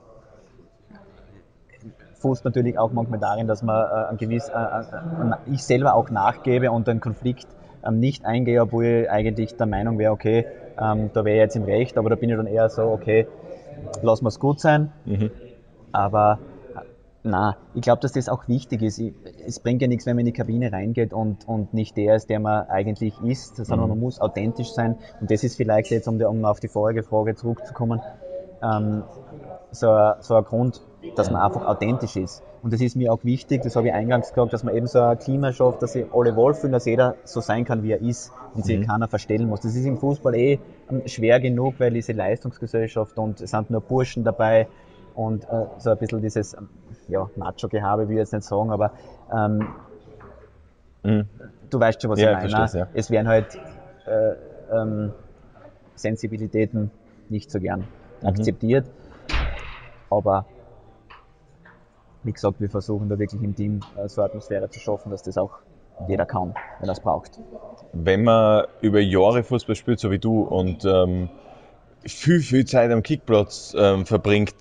fußt 2.19 2.45
natürlich 2.45 2.77
auch 2.77 2.91
manchmal 2.91 3.19
darin, 3.19 3.47
dass 3.47 3.63
man 3.63 3.75
äh, 3.75 4.10
ein 4.10 4.17
gewiss, 4.17 4.49
äh, 4.49 4.53
äh, 4.53 5.53
ich 5.53 5.63
selber 5.63 5.95
auch 5.95 6.10
nachgebe 6.10 6.71
und 6.71 6.88
einen 6.88 6.99
Konflikt 6.99 7.47
ähm, 7.86 7.99
nicht 7.99 8.25
eingehe, 8.25 8.62
obwohl 8.62 8.86
ich 8.86 9.10
eigentlich 9.10 9.55
der 9.55 9.65
Meinung 9.65 9.97
wäre, 9.97 10.12
okay, 10.12 10.45
ähm, 10.79 11.10
da 11.13 11.25
wäre 11.25 11.38
ich 11.38 11.41
jetzt 11.41 11.55
im 11.55 11.63
Recht, 11.63 11.97
aber 11.97 12.10
da 12.10 12.15
bin 12.15 12.29
ich 12.29 12.36
dann 12.36 12.47
eher 12.47 12.69
so, 12.69 12.84
okay, 12.84 13.27
wir 14.01 14.12
es 14.12 14.39
gut 14.39 14.60
sein. 14.60 14.91
Mhm. 15.05 15.32
Aber 15.91 16.39
na, 17.23 17.58
ich 17.73 17.82
glaube, 17.82 18.01
dass 18.01 18.13
das 18.13 18.29
auch 18.29 18.47
wichtig 18.47 18.82
ist. 18.82 18.97
Ich, 18.99 19.13
es 19.45 19.60
bringt 19.60 19.82
ja 19.82 19.88
nichts, 19.88 20.05
wenn 20.05 20.15
man 20.15 20.21
in 20.21 20.27
die 20.27 20.34
Kabine 20.34 20.71
reingeht 20.71 21.13
und, 21.13 21.47
und 21.47 21.73
nicht 21.73 21.97
der 21.97 22.15
ist, 22.15 22.29
der 22.29 22.39
man 22.39 22.67
eigentlich 22.67 23.19
ist, 23.21 23.58
sondern 23.58 23.82
mhm. 23.82 23.89
man 23.89 23.99
muss 23.99 24.21
authentisch 24.21 24.71
sein. 24.71 24.97
Und 25.19 25.32
das 25.32 25.43
ist 25.43 25.55
vielleicht 25.55 25.91
jetzt, 25.91 26.08
um, 26.08 26.21
um 26.21 26.45
auf 26.45 26.60
die 26.60 26.69
vorige 26.69 27.03
Frage 27.03 27.36
zurückzukommen, 27.36 28.01
ähm, 28.62 29.03
so, 29.71 30.13
so 30.19 30.36
ein 30.36 30.43
Grund, 30.43 30.82
dass 31.16 31.32
man 31.32 31.42
einfach 31.42 31.66
authentisch 31.66 32.16
ist. 32.16 32.44
Und 32.62 32.74
das 32.74 32.82
ist 32.82 32.96
mir 32.96 33.14
auch 33.14 33.24
wichtig, 33.24 33.62
das 33.62 33.76
habe 33.76 33.88
ich 33.88 33.94
eingangs 33.94 34.30
gesagt, 34.30 34.52
dass 34.52 34.64
man 34.64 34.76
eben 34.76 34.88
so 34.88 35.00
ein 35.00 35.18
Klima 35.18 35.54
schafft, 35.54 35.82
dass 35.82 35.94
sich 35.94 36.06
alle 36.14 36.36
wohlfühlen, 36.36 36.74
dass 36.74 36.86
jeder 36.86 37.16
so 37.24 37.40
sein 37.40 37.64
kann, 37.64 37.84
wie 37.84 37.92
er 37.92 38.02
ist 38.02 38.34
und 38.54 38.66
sich 38.66 38.80
mhm. 38.80 38.88
keiner 38.88 39.08
verstellen 39.08 39.48
muss. 39.48 39.62
Das 39.62 39.76
ist 39.76 39.86
im 39.86 39.98
Fußball 39.98 40.36
eh 40.36 40.60
ähm, 40.90 41.04
schwer 41.06 41.40
genug, 41.40 41.76
weil 41.80 41.92
diese 41.92 42.12
Leistungsgesellschaft 42.12 43.18
und 43.18 43.40
es 43.40 43.52
sind 43.52 43.70
nur 43.70 43.82
Burschen 43.82 44.24
dabei 44.24 44.68
und 45.16 45.46
äh, 45.46 45.66
so 45.78 45.92
ein 45.92 45.98
bisschen 45.98 46.22
dieses 46.22 46.54
ähm, 46.54 46.68
ja, 47.08 47.30
Macho-Gehabe, 47.36 48.08
will 48.10 48.16
ich 48.16 48.20
jetzt 48.20 48.34
nicht 48.34 48.44
sagen, 48.44 48.72
aber 48.72 48.92
ähm, 49.34 49.68
mhm. 51.04 51.28
du 51.70 51.80
weißt 51.80 52.02
schon, 52.02 52.12
was 52.12 52.20
ja, 52.20 52.44
ich 52.44 52.52
meine. 52.52 52.72
Ja. 52.74 52.88
Es 52.94 53.10
werden 53.10 53.28
halt 53.28 53.58
äh, 54.06 54.76
ähm, 54.76 55.14
Sensibilitäten 55.96 56.92
nicht 57.30 57.52
so 57.52 57.60
gern 57.60 57.86
mhm. 58.22 58.28
akzeptiert, 58.28 58.86
aber 60.10 60.46
wie 62.23 62.32
gesagt, 62.32 62.60
wir 62.60 62.69
versuchen 62.69 63.10
da 63.10 63.17
wirklich 63.17 63.41
im 63.41 63.55
Team 63.55 63.79
äh, 63.97 64.08
so 64.08 64.21
eine 64.21 64.29
Atmosphäre 64.29 64.69
zu 64.69 64.79
schaffen, 64.79 65.12
dass 65.12 65.23
das 65.23 65.38
auch 65.38 65.60
jeder 66.08 66.25
kann, 66.25 66.53
wenn 66.79 66.89
er 66.89 66.93
es 66.93 66.99
braucht. 66.99 67.39
Wenn 67.93 68.23
man 68.23 68.65
über 68.82 68.99
Jahre 68.99 69.43
Fußball 69.43 69.75
spielt, 69.75 69.99
so 69.99 70.12
wie 70.12 70.19
du, 70.19 70.41
und 70.41 70.86
ähm, 70.86 71.29
viel, 72.05 72.39
viel 72.39 72.65
Zeit 72.65 72.91
am 72.91 73.03
Kickplatz 73.03 73.75
ähm, 73.77 74.05
verbringt, 74.05 74.55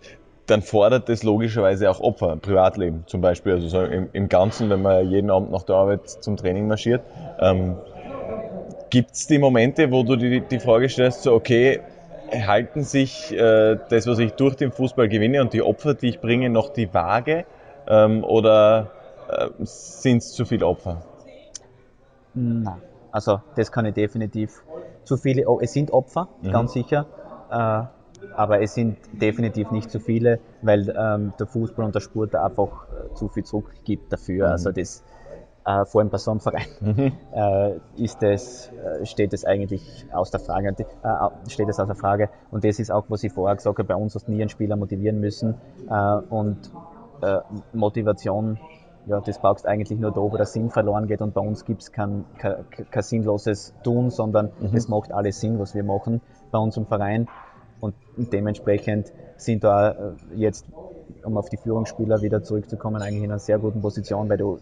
dann 0.47 0.63
fordert 0.63 1.09
das 1.09 1.23
logischerweise 1.23 1.91
auch 1.91 2.01
Opfer, 2.01 2.37
Privatleben 2.37 3.05
zum 3.07 3.21
Beispiel, 3.21 3.53
also 3.53 3.69
so 3.69 3.83
im, 3.83 4.09
im 4.13 4.29
Ganzen, 4.29 4.71
wenn 4.71 4.83
man 4.83 5.07
jeden 5.09 5.31
Abend 5.31 5.51
nach 5.51 5.63
der 5.63 5.77
Arbeit 5.77 6.09
zum 6.09 6.37
Training 6.37 6.67
marschiert. 6.67 7.03
Ähm, 7.39 7.77
Gibt 8.91 9.13
es 9.13 9.27
die 9.27 9.39
Momente, 9.39 9.93
wo 9.93 10.03
du 10.03 10.17
die, 10.17 10.41
die 10.41 10.59
Frage 10.59 10.89
stellst, 10.89 11.23
so 11.23 11.35
okay, 11.35 11.81
halten 12.31 12.83
sich 12.83 13.33
äh, 13.33 13.79
das, 13.89 14.07
was 14.07 14.19
ich 14.19 14.33
durch 14.33 14.57
den 14.57 14.73
Fußball 14.73 15.09
gewinne 15.09 15.41
und 15.41 15.53
die 15.53 15.63
Opfer, 15.63 15.95
die 15.95 16.09
ich 16.09 16.21
bringe, 16.21 16.51
noch 16.51 16.71
die 16.71 16.93
Waage? 16.93 17.45
Ähm, 17.87 18.25
oder 18.25 18.91
äh, 19.29 19.49
sind 19.61 20.19
es 20.19 20.33
zu 20.33 20.45
viele 20.45 20.67
Opfer? 20.67 21.03
Nein, 22.35 22.83
also 23.11 23.41
das 23.57 23.73
kann 23.73 23.87
ich 23.87 23.95
definitiv. 23.95 24.63
Zu 25.05 25.17
viele, 25.17 25.49
oh, 25.49 25.59
es 25.61 25.73
sind 25.73 25.91
Opfer, 25.93 26.29
mhm. 26.43 26.51
ganz 26.51 26.73
sicher, 26.73 27.07
äh, 27.51 27.83
aber 28.35 28.61
es 28.61 28.75
sind 28.75 28.99
definitiv 29.13 29.71
nicht 29.71 29.91
zu 29.91 30.01
viele, 30.01 30.41
weil 30.63 30.95
ähm, 30.97 31.33
der 31.39 31.47
Fußball 31.47 31.85
und 31.85 31.95
der 31.95 32.01
Sport 32.01 32.35
einfach 32.35 32.87
äh, 32.89 33.15
zu 33.15 33.29
viel 33.29 33.45
zurückgibt 33.45 34.13
dafür. 34.13 34.47
Mhm. 34.47 34.53
Also 34.53 34.73
das 34.73 35.03
äh, 35.69 35.85
vor 35.85 36.01
allem 36.01 36.09
bei 36.09 36.17
so 36.17 36.31
einem 36.31 36.41
Verein, 36.41 36.67
mhm. 36.81 37.13
äh, 37.35 38.03
ist 38.03 38.23
das, 38.23 38.73
äh, 38.73 39.05
steht 39.05 39.35
es 39.35 39.45
eigentlich 39.45 40.07
aus 40.13 40.31
der 40.31 40.41
Frage, 40.41 40.71
äh, 40.71 41.51
steht 41.51 41.69
es 41.69 41.79
aus 41.79 41.87
der 41.87 41.95
Frage. 41.97 42.31
Und 42.51 42.65
das 42.65 42.79
ist 42.79 42.91
auch, 42.91 43.05
was 43.09 43.23
ich 43.23 43.33
vorher 43.33 43.55
gesagt 43.55 43.79
habe, 43.79 43.87
bei 43.87 43.95
uns 43.95 44.15
hast 44.15 44.29
nie 44.29 44.41
einen 44.41 44.49
Spieler 44.49 44.77
motivieren 44.77 45.21
müssen. 45.21 45.57
Äh, 45.91 46.17
und 46.31 46.71
Motivation, 47.73 48.61
ja, 49.07 49.21
das 49.21 49.41
brauchst 49.41 49.67
eigentlich 49.67 49.99
nur 49.99 50.13
da, 50.13 50.21
wo 50.21 50.37
der 50.37 50.47
Sinn 50.47 50.71
verloren 50.71 51.09
geht. 51.09 51.21
Und 51.21 51.35
bei 51.35 51.41
uns 51.41 51.65
gibt 51.65 51.83
es 51.83 51.91
kein, 51.91 52.27
kein, 52.39 52.65
kein, 52.93 53.03
sinnloses 53.03 53.75
Tun, 53.83 54.11
sondern 54.11 54.53
mhm. 54.61 54.77
es 54.77 54.87
macht 54.87 55.11
alles 55.11 55.41
Sinn, 55.41 55.59
was 55.59 55.75
wir 55.75 55.83
machen 55.83 56.21
bei 56.53 56.59
uns 56.59 56.77
im 56.77 56.87
Verein. 56.87 57.27
Und 57.81 57.97
dementsprechend 58.17 59.13
sind 59.37 59.65
da 59.65 60.15
jetzt, 60.37 60.67
um 61.25 61.37
auf 61.37 61.49
die 61.49 61.57
Führungsspieler 61.57 62.23
wieder 62.23 62.45
zurückzukommen, 62.45 63.03
eigentlich 63.03 63.25
in 63.25 63.33
einer 63.33 63.41
sehr 63.41 63.59
guten 63.59 63.81
Position, 63.81 64.29
weil 64.29 64.39
du 64.39 64.61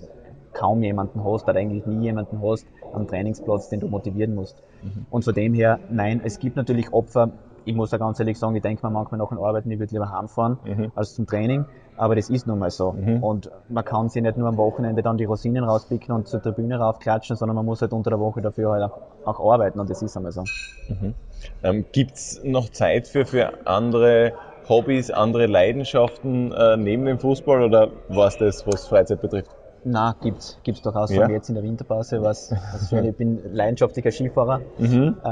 kaum 0.57 0.83
jemanden 0.83 1.23
hast, 1.25 1.49
oder 1.49 1.59
eigentlich 1.59 1.87
nie 1.87 2.05
jemanden 2.05 2.41
hast 2.43 2.67
am 2.93 3.07
Trainingsplatz, 3.07 3.69
den 3.69 3.81
du 3.81 3.89
motivieren 3.89 4.35
musst. 4.35 4.63
Mhm. 4.83 5.07
Und 5.11 5.25
von 5.25 5.35
dem 5.35 5.55
her, 5.55 5.79
nein, 5.91 6.21
es 6.25 6.39
gibt 6.39 6.57
natürlich 6.57 6.93
Opfer. 6.93 7.31
Ich 7.65 7.75
muss 7.75 7.91
ja 7.91 7.99
ganz 7.99 8.19
ehrlich 8.21 8.39
sagen, 8.39 8.55
ich 8.57 8.63
denke 8.63 8.87
mir 8.87 8.93
manchmal 8.93 9.19
nach 9.19 9.29
dem 9.29 9.39
Arbeiten, 9.39 9.71
ich 9.71 9.79
würde 9.79 9.93
lieber 9.93 10.11
heimfahren 10.11 10.59
mhm. 10.65 10.93
als 10.95 11.15
zum 11.15 11.27
Training. 11.27 11.65
Aber 11.99 12.15
das 12.15 12.29
ist 12.31 12.47
nun 12.47 12.59
mal 12.59 12.71
so. 12.71 12.93
Mhm. 12.93 13.23
Und 13.23 13.51
man 13.69 13.85
kann 13.85 14.09
sich 14.09 14.23
nicht 14.23 14.37
nur 14.37 14.49
am 14.49 14.57
Wochenende 14.57 15.03
dann 15.03 15.17
die 15.17 15.25
Rosinen 15.25 15.65
rauspicken 15.65 16.15
und 16.15 16.29
zur 16.29 16.43
Tribüne 16.43 16.79
raufklatschen, 16.79 17.37
sondern 17.37 17.57
man 17.57 17.65
muss 17.65 17.81
halt 17.81 17.93
unter 17.93 18.11
der 18.11 18.21
Woche 18.21 18.41
dafür 18.43 18.73
halt 18.73 18.83
auch, 18.83 18.99
auch 19.25 19.53
arbeiten 19.53 19.81
und 19.81 19.91
das 19.91 20.03
ist 20.03 20.17
einmal 20.17 20.33
so. 20.33 20.45
Mhm. 20.89 21.15
Ähm, 21.63 21.85
Gibt 21.93 22.15
es 22.15 22.41
noch 22.45 22.69
Zeit 22.71 23.09
für, 23.09 23.25
für 23.25 23.67
andere 23.67 24.35
Hobbys, 24.69 25.11
andere 25.11 25.47
Leidenschaften 25.47 26.53
äh, 26.53 26.77
neben 26.77 27.05
dem 27.05 27.19
Fußball 27.19 27.63
oder 27.63 27.91
war 28.09 28.29
es 28.29 28.37
das, 28.37 28.67
was 28.67 28.87
Freizeit 28.87 29.21
betrifft? 29.21 29.56
Na, 29.89 30.17
gibt's, 30.21 30.59
gibt's 30.65 30.83
durchaus. 30.83 31.13
Ja. 31.13 31.29
Jetzt 31.29 31.49
in 31.49 31.55
der 31.55 31.63
Winterpause 31.63 32.21
was, 32.21 32.51
was 32.73 32.91
schön. 32.91 33.05
Ich 33.05 33.17
bin 33.17 33.41
leidenschaftlicher 33.53 34.11
Skifahrer, 34.11 34.61
mhm. 34.79 35.17
äh, 35.23 35.27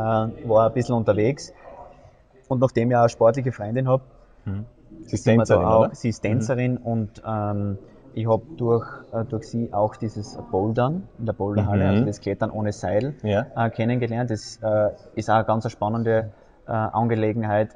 war 0.49 0.69
ein 0.69 0.73
bisschen 0.73 0.95
unterwegs. 0.95 1.53
Und 2.47 2.61
nachdem 2.61 2.90
ich 2.90 2.97
auch 2.97 3.01
eine 3.01 3.09
sportliche 3.09 3.51
Freundin 3.51 3.88
habe, 3.88 4.05
mhm. 4.45 4.64
sie 5.07 5.14
ist 5.17 5.25
Tänzerin, 5.25 5.64
auch, 5.64 5.93
sie 5.93 6.11
ist 6.11 6.21
Tänzerin 6.21 6.75
mhm. 6.75 6.87
und 6.87 7.23
ähm, 7.27 7.79
ich 8.14 8.29
habe 8.29 8.45
durch, 8.57 8.87
äh, 9.12 9.25
durch 9.25 9.49
sie 9.49 9.73
auch 9.73 9.97
dieses 9.97 10.38
Bouldern 10.53 11.09
in 11.19 11.27
der 11.27 11.33
Boulderhalle, 11.33 11.83
mhm. 11.83 11.90
also 11.90 12.05
das 12.05 12.21
Klettern 12.21 12.53
ohne 12.53 12.71
Seil, 12.71 13.14
ja. 13.25 13.47
äh, 13.57 13.71
kennengelernt. 13.71 14.31
Das 14.31 14.61
äh, 14.62 14.90
ist 15.17 15.31
auch 15.31 15.35
eine 15.35 15.45
ganz 15.47 15.69
spannende 15.69 16.31
äh, 16.69 16.71
Angelegenheit 16.71 17.71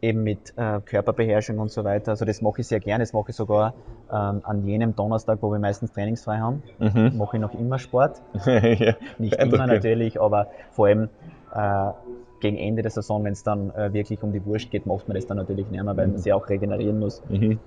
eben 0.00 0.22
mit 0.22 0.54
äh, 0.56 0.80
Körperbeherrschung 0.80 1.58
und 1.58 1.70
so 1.70 1.84
weiter. 1.84 2.12
Also 2.12 2.24
das 2.24 2.40
mache 2.40 2.60
ich 2.60 2.68
sehr 2.68 2.80
gerne. 2.80 3.02
Das 3.02 3.12
mache 3.12 3.30
ich 3.30 3.36
sogar 3.36 3.74
ähm, 4.10 4.40
an 4.44 4.64
jenem 4.64 4.94
Donnerstag, 4.94 5.38
wo 5.42 5.50
wir 5.50 5.58
meistens 5.58 5.92
trainingsfrei 5.92 6.38
haben, 6.38 6.62
mhm. 6.78 7.16
mache 7.16 7.36
ich 7.36 7.40
noch 7.40 7.54
immer 7.54 7.78
Sport. 7.78 8.22
ja, 8.46 8.94
Nicht 9.18 9.34
immer 9.34 9.66
natürlich, 9.66 10.20
aber 10.20 10.48
vor 10.70 10.86
allem 10.86 11.08
äh, 11.54 11.90
gegen 12.40 12.56
Ende 12.56 12.82
der 12.82 12.90
Saison, 12.90 13.24
wenn 13.24 13.32
es 13.32 13.42
dann 13.42 13.70
äh, 13.70 13.92
wirklich 13.92 14.22
um 14.22 14.32
die 14.32 14.44
Wurst 14.44 14.70
geht, 14.70 14.86
macht 14.86 15.08
man 15.08 15.16
das 15.16 15.26
dann 15.26 15.36
natürlich 15.36 15.68
nicht 15.70 15.82
mehr, 15.82 15.96
weil 15.96 16.06
mhm. 16.06 16.12
man 16.14 16.22
sich 16.22 16.32
auch 16.32 16.48
regenerieren 16.48 16.98
muss. 16.98 17.22
Mhm. 17.28 17.58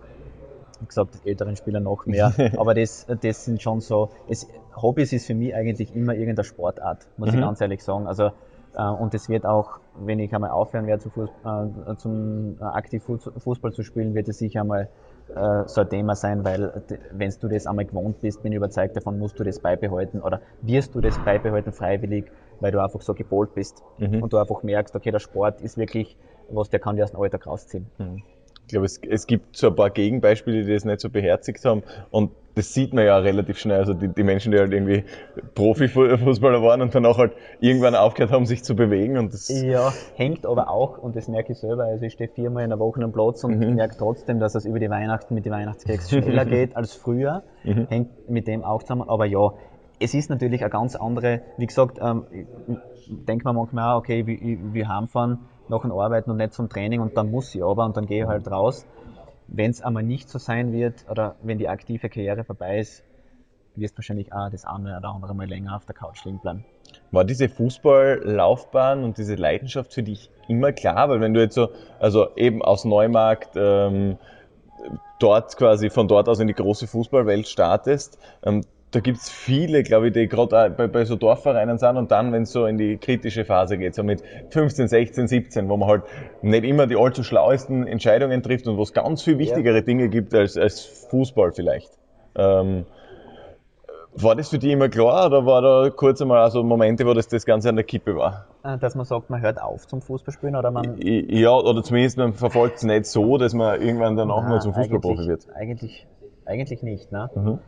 Wie 0.80 0.88
gesagt, 0.88 1.20
älteren 1.26 1.56
Spieler 1.56 1.80
noch 1.80 2.06
mehr. 2.06 2.34
aber 2.58 2.74
das, 2.74 3.06
das 3.22 3.46
sind 3.46 3.62
schon 3.62 3.82
so, 3.82 4.10
es, 4.30 4.48
Hobbys 4.76 5.12
ist 5.14 5.28
für 5.28 5.36
mich 5.36 5.54
eigentlich 5.54 5.96
immer 5.96 6.14
irgendeine 6.14 6.46
Sportart, 6.46 7.08
muss 7.18 7.30
ich 7.30 7.36
mhm. 7.36 7.42
ganz 7.42 7.62
ehrlich 7.62 7.84
sagen. 7.84 8.08
Also 8.08 8.32
und 8.80 9.14
es 9.14 9.30
wird 9.30 9.46
auch, 9.46 9.80
wenn 10.00 10.20
ich 10.20 10.34
einmal 10.34 10.52
aufhören 10.52 10.88
werde, 10.88 11.04
zu 11.04 11.10
Fuß, 11.10 11.30
äh, 11.30 11.96
zum 11.98 12.58
äh, 12.60 12.64
aktiv 12.64 13.04
Fußball 13.04 13.74
zu 13.74 13.84
spielen, 13.84 14.14
wird 14.14 14.30
es 14.30 14.38
sicher 14.38 14.62
einmal 14.62 14.90
äh, 15.36 15.64
so 15.68 15.82
ein 15.82 15.90
Thema 15.90 16.16
sein, 16.16 16.44
weil 16.46 16.84
wenn 17.12 17.34
du 17.40 17.48
das 17.48 17.68
einmal 17.68 17.86
gewohnt 17.86 18.22
bist, 18.22 18.42
bin 18.44 18.52
ich 18.52 18.58
überzeugt 18.58 18.96
davon, 18.96 19.20
musst 19.20 19.40
du 19.40 19.44
das 19.44 19.60
beibehalten 19.60 20.22
oder 20.22 20.42
wirst 20.62 20.96
du 20.96 21.02
das 21.02 21.18
beibehalten 21.20 21.72
freiwillig, 21.72 22.32
weil 22.60 22.72
du 22.72 22.82
einfach 22.82 23.02
so 23.02 23.14
gepolt 23.14 23.54
bist 23.54 23.84
mhm. 23.98 24.24
und 24.24 24.34
du 24.34 24.38
einfach 24.38 24.64
merkst, 24.64 24.96
okay, 24.96 25.12
der 25.12 25.20
Sport 25.20 25.62
ist 25.62 25.78
wirklich 25.78 26.18
was, 26.50 26.70
der 26.70 26.80
kann 26.80 26.96
dir 26.96 27.04
aus 27.04 27.12
dem 27.12 27.22
Alltag 27.22 27.48
rausziehen. 27.48 27.88
Mhm. 27.98 28.24
Ich 28.72 28.74
glaube, 28.74 28.86
es, 28.86 29.02
es 29.06 29.28
gibt 29.28 29.58
so 29.58 29.68
ein 29.68 29.76
paar 29.76 29.90
Gegenbeispiele, 29.90 30.64
die 30.64 30.74
das 30.74 30.86
nicht 30.86 31.02
so 31.02 31.10
beherzigt 31.10 31.66
haben 31.66 31.84
und 32.10 32.32
das 32.56 32.74
sieht 32.74 32.94
man 32.94 33.06
ja 33.06 33.18
relativ 33.18 33.60
schnell. 33.60 33.80
Also 33.80 33.94
die, 33.94 34.08
die 34.08 34.24
Menschen, 34.24 34.54
die 34.54 34.60
halt 34.60 34.72
irgendwie 34.72 35.04
Profifußballer 35.56 36.62
waren 36.62 36.82
und 36.82 36.96
danach 36.96 37.18
halt 37.18 37.34
irgendwann 37.60 37.96
aufgehört 37.96 38.32
haben, 38.32 38.46
sich 38.46 38.64
zu 38.64 38.76
bewegen. 38.76 39.18
Und 39.18 39.34
das 39.34 39.50
ja, 39.50 39.92
hängt 40.16 40.46
aber 40.46 40.70
auch, 40.70 40.98
und 40.98 41.18
das 41.18 41.28
merke 41.28 41.52
ich 41.52 41.60
selber, 41.60 41.84
also 41.84 42.06
ich 42.06 42.14
stehe 42.14 42.30
viermal 42.30 42.64
in 42.64 42.70
der 42.70 42.80
Woche 42.80 43.04
am 43.04 43.12
Platz 43.12 43.44
und 43.44 43.60
mhm. 43.60 43.76
merke 43.76 43.98
trotzdem, 43.98 44.40
dass 44.40 44.56
es 44.56 44.66
über 44.66 44.80
die 44.80 44.90
Weihnachten 44.90 45.34
mit 45.34 45.46
den 45.46 45.52
Weihnachtskeks 45.52 46.10
schneller 46.10 46.46
geht 46.46 46.78
als 46.78 46.94
früher. 46.94 47.44
Mhm. 47.66 47.88
Hängt 47.90 48.30
mit 48.30 48.48
dem 48.48 48.64
auch 48.64 48.84
zusammen. 48.84 49.04
Aber 49.08 49.26
ja, 49.26 49.54
es 50.00 50.14
ist 50.14 50.30
natürlich 50.30 50.62
eine 50.62 50.70
ganz 50.70 50.96
andere, 50.96 51.42
wie 51.58 51.68
gesagt, 51.68 52.00
ähm, 52.02 52.24
denkt 53.08 53.44
man 53.44 53.56
manchmal 53.56 53.94
auch, 53.94 54.00
okay, 54.00 54.26
wir, 54.26 54.74
wir 54.74 54.88
heimfahren 54.88 55.40
nach 55.72 55.82
dem 55.82 55.92
Arbeiten 55.92 56.30
und 56.30 56.38
nicht 56.38 56.54
zum 56.54 56.70
Training 56.70 57.02
und 57.02 57.18
dann 57.18 57.32
muss 57.32 57.54
ich 57.56 57.64
aber 57.64 57.86
und 57.86 57.98
dann 57.98 58.06
gehe 58.06 58.24
ich 58.24 58.28
halt 58.28 58.50
raus 58.50 58.86
wenn 59.52 59.70
es 59.70 59.82
einmal 59.82 60.04
nicht 60.04 60.30
so 60.30 60.40
sein 60.40 60.72
wird 60.72 61.06
oder 61.10 61.36
wenn 61.44 61.58
die 61.58 61.68
aktive 61.68 62.10
Karriere 62.10 62.44
vorbei 62.44 62.80
ist, 62.80 63.04
wirst 63.76 63.96
du 63.96 63.98
wahrscheinlich 64.00 64.34
auch 64.34 64.50
das 64.50 64.66
eine 64.66 64.98
oder 64.98 65.10
andere 65.10 65.36
Mal 65.36 65.48
länger 65.48 65.76
auf 65.76 65.86
der 65.86 65.96
Couch 65.96 66.24
liegen 66.26 66.40
bleiben. 66.40 66.66
War 67.12 67.26
diese 67.26 67.50
Fußballlaufbahn 67.50 69.04
und 69.04 69.18
diese 69.18 69.36
Leidenschaft 69.36 69.94
für 69.94 70.04
dich 70.04 70.30
immer 70.48 70.72
klar? 70.72 71.10
Weil 71.10 71.22
wenn 71.22 71.34
du 71.34 71.42
jetzt 71.42 71.56
so, 71.56 71.70
also 72.00 72.36
eben 72.36 72.62
aus 72.62 72.86
Neumarkt, 72.86 73.52
ähm, 73.56 74.18
dort 75.20 75.56
quasi 75.58 75.90
von 75.90 76.08
dort 76.08 76.28
aus 76.28 76.40
in 76.40 76.48
die 76.48 76.54
große 76.54 76.88
Fußballwelt 76.88 77.48
startest, 77.48 78.18
ähm, 78.44 78.62
da 78.92 79.00
gibt's 79.00 79.30
viele, 79.30 79.84
glaube 79.84 80.08
ich, 80.08 80.14
die 80.14 80.28
gerade 80.28 80.70
bei, 80.70 80.88
bei 80.88 81.06
so 81.06 81.16
Dorfvereinen 81.16 81.78
sind 81.78 81.96
und 81.96 82.12
dann, 82.12 82.34
wenn 82.34 82.44
es 82.44 82.52
so 82.52 82.66
in 82.66 82.78
die 82.78 82.98
kritische 82.98 83.46
Phase 83.46 83.78
geht, 83.78 83.96
so 83.96 84.04
mit 84.04 84.22
15, 84.50 84.90
16, 84.90 85.28
17, 85.28 85.70
wo 85.70 85.78
man 85.78 85.88
halt 85.88 86.04
nicht 86.42 86.66
immer 86.66 86.88
die 86.88 86.98
allzu 86.98 87.24
schlauesten 87.24 87.88
Entscheidungen 87.88 88.44
trifft 88.44 88.68
und 88.68 88.78
wo 88.78 88.84
es 88.84 88.92
ganz 88.92 89.24
viel 89.24 89.38
wichtigere 89.38 89.76
ja. 89.76 89.82
Dinge 89.82 90.10
gibt 90.10 90.34
als, 90.36 90.58
als 90.58 91.08
Fußball 91.10 91.54
vielleicht. 91.54 91.90
Ähm, 92.36 92.86
war 94.14 94.36
das 94.36 94.50
für 94.50 94.60
dich 94.60 94.72
immer 94.72 94.90
klar 94.90 95.28
oder 95.28 95.46
war 95.46 95.62
da 95.62 95.90
kurz 95.90 96.22
einmal 96.22 96.40
also 96.40 96.62
Momente, 96.62 97.06
wo 97.06 97.14
das, 97.14 97.30
das 97.30 97.46
Ganze 97.46 97.70
an 97.70 97.78
der 97.78 97.86
Kippe 97.86 98.18
war? 98.18 98.48
Äh, 98.64 98.78
dass 98.78 98.96
man 98.96 99.06
sagt, 99.06 99.30
man 99.30 99.42
hört 99.42 99.62
auf 99.62 99.88
zum 99.88 100.02
Fußballspielen 100.02 100.58
oder 100.58 100.70
man. 100.70 100.98
Ja, 101.00 101.54
oder 101.54 101.82
zumindest 101.82 102.18
man 102.18 102.34
verfolgt 102.34 102.78
es 102.78 102.84
nicht 102.84 103.06
so, 103.06 103.38
dass 103.38 103.54
man 103.54 103.82
irgendwann 103.82 104.18
dann 104.18 104.30
auch 104.30 104.44
mal 104.44 104.60
zum 104.60 104.74
Fußballprofi 104.74 105.28
wird. 105.28 105.48
Eigentlich, 105.56 106.08
eigentlich 106.46 106.84
nicht, 106.84 107.14
ne? 107.14 107.30
Mhm. 107.34 107.60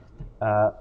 Äh, 0.42 0.72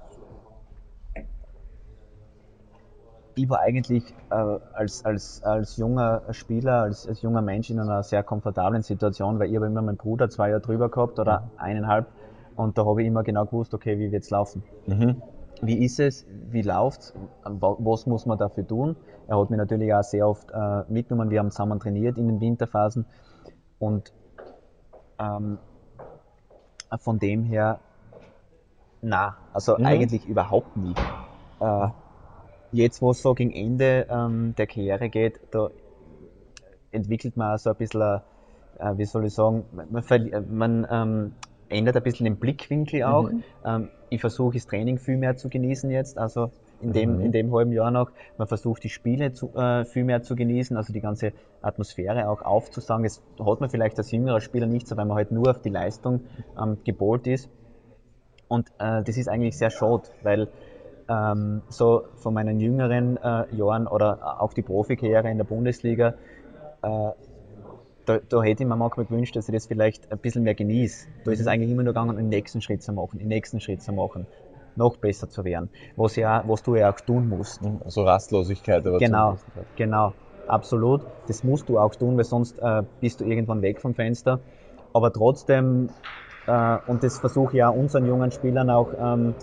ich 3.35 3.49
war 3.49 3.59
eigentlich 3.59 4.03
äh, 4.29 4.35
als, 4.73 5.05
als, 5.05 5.43
als 5.43 5.77
junger 5.77 6.21
Spieler, 6.31 6.83
als, 6.83 7.07
als 7.07 7.21
junger 7.21 7.41
Mensch 7.41 7.69
in 7.69 7.79
einer 7.79 8.03
sehr 8.03 8.23
komfortablen 8.23 8.81
Situation, 8.81 9.39
weil 9.39 9.49
ich 9.49 9.55
habe 9.55 9.67
immer 9.67 9.81
meinen 9.81 9.97
Bruder 9.97 10.29
zwei 10.29 10.49
Jahre 10.49 10.61
drüber 10.61 10.89
gehabt 10.89 11.19
oder 11.19 11.49
eineinhalb 11.57 12.07
und 12.55 12.77
da 12.77 12.85
habe 12.85 13.01
ich 13.01 13.07
immer 13.07 13.23
genau 13.23 13.45
gewusst, 13.45 13.73
okay, 13.73 13.97
wie 13.97 14.11
wird's 14.11 14.29
laufen? 14.29 14.63
Mhm. 14.85 15.21
Wie 15.61 15.83
ist 15.83 15.99
es? 15.99 16.25
Wie 16.49 16.61
läuft's? 16.61 17.13
Was 17.43 18.05
muss 18.05 18.25
man 18.25 18.37
dafür 18.37 18.67
tun? 18.67 18.95
Er 19.27 19.39
hat 19.39 19.49
mich 19.49 19.57
natürlich 19.57 19.93
auch 19.93 20.03
sehr 20.03 20.27
oft 20.27 20.51
äh, 20.51 20.83
mitgenommen. 20.89 21.29
Wir 21.29 21.39
haben 21.39 21.51
zusammen 21.51 21.79
trainiert 21.79 22.17
in 22.17 22.27
den 22.27 22.41
Winterphasen 22.41 23.05
und 23.79 24.13
ähm, 25.19 25.57
von 26.97 27.17
dem 27.17 27.43
her, 27.43 27.79
na, 29.01 29.37
also 29.53 29.77
mhm. 29.77 29.85
eigentlich 29.85 30.27
überhaupt 30.27 30.75
nie. 30.75 30.93
Äh, 31.59 31.87
jetzt, 32.73 33.01
wo 33.01 33.11
es 33.11 33.21
so 33.21 33.33
gegen 33.33 33.51
Ende 33.51 34.07
ähm, 34.09 34.53
der 34.57 34.67
Karriere 34.67 35.09
geht, 35.09 35.39
da 35.51 35.69
entwickelt 36.91 37.37
man 37.37 37.57
so 37.57 37.69
ein 37.69 37.75
bisschen, 37.75 38.01
äh, 38.79 38.97
wie 38.97 39.05
soll 39.05 39.25
ich 39.25 39.33
sagen, 39.33 39.65
man, 39.71 40.03
man 40.49 40.87
ähm, 40.89 41.31
ändert 41.69 41.95
ein 41.95 42.03
bisschen 42.03 42.25
den 42.25 42.37
Blickwinkel 42.37 43.03
auch. 43.03 43.29
Mhm. 43.29 43.43
Ähm, 43.65 43.89
ich 44.09 44.21
versuche 44.21 44.53
das 44.55 44.67
Training 44.67 44.99
viel 44.99 45.17
mehr 45.17 45.35
zu 45.37 45.49
genießen 45.49 45.89
jetzt, 45.89 46.17
also 46.17 46.51
in 46.81 46.93
dem, 46.93 47.17
mhm. 47.17 47.21
in 47.21 47.31
dem 47.31 47.55
halben 47.55 47.71
Jahr 47.71 47.91
noch. 47.91 48.11
Man 48.37 48.47
versucht 48.47 48.83
die 48.83 48.89
Spiele 48.89 49.33
zu, 49.33 49.55
äh, 49.55 49.85
viel 49.85 50.03
mehr 50.03 50.21
zu 50.21 50.35
genießen, 50.35 50.77
also 50.77 50.93
die 50.93 51.01
ganze 51.01 51.31
Atmosphäre 51.61 52.29
auch 52.29 52.41
aufzusagen. 52.41 53.03
Das 53.03 53.21
hat 53.39 53.61
man 53.61 53.69
vielleicht 53.69 53.97
als 53.97 54.11
jüngerer 54.11 54.41
Spieler 54.41 54.67
nicht 54.67 54.87
so, 54.87 54.97
weil 54.97 55.05
man 55.05 55.17
halt 55.17 55.31
nur 55.31 55.49
auf 55.49 55.61
die 55.61 55.69
Leistung 55.69 56.21
ähm, 56.61 56.77
gebohrt 56.83 57.27
ist. 57.27 57.49
Und 58.47 58.69
äh, 58.77 59.01
das 59.03 59.17
ist 59.17 59.29
eigentlich 59.29 59.57
sehr 59.57 59.71
schade, 59.71 60.03
weil 60.21 60.47
ähm, 61.07 61.61
so 61.69 62.03
von 62.15 62.33
meinen 62.33 62.59
jüngeren 62.59 63.17
äh, 63.17 63.53
Jahren 63.55 63.87
oder 63.87 64.41
auch 64.41 64.53
die 64.53 64.61
Profikarriere 64.61 65.29
in 65.29 65.37
der 65.37 65.45
Bundesliga, 65.45 66.15
äh, 66.81 67.11
da, 68.05 68.19
da, 68.27 68.43
hätte 68.43 68.63
ich 68.63 68.69
mir 68.69 68.75
manchmal 68.75 69.05
gewünscht, 69.05 69.35
dass 69.35 69.47
ich 69.47 69.53
das 69.53 69.67
vielleicht 69.67 70.11
ein 70.11 70.17
bisschen 70.17 70.43
mehr 70.43 70.55
genieße. 70.55 71.07
Da 71.23 71.31
ist 71.31 71.39
es 71.39 71.47
eigentlich 71.47 71.71
immer 71.71 71.83
nur 71.83 71.93
gegangen, 71.93 72.17
den 72.17 72.29
nächsten 72.29 72.61
Schritt 72.61 72.83
zu 72.83 72.91
machen, 72.91 73.19
den 73.19 73.29
nächsten 73.29 73.59
Schritt 73.61 73.81
zu 73.81 73.93
machen, 73.93 74.27
noch 74.75 74.97
besser 74.97 75.29
zu 75.29 75.43
werden, 75.45 75.69
was, 75.95 76.15
ja, 76.15 76.43
was 76.45 76.63
du 76.63 76.75
ja 76.75 76.91
auch 76.91 76.99
tun 76.99 77.29
musst. 77.29 77.61
Also 77.85 78.03
Rastlosigkeit. 78.03 78.85
Aber 78.85 78.97
genau, 78.97 79.37
genau, 79.75 80.13
absolut. 80.47 81.01
Das 81.27 81.43
musst 81.43 81.69
du 81.69 81.79
auch 81.79 81.95
tun, 81.95 82.17
weil 82.17 82.25
sonst 82.25 82.59
äh, 82.59 82.83
bist 82.99 83.21
du 83.21 83.25
irgendwann 83.25 83.61
weg 83.61 83.79
vom 83.79 83.93
Fenster. 83.93 84.39
Aber 84.91 85.13
trotzdem, 85.13 85.89
äh, 86.45 86.77
und 86.85 87.03
das 87.03 87.19
versuche 87.19 87.57
ich 87.57 87.63
auch 87.63 87.75
unseren 87.75 88.05
jungen 88.05 88.31
Spielern 88.31 88.69
auch 88.69 88.93
ähm, 88.99 89.35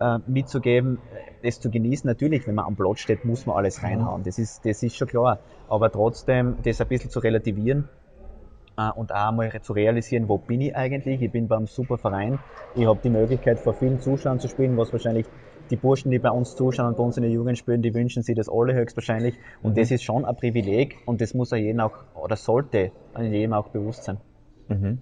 äh, 0.00 0.18
mitzugeben, 0.26 0.98
das 1.42 1.60
zu 1.60 1.70
genießen. 1.70 2.08
Natürlich, 2.08 2.46
wenn 2.46 2.54
man 2.54 2.66
am 2.66 2.76
Platz 2.76 3.00
steht, 3.00 3.24
muss 3.24 3.46
man 3.46 3.56
alles 3.56 3.82
reinhauen. 3.82 4.22
Das 4.24 4.38
ist, 4.38 4.64
das 4.64 4.82
ist 4.82 4.96
schon 4.96 5.08
klar. 5.08 5.38
Aber 5.68 5.90
trotzdem, 5.90 6.56
das 6.62 6.80
ein 6.80 6.88
bisschen 6.88 7.10
zu 7.10 7.20
relativieren 7.20 7.88
äh, 8.76 8.90
und 8.90 9.12
auch 9.12 9.28
einmal 9.28 9.50
zu 9.60 9.72
realisieren, 9.72 10.28
wo 10.28 10.38
bin 10.38 10.60
ich 10.60 10.76
eigentlich? 10.76 11.22
Ich 11.22 11.32
bin 11.32 11.48
beim 11.48 11.66
super 11.66 11.98
Verein. 11.98 12.38
Ich 12.74 12.86
habe 12.86 13.00
die 13.02 13.10
Möglichkeit, 13.10 13.58
vor 13.58 13.74
vielen 13.74 14.00
Zuschauern 14.00 14.40
zu 14.40 14.48
spielen, 14.48 14.76
was 14.76 14.92
wahrscheinlich 14.92 15.26
die 15.70 15.76
Burschen, 15.76 16.10
die 16.10 16.18
bei 16.18 16.30
uns 16.30 16.56
zuschauen 16.56 16.88
und 16.88 16.96
bei 16.96 17.02
uns 17.02 17.16
in 17.16 17.22
der 17.22 17.32
Jugend 17.32 17.56
spielen, 17.56 17.80
die 17.80 17.94
wünschen 17.94 18.22
sich 18.22 18.36
das 18.36 18.48
alle 18.50 18.74
höchstwahrscheinlich. 18.74 19.36
Und 19.62 19.72
mhm. 19.72 19.76
das 19.76 19.90
ist 19.90 20.02
schon 20.02 20.24
ein 20.24 20.36
Privileg 20.36 20.98
und 21.06 21.20
das 21.20 21.34
muss 21.34 21.52
jedem 21.52 21.80
auch, 21.80 21.92
oder 22.14 22.36
sollte 22.36 22.92
jedem 23.18 23.52
auch 23.52 23.68
bewusst 23.68 24.04
sein. 24.04 24.18
Mhm. 24.68 24.98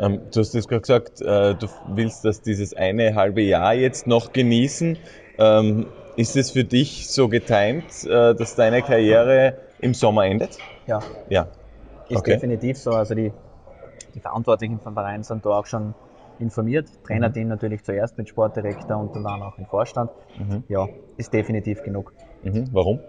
Ähm, 0.00 0.20
du 0.32 0.40
hast 0.40 0.54
jetzt 0.54 0.68
gerade 0.68 0.80
gesagt, 0.80 1.20
äh, 1.20 1.54
du 1.54 1.66
willst 1.84 2.24
das 2.24 2.42
dieses 2.42 2.74
eine 2.74 3.14
halbe 3.14 3.42
Jahr 3.42 3.74
jetzt 3.74 4.06
noch 4.06 4.32
genießen. 4.32 4.98
Ähm, 5.38 5.86
ist 6.16 6.36
es 6.36 6.50
für 6.50 6.64
dich 6.64 7.08
so 7.08 7.28
getimt, 7.28 8.04
äh, 8.04 8.34
dass 8.34 8.54
deine 8.54 8.82
Karriere 8.82 9.58
im 9.78 9.94
Sommer 9.94 10.24
endet? 10.26 10.58
Ja. 10.86 11.00
Ja. 11.28 11.48
Ist 12.08 12.18
okay. 12.18 12.32
definitiv 12.32 12.78
so. 12.78 12.90
Also 12.90 13.14
die, 13.14 13.32
die 14.14 14.20
Verantwortlichen 14.20 14.80
vom 14.80 14.94
Verein 14.94 15.22
sind 15.22 15.44
da 15.46 15.50
auch 15.50 15.66
schon 15.66 15.94
informiert. 16.38 16.88
Trainerteam 17.04 17.44
mhm. 17.44 17.50
natürlich 17.50 17.84
zuerst 17.84 18.18
mit 18.18 18.28
Sportdirektor 18.28 18.96
und 18.96 19.14
dann 19.14 19.26
auch 19.26 19.58
im 19.58 19.66
Vorstand. 19.66 20.10
Mhm. 20.36 20.64
Ja, 20.68 20.88
ist 21.16 21.32
definitiv 21.32 21.82
genug. 21.82 22.12
Mhm. 22.42 22.68
Warum? 22.72 23.00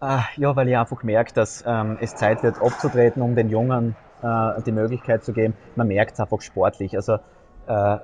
Äh, 0.00 0.18
ja, 0.36 0.54
weil 0.54 0.68
ich 0.68 0.76
einfach 0.76 1.02
merke, 1.02 1.32
dass 1.32 1.64
ähm, 1.66 1.96
es 2.00 2.14
Zeit 2.14 2.42
wird 2.42 2.60
abzutreten, 2.60 3.22
um 3.22 3.34
den 3.34 3.48
Jungen 3.48 3.96
äh, 4.22 4.62
die 4.62 4.72
Möglichkeit 4.72 5.24
zu 5.24 5.32
geben. 5.32 5.54
Man 5.74 5.88
merkt 5.88 6.14
es 6.14 6.20
einfach 6.20 6.40
sportlich. 6.40 6.96
Also 6.96 7.18
äh, 7.66 7.98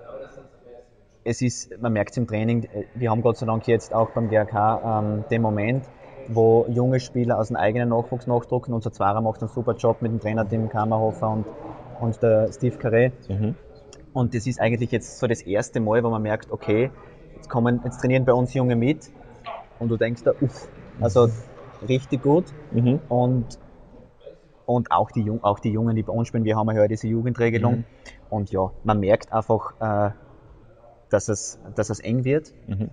es 1.24 1.40
ist, 1.42 1.80
man 1.80 1.92
merkt 1.92 2.10
es 2.10 2.16
im 2.16 2.26
Training, 2.26 2.68
wir 2.94 3.10
haben 3.10 3.22
Gott 3.22 3.38
sei 3.38 3.46
Dank 3.46 3.66
jetzt 3.66 3.94
auch 3.94 4.10
beim 4.10 4.28
GRK 4.28 4.80
ähm, 4.84 5.24
den 5.30 5.42
Moment, 5.42 5.84
wo 6.28 6.66
junge 6.68 7.00
Spieler 7.00 7.38
aus 7.38 7.48
dem 7.48 7.56
eigenen 7.56 7.90
Nachwuchs 7.90 8.26
nachdrucken. 8.26 8.72
Unser 8.72 8.92
Zwarer 8.92 9.20
macht 9.20 9.40
einen 9.40 9.50
super 9.50 9.74
Job 9.74 10.02
mit 10.02 10.12
dem 10.12 10.20
Trainer 10.20 10.48
Tim 10.48 10.68
Kammerhofer 10.68 11.30
und, 11.30 11.46
und 12.00 12.22
der 12.22 12.52
Steve 12.52 12.76
Carré. 12.76 13.12
Mhm. 13.28 13.54
Und 14.12 14.34
das 14.34 14.46
ist 14.46 14.60
eigentlich 14.60 14.90
jetzt 14.90 15.18
so 15.18 15.26
das 15.26 15.42
erste 15.42 15.80
Mal, 15.80 16.02
wo 16.04 16.10
man 16.10 16.22
merkt, 16.22 16.50
okay, 16.50 16.90
jetzt 17.36 17.48
kommen, 17.48 17.80
jetzt 17.84 18.00
trainieren 18.00 18.24
bei 18.24 18.32
uns 18.32 18.52
Junge 18.52 18.76
mit 18.76 19.10
und 19.78 19.88
du 19.88 19.96
denkst 19.96 20.22
da, 20.24 20.32
uff, 20.40 20.68
also 21.00 21.28
richtig 21.88 22.22
gut. 22.22 22.44
Mhm. 22.72 23.00
Und 23.08 23.58
und 24.75 24.91
auch 24.91 25.11
die, 25.11 25.31
auch 25.43 25.59
die 25.59 25.70
Jungen, 25.70 25.97
die 25.97 26.03
bei 26.03 26.12
uns 26.12 26.29
spielen, 26.29 26.45
wir 26.45 26.57
haben 26.57 26.70
ja 26.75 26.89
diese 26.89 27.09
Jugendregelung. 27.09 27.79
Mhm. 27.79 27.85
Und 28.31 28.51
ja, 28.51 28.70
man 28.85 29.01
merkt 29.01 29.33
einfach, 29.33 29.75
äh, 29.81 30.12
dass, 31.11 31.29
es, 31.29 31.59
dass 31.75 31.91
es 31.91 32.01
eng 32.01 32.25
wird. 32.25 32.53
Mhm. 32.66 32.91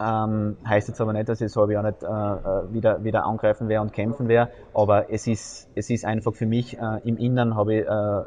Ähm, 0.00 0.56
heißt 0.64 0.86
jetzt 0.88 1.00
aber 1.00 1.12
nicht, 1.12 1.28
dass 1.28 1.40
ich 1.40 1.50
so 1.50 1.68
ja 1.68 1.82
nicht 1.82 2.04
äh, 2.04 2.06
äh, 2.06 2.72
wieder, 2.72 3.02
wieder 3.02 3.24
angreifen 3.24 3.68
werde 3.68 3.82
und 3.82 3.92
kämpfen 3.92 4.28
werde, 4.28 4.52
aber 4.72 5.12
es 5.12 5.26
ist, 5.26 5.68
es 5.74 5.90
ist 5.90 6.04
einfach 6.04 6.34
für 6.34 6.46
mich, 6.46 6.78
äh, 6.78 7.00
im 7.04 7.16
Innern 7.16 7.56
habe 7.56 7.74
ich 7.74 7.84
äh, 7.84 8.22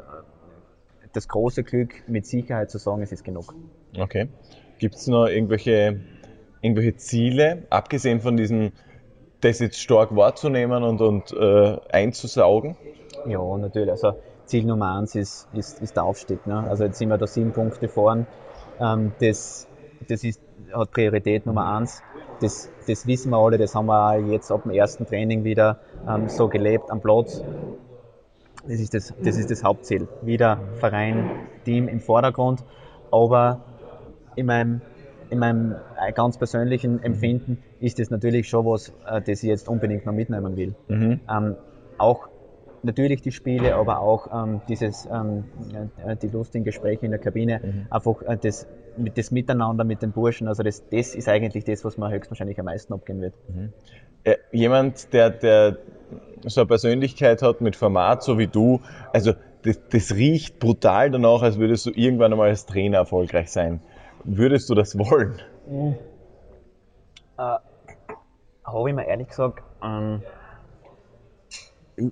das 1.14 1.28
große 1.28 1.62
Glück, 1.62 2.06
mit 2.08 2.26
Sicherheit 2.26 2.70
zu 2.70 2.76
sagen, 2.76 3.00
es 3.02 3.10
ist 3.10 3.24
genug. 3.24 3.54
Okay. 3.98 4.28
Gibt 4.80 4.96
es 4.96 5.06
noch 5.06 5.26
irgendwelche, 5.26 6.00
irgendwelche 6.60 6.96
Ziele, 6.96 7.62
abgesehen 7.70 8.20
von 8.20 8.36
diesen 8.36 8.72
das 9.44 9.58
jetzt 9.58 9.80
stark 9.80 10.14
wahrzunehmen 10.14 10.82
und, 10.82 11.00
und 11.00 11.32
äh, 11.32 11.76
einzusaugen? 11.90 12.76
Ja, 13.26 13.56
natürlich. 13.56 13.90
Also 13.90 14.14
Ziel 14.46 14.64
Nummer 14.64 14.96
eins 14.96 15.14
ist, 15.14 15.48
ist, 15.52 15.80
ist 15.80 15.96
der 15.96 16.04
Aufstieg. 16.04 16.46
Ne? 16.46 16.64
Also 16.68 16.84
jetzt 16.84 16.98
sind 16.98 17.08
wir 17.08 17.18
da 17.18 17.26
sieben 17.26 17.52
Punkte 17.52 17.88
vorn. 17.88 18.26
Ähm, 18.80 19.12
das, 19.20 19.68
das 20.08 20.24
ist, 20.24 20.40
hat 20.72 20.90
Priorität 20.90 21.46
Nummer 21.46 21.74
eins. 21.76 22.02
Das, 22.40 22.68
das 22.86 23.06
wissen 23.06 23.30
wir 23.30 23.38
alle, 23.38 23.58
das 23.58 23.74
haben 23.74 23.86
wir 23.86 24.18
jetzt 24.18 24.50
ab 24.50 24.64
dem 24.64 24.72
ersten 24.72 25.06
Training 25.06 25.44
wieder 25.44 25.78
ähm, 26.08 26.28
so 26.28 26.48
gelebt 26.48 26.90
am 26.90 27.00
Platz. 27.00 27.42
Das 28.64 28.80
ist 28.80 28.94
das, 28.94 29.12
das 29.22 29.36
ist 29.36 29.50
das 29.50 29.64
Hauptziel. 29.64 30.08
Wieder 30.22 30.58
Verein, 30.78 31.30
Team 31.64 31.88
im 31.88 32.00
Vordergrund. 32.00 32.64
Aber 33.10 33.60
in 34.36 34.46
meinem, 34.46 34.80
in 35.32 35.38
meinem 35.38 35.74
äh, 35.98 36.12
ganz 36.12 36.36
persönlichen 36.36 37.02
Empfinden 37.02 37.58
ist 37.80 37.98
das 37.98 38.10
natürlich 38.10 38.48
schon 38.48 38.66
was, 38.66 38.92
äh, 39.06 39.20
das 39.22 39.42
ich 39.42 39.48
jetzt 39.48 39.66
unbedingt 39.66 40.04
noch 40.04 40.12
mitnehmen 40.12 40.56
will. 40.56 40.74
Mhm. 40.88 41.20
Ähm, 41.28 41.56
auch 41.98 42.28
natürlich 42.82 43.22
die 43.22 43.32
Spiele, 43.32 43.74
aber 43.76 44.00
auch 44.00 44.26
ähm, 44.30 44.60
dieses, 44.68 45.06
ähm, 45.06 45.44
äh, 46.06 46.16
die 46.16 46.28
lustigen 46.28 46.64
Gespräche 46.64 47.06
in 47.06 47.12
der 47.12 47.20
Kabine, 47.20 47.60
Mhm. 47.62 47.86
einfach 47.88 48.22
äh, 48.22 48.36
das, 48.36 48.66
mit, 48.96 49.16
das 49.16 49.30
Miteinander 49.30 49.84
mit 49.84 50.02
den 50.02 50.12
Burschen, 50.12 50.48
also 50.48 50.62
das, 50.62 50.82
das 50.90 51.14
ist 51.14 51.28
eigentlich 51.28 51.64
das, 51.64 51.82
was 51.84 51.96
mir 51.96 52.10
höchstwahrscheinlich 52.10 52.58
am 52.58 52.66
meisten 52.66 52.92
abgehen 52.92 53.22
wird. 53.22 53.34
Äh, 54.24 54.36
jemand, 54.52 55.12
der, 55.14 55.30
der 55.30 55.78
so 56.44 56.60
eine 56.60 56.68
Persönlichkeit 56.68 57.40
hat 57.40 57.62
mit 57.62 57.74
Format, 57.74 58.22
so 58.22 58.38
wie 58.38 58.48
du, 58.48 58.80
also 59.12 59.32
das, 59.62 59.80
das 59.90 60.14
riecht 60.14 60.58
brutal 60.58 61.10
danach, 61.10 61.40
als 61.42 61.58
würdest 61.58 61.86
du 61.86 61.90
irgendwann 61.94 62.32
einmal 62.32 62.48
als 62.48 62.66
Trainer 62.66 62.98
erfolgreich 62.98 63.50
sein. 63.50 63.80
Würdest 64.24 64.70
du 64.70 64.74
das 64.74 64.96
wollen? 64.98 65.40
Habe 68.64 68.88
ich 68.88 68.94
mir 68.94 69.06
ehrlich 69.06 69.28
gesagt 69.28 69.62
ähm, 69.82 70.22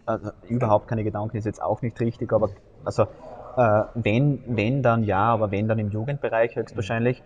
also 0.05 0.31
überhaupt 0.49 0.89
keine 0.89 1.05
Gedanken, 1.05 1.37
ist 1.37 1.45
jetzt 1.45 1.63
auch 1.63 1.83
nicht 1.83 1.99
richtig, 2.01 2.33
aber 2.33 2.51
also 2.85 3.05
äh, 3.57 3.83
wenn, 3.95 4.43
wenn 4.47 4.83
dann 4.83 5.05
ja, 5.05 5.23
aber 5.23 5.51
wenn 5.51 5.69
dann 5.69 5.79
im 5.79 5.91
Jugendbereich 5.91 6.57
höchstwahrscheinlich. 6.57 7.23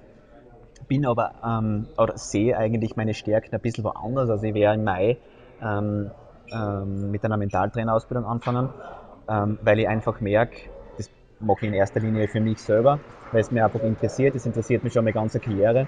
Bin 0.89 1.07
aber 1.07 1.33
ähm, 1.43 1.87
oder 1.97 2.19
sehe 2.19 2.57
eigentlich 2.59 2.97
meine 2.97 3.15
Stärken 3.15 3.55
ein 3.55 3.61
bisschen 3.61 3.85
woanders. 3.85 4.29
Also 4.29 4.45
ich 4.45 4.55
werde 4.55 4.79
im 4.79 4.85
Mai 4.85 5.17
ähm, 5.63 6.11
ähm, 6.53 7.11
mit 7.11 7.25
einer 7.25 7.37
Mentaltrainerausbildung 7.37 8.27
anfangen, 8.27 8.69
ähm, 9.29 9.59
weil 9.63 9.79
ich 9.79 9.89
einfach 9.89 10.21
merke, 10.21 10.57
mache 11.41 11.61
ich 11.63 11.69
in 11.69 11.75
erster 11.75 12.01
Linie 12.01 12.29
für 12.29 12.41
mich 12.41 12.59
selber, 12.59 12.99
weil 13.33 13.41
es 13.41 13.51
mir 13.51 13.65
einfach 13.65 13.83
interessiert. 13.83 14.35
Es 14.35 14.47
interessiert 14.47 14.85
mich 14.85 14.93
schon 14.93 15.05
meine 15.05 15.15
ganze 15.15 15.41
Karriere. 15.41 15.87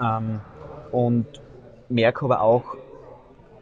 Ähm, 0.00 0.40
und 0.92 1.26
merke 1.88 2.24
aber 2.24 2.40
auch, 2.40 2.76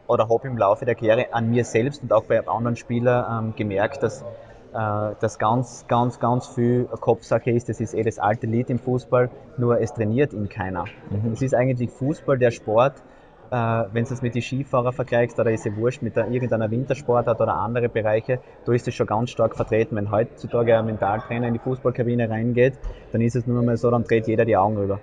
oder 0.07 0.29
habe 0.29 0.47
im 0.47 0.57
Laufe 0.57 0.85
der 0.85 0.95
Karriere 0.95 1.33
an 1.33 1.49
mir 1.49 1.65
selbst 1.65 2.03
und 2.03 2.13
auch 2.13 2.23
bei 2.25 2.45
anderen 2.47 2.75
Spielern 2.75 3.47
ähm, 3.47 3.53
gemerkt, 3.55 4.03
dass 4.03 4.21
äh, 4.21 5.15
das 5.19 5.39
ganz, 5.39 5.85
ganz, 5.87 6.19
ganz 6.19 6.47
viel 6.47 6.85
Kopfsache 6.85 7.51
ist. 7.51 7.69
Das 7.69 7.79
ist 7.79 7.93
eh 7.93 8.03
das 8.03 8.19
alte 8.19 8.45
Lied 8.45 8.69
im 8.69 8.79
Fußball, 8.79 9.29
nur 9.57 9.79
es 9.79 9.93
trainiert 9.93 10.33
ihn 10.33 10.49
keiner. 10.49 10.85
Es 11.33 11.41
ist 11.41 11.55
eigentlich 11.55 11.89
Fußball 11.91 12.37
der 12.37 12.51
Sport, 12.51 12.93
äh, 13.51 13.83
wenn 13.91 14.05
du 14.05 14.13
es 14.13 14.21
mit 14.21 14.35
den 14.35 14.41
Skifahrer 14.41 14.91
vergleichst, 14.91 15.39
oder 15.39 15.51
ist 15.51 15.65
ja 15.65 15.75
wurscht, 15.75 16.01
mit 16.01 16.15
der, 16.15 16.29
irgendeiner 16.29 16.69
Wintersportart 16.71 17.39
oder 17.39 17.55
andere 17.55 17.89
Bereiche, 17.89 18.39
da 18.65 18.73
ist 18.73 18.87
es 18.87 18.95
schon 18.95 19.07
ganz 19.07 19.29
stark 19.29 19.55
vertreten. 19.55 19.95
Wenn 19.95 20.11
heutzutage 20.11 20.77
ein 20.77 20.85
Mentaltrainer 20.85 21.47
in 21.47 21.53
die 21.53 21.59
Fußballkabine 21.59 22.29
reingeht, 22.29 22.73
dann 23.11 23.21
ist 23.21 23.35
es 23.35 23.47
nur 23.47 23.61
mal 23.63 23.77
so, 23.77 23.91
dann 23.91 24.03
dreht 24.03 24.27
jeder 24.27 24.45
die 24.45 24.57
Augen 24.57 24.77
rüber. 24.77 24.99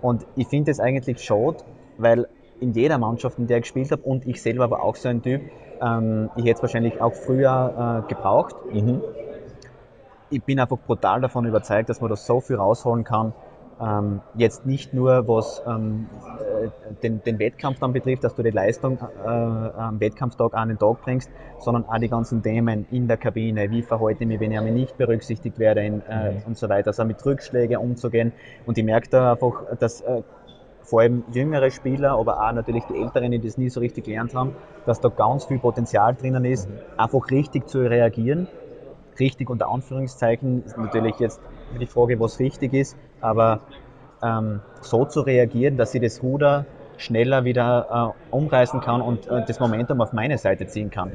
Und 0.00 0.26
ich 0.36 0.48
finde 0.48 0.70
es 0.70 0.80
eigentlich 0.80 1.22
schade, 1.22 1.58
weil 1.98 2.26
in 2.60 2.72
jeder 2.72 2.98
Mannschaft, 2.98 3.38
in 3.38 3.46
der 3.46 3.58
ich 3.58 3.62
gespielt 3.64 3.90
habe, 3.90 4.02
und 4.02 4.26
ich 4.26 4.40
selber 4.40 4.70
war 4.70 4.82
auch 4.82 4.96
so 4.96 5.08
ein 5.08 5.22
Typ, 5.22 5.42
ähm, 5.80 6.30
ich 6.36 6.44
hätte 6.44 6.56
es 6.56 6.62
wahrscheinlich 6.62 7.00
auch 7.00 7.14
früher 7.14 8.04
äh, 8.04 8.08
gebraucht. 8.08 8.54
Ich 10.30 10.42
bin 10.42 10.58
einfach 10.58 10.78
brutal 10.78 11.20
davon 11.20 11.44
überzeugt, 11.44 11.88
dass 11.88 12.00
man 12.00 12.10
da 12.10 12.16
so 12.16 12.40
viel 12.40 12.56
rausholen 12.56 13.04
kann. 13.04 13.32
Ähm, 13.80 14.20
jetzt 14.34 14.66
nicht 14.66 14.94
nur, 14.94 15.26
was 15.26 15.62
ähm, 15.66 16.06
äh, 16.38 16.68
den, 17.02 17.22
den 17.24 17.38
Wettkampf 17.38 17.80
dann 17.80 17.92
betrifft, 17.92 18.22
dass 18.24 18.34
du 18.34 18.42
die 18.42 18.50
Leistung 18.50 18.98
äh, 19.24 19.28
am 19.28 19.98
Wettkampftag 20.00 20.54
an 20.54 20.68
den 20.68 20.78
Tag 20.78 21.02
bringst, 21.02 21.30
sondern 21.58 21.84
auch 21.84 21.98
die 21.98 22.08
ganzen 22.08 22.42
Themen 22.42 22.86
in 22.90 23.08
der 23.08 23.16
Kabine. 23.16 23.70
Wie 23.70 23.82
verhalte 23.82 24.24
ich 24.24 24.28
mich, 24.28 24.40
wenn 24.40 24.52
ich 24.52 24.60
nicht 24.60 24.96
berücksichtigt 24.96 25.58
werde 25.58 25.84
in, 25.84 26.02
äh, 26.02 26.34
und 26.46 26.56
so 26.56 26.68
weiter. 26.68 26.88
Also 26.88 27.04
mit 27.04 27.24
Rückschlägen 27.24 27.76
umzugehen. 27.78 28.32
Und 28.64 28.78
ich 28.78 28.84
merke 28.84 29.08
da 29.10 29.32
einfach, 29.32 29.76
dass 29.78 30.00
äh, 30.02 30.22
vor 30.84 31.00
allem 31.00 31.24
jüngere 31.32 31.70
Spieler, 31.70 32.12
aber 32.12 32.46
auch 32.46 32.52
natürlich 32.52 32.84
die 32.84 33.00
Älteren, 33.00 33.32
die 33.32 33.40
das 33.40 33.58
nie 33.58 33.70
so 33.70 33.80
richtig 33.80 34.04
gelernt 34.04 34.34
haben, 34.34 34.54
dass 34.86 35.00
da 35.00 35.08
ganz 35.08 35.46
viel 35.46 35.58
Potenzial 35.58 36.14
drinnen 36.14 36.44
ist, 36.44 36.68
einfach 36.96 37.30
richtig 37.30 37.68
zu 37.68 37.80
reagieren. 37.80 38.46
Richtig 39.18 39.50
unter 39.50 39.68
Anführungszeichen 39.68 40.64
ist 40.64 40.76
natürlich 40.76 41.18
jetzt 41.18 41.40
die 41.80 41.86
Frage, 41.86 42.18
was 42.20 42.38
richtig 42.38 42.72
ist, 42.72 42.96
aber 43.20 43.60
ähm, 44.22 44.60
so 44.80 45.04
zu 45.04 45.20
reagieren, 45.20 45.76
dass 45.76 45.94
ich 45.94 46.02
das 46.02 46.22
Ruder 46.22 46.66
schneller 46.96 47.44
wieder 47.44 48.14
äh, 48.30 48.34
umreißen 48.34 48.80
kann 48.80 49.00
und 49.02 49.26
äh, 49.26 49.42
das 49.46 49.58
Momentum 49.60 50.00
auf 50.00 50.12
meine 50.12 50.38
Seite 50.38 50.66
ziehen 50.66 50.90
kann. 50.90 51.10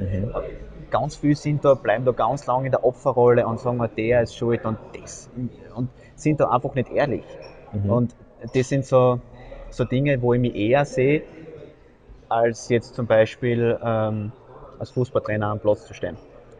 Ganz 0.90 1.16
viele 1.16 1.36
sind 1.36 1.64
da, 1.64 1.74
bleiben 1.74 2.04
da 2.04 2.12
ganz 2.12 2.46
lange 2.46 2.66
in 2.66 2.72
der 2.72 2.84
Opferrolle 2.84 3.46
und 3.46 3.60
sagen, 3.60 3.82
der 3.96 4.22
ist 4.22 4.36
schuld 4.36 4.64
und 4.64 4.76
das 5.00 5.30
und 5.74 5.88
sind 6.16 6.40
da 6.40 6.50
einfach 6.50 6.74
nicht 6.74 6.90
ehrlich. 6.90 7.24
Und 7.86 8.14
das 8.54 8.68
sind 8.68 8.84
so, 8.84 9.20
so 9.70 9.84
Dinge, 9.84 10.20
wo 10.20 10.34
ich 10.34 10.40
mich 10.40 10.54
eher 10.54 10.84
sehe, 10.84 11.22
als 12.28 12.68
jetzt 12.68 12.94
zum 12.94 13.06
Beispiel 13.06 13.78
ähm, 13.82 14.32
als 14.78 14.90
Fußballtrainer 14.90 15.46
am 15.46 15.60
Platz 15.60 15.86
zu 15.86 15.94
stehen. 15.94 16.16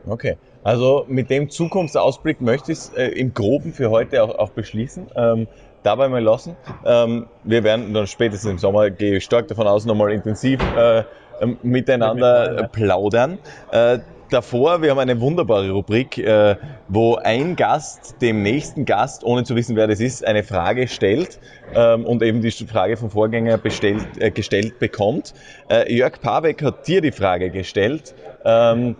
Okay. 0.06 0.36
Also 0.62 1.04
mit 1.08 1.30
dem 1.30 1.50
Zukunftsausblick 1.50 2.40
möchte 2.40 2.72
ich 2.72 2.78
es 2.78 2.88
äh, 2.90 3.06
im 3.08 3.32
Groben 3.32 3.72
für 3.72 3.90
heute 3.90 4.22
auch, 4.22 4.34
auch 4.38 4.50
beschließen. 4.50 5.08
Ähm, 5.16 5.48
dabei 5.82 6.08
mal 6.08 6.22
lassen. 6.22 6.56
Ähm, 6.84 7.26
wir 7.42 7.64
werden 7.64 7.94
dann 7.94 8.06
spätestens 8.06 8.50
im 8.50 8.58
Sommer, 8.58 8.90
gehe 8.90 9.16
ich 9.16 9.24
stark 9.24 9.48
davon 9.48 9.66
aus, 9.66 9.86
nochmal 9.86 10.12
intensiv 10.12 10.60
äh, 10.76 11.04
ähm, 11.40 11.58
miteinander 11.62 12.68
plaudern. 12.72 13.38
Äh, 13.72 14.00
davor, 14.32 14.82
wir 14.82 14.90
haben 14.90 14.98
eine 14.98 15.20
wunderbare 15.20 15.70
Rubrik, 15.70 16.18
äh, 16.18 16.56
wo 16.88 17.16
ein 17.16 17.56
Gast 17.56 18.20
dem 18.22 18.42
nächsten 18.42 18.84
Gast, 18.84 19.24
ohne 19.24 19.44
zu 19.44 19.56
wissen, 19.56 19.76
wer 19.76 19.86
das 19.86 20.00
ist, 20.00 20.26
eine 20.26 20.42
Frage 20.42 20.88
stellt 20.88 21.38
ähm, 21.74 22.04
und 22.04 22.22
eben 22.22 22.40
die 22.40 22.50
Frage 22.50 22.96
vom 22.96 23.10
Vorgänger 23.10 23.58
bestellt, 23.58 24.06
äh, 24.18 24.30
gestellt 24.30 24.78
bekommt. 24.78 25.34
Äh, 25.68 25.92
Jörg 25.94 26.20
Pabeck 26.20 26.62
hat 26.62 26.86
dir 26.86 27.00
die 27.00 27.12
Frage 27.12 27.50
gestellt 27.50 28.14
ähm, 28.44 28.96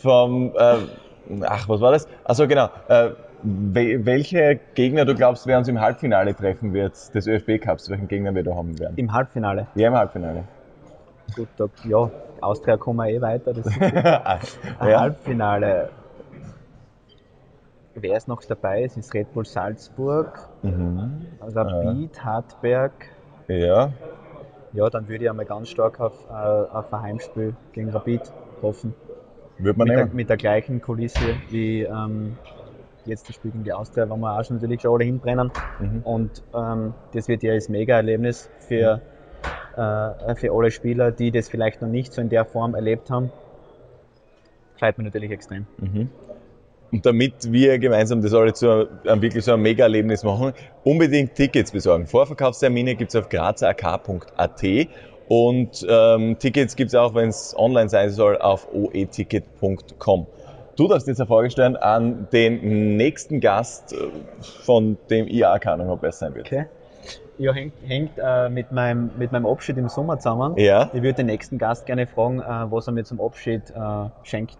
vom, 0.00 0.52
äh, 0.56 0.76
ach, 1.42 1.68
was 1.68 1.80
war 1.80 1.92
das? 1.92 2.06
Also 2.24 2.46
genau, 2.46 2.68
äh, 2.88 3.10
wel- 3.42 4.04
welche 4.04 4.60
Gegner 4.74 5.04
du 5.04 5.14
glaubst, 5.14 5.46
wer 5.46 5.58
uns 5.58 5.68
im 5.68 5.80
Halbfinale 5.80 6.34
treffen 6.34 6.72
wird 6.72 6.92
des 7.14 7.26
ÖFB 7.26 7.58
Cups, 7.60 7.88
welchen 7.90 8.08
Gegner 8.08 8.34
wir 8.34 8.42
da 8.42 8.54
haben 8.54 8.78
werden? 8.78 8.96
Im 8.96 9.12
Halbfinale. 9.12 9.68
Ja, 9.74 9.88
im 9.88 9.94
Halbfinale. 9.94 10.44
Gut, 11.36 11.48
da, 11.56 11.66
ja, 11.88 12.10
Austria 12.40 12.76
kommen 12.76 12.98
wir 12.98 13.08
eh 13.08 13.20
weiter. 13.20 13.52
Das 13.52 13.66
ist 13.66 13.76
ja. 13.80 14.38
Halbfinale. 14.78 15.88
Wer 17.96 18.16
ist 18.16 18.28
noch 18.28 18.42
dabei? 18.44 18.82
Es 18.84 18.96
ist 18.96 19.12
Red 19.14 19.32
Bull 19.32 19.44
Salzburg, 19.44 20.48
Mhm. 20.62 21.26
Rapid, 21.40 22.24
Hartberg. 22.24 22.92
ja. 23.48 23.90
Ja, 24.72 24.90
dann 24.90 25.06
würde 25.08 25.22
ich 25.22 25.30
einmal 25.30 25.44
ganz 25.46 25.68
stark 25.68 26.00
auf, 26.00 26.12
äh, 26.28 26.32
auf 26.32 26.92
ein 26.92 27.02
Heimspiel 27.02 27.54
gegen 27.72 27.90
Rapid 27.90 28.22
hoffen. 28.60 28.92
Wird 29.58 29.76
man 29.76 29.86
Mit 29.86 29.96
der, 29.96 30.04
nehmen. 30.06 30.16
mit 30.16 30.28
der 30.28 30.36
gleichen 30.36 30.82
Kulisse 30.82 31.36
wie 31.50 31.82
ähm, 31.82 32.36
jetzt 33.04 33.28
das 33.28 33.36
Spiel 33.36 33.52
gegen 33.52 33.62
die 33.62 33.72
Austria, 33.72 34.10
wo 34.10 34.16
wir 34.16 34.36
auch 34.36 34.42
schon 34.44 34.56
natürlich 34.56 34.80
schon 34.82 34.94
alle 34.94 35.04
hinbrennen. 35.04 35.52
Mhm. 35.78 36.00
Und 36.02 36.42
ähm, 36.52 36.92
das 37.12 37.28
wird 37.28 37.44
ja 37.44 37.52
ein 37.52 37.62
Mega-Erlebnis 37.68 38.50
für, 38.66 39.00
äh, 39.76 40.34
für 40.34 40.52
alle 40.52 40.70
Spieler, 40.70 41.10
die 41.10 41.30
das 41.30 41.48
vielleicht 41.48 41.82
noch 41.82 41.88
nicht 41.88 42.12
so 42.12 42.20
in 42.20 42.28
der 42.28 42.44
Form 42.44 42.74
erlebt 42.74 43.10
haben. 43.10 43.30
Freut 44.78 44.98
mich 44.98 45.04
natürlich 45.06 45.30
extrem. 45.30 45.66
Und 46.92 47.06
damit 47.06 47.50
wir 47.50 47.78
gemeinsam 47.78 48.22
das 48.22 48.34
alle 48.34 48.52
zu 48.52 48.88
einem 49.04 49.20
wirklich 49.20 49.44
so 49.44 49.52
einem 49.52 49.62
Mega-Erlebnis 49.62 50.22
machen, 50.22 50.52
unbedingt 50.84 51.34
Tickets 51.34 51.72
besorgen. 51.72 52.06
Vorverkaufstermine 52.06 52.94
gibt's 52.94 53.16
auf 53.16 53.28
grazerk.at 53.28 54.62
und 55.26 55.86
ähm, 55.88 56.38
Tickets 56.38 56.76
gibt's 56.76 56.94
auch, 56.94 57.14
wenn 57.14 57.30
es 57.30 57.54
online 57.56 57.88
sein 57.88 58.10
soll, 58.10 58.38
auf 58.38 58.68
oeticket.com. 58.72 60.26
Du 60.76 60.88
darfst 60.88 61.08
jetzt 61.08 61.20
eine 61.20 61.26
Frage 61.26 61.50
stellen 61.50 61.76
an 61.76 62.28
den 62.32 62.96
nächsten 62.96 63.40
Gast, 63.40 63.92
äh, 63.92 63.96
von 64.40 64.98
dem 65.10 65.26
ich 65.26 65.44
auch 65.46 65.58
keine 65.60 65.74
Ahnung 65.74 65.88
habe, 65.88 66.02
wer 66.02 66.08
es 66.10 66.18
sein 66.18 66.34
wird. 66.34 66.46
Okay. 66.46 66.66
Ja, 67.38 67.52
hängt, 67.52 67.74
hängt 67.84 68.12
äh, 68.16 68.48
mit, 68.48 68.70
meinem, 68.70 69.10
mit 69.18 69.32
meinem 69.32 69.46
Abschied 69.46 69.76
im 69.76 69.88
Sommer 69.88 70.18
zusammen. 70.18 70.56
Ja. 70.56 70.90
Ich 70.92 71.02
würde 71.02 71.14
den 71.14 71.26
nächsten 71.26 71.58
Gast 71.58 71.86
gerne 71.86 72.06
fragen, 72.06 72.40
äh, 72.40 72.70
was 72.70 72.86
er 72.86 72.92
mir 72.92 73.04
zum 73.04 73.20
Abschied 73.20 73.70
äh, 73.70 74.08
schenkt. 74.22 74.58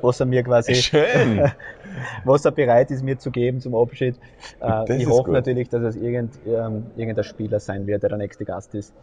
Was 0.00 0.20
er 0.20 0.26
mir 0.26 0.42
quasi, 0.42 0.74
Schön. 0.74 1.50
was 2.24 2.44
er 2.44 2.52
bereit 2.52 2.90
ist, 2.90 3.02
mir 3.02 3.18
zu 3.18 3.30
geben 3.30 3.60
zum 3.60 3.74
Abschied. 3.74 4.16
Äh, 4.60 4.96
ich 4.96 5.06
hoffe 5.06 5.24
gut. 5.24 5.34
natürlich, 5.34 5.68
dass 5.68 5.82
es 5.82 5.96
irgend, 5.96 6.34
ähm, 6.46 6.86
irgendein 6.96 7.24
Spieler 7.24 7.60
sein 7.60 7.86
wird, 7.86 8.02
der 8.02 8.10
der 8.10 8.18
nächste 8.18 8.44
Gast 8.44 8.74
ist. 8.74 8.94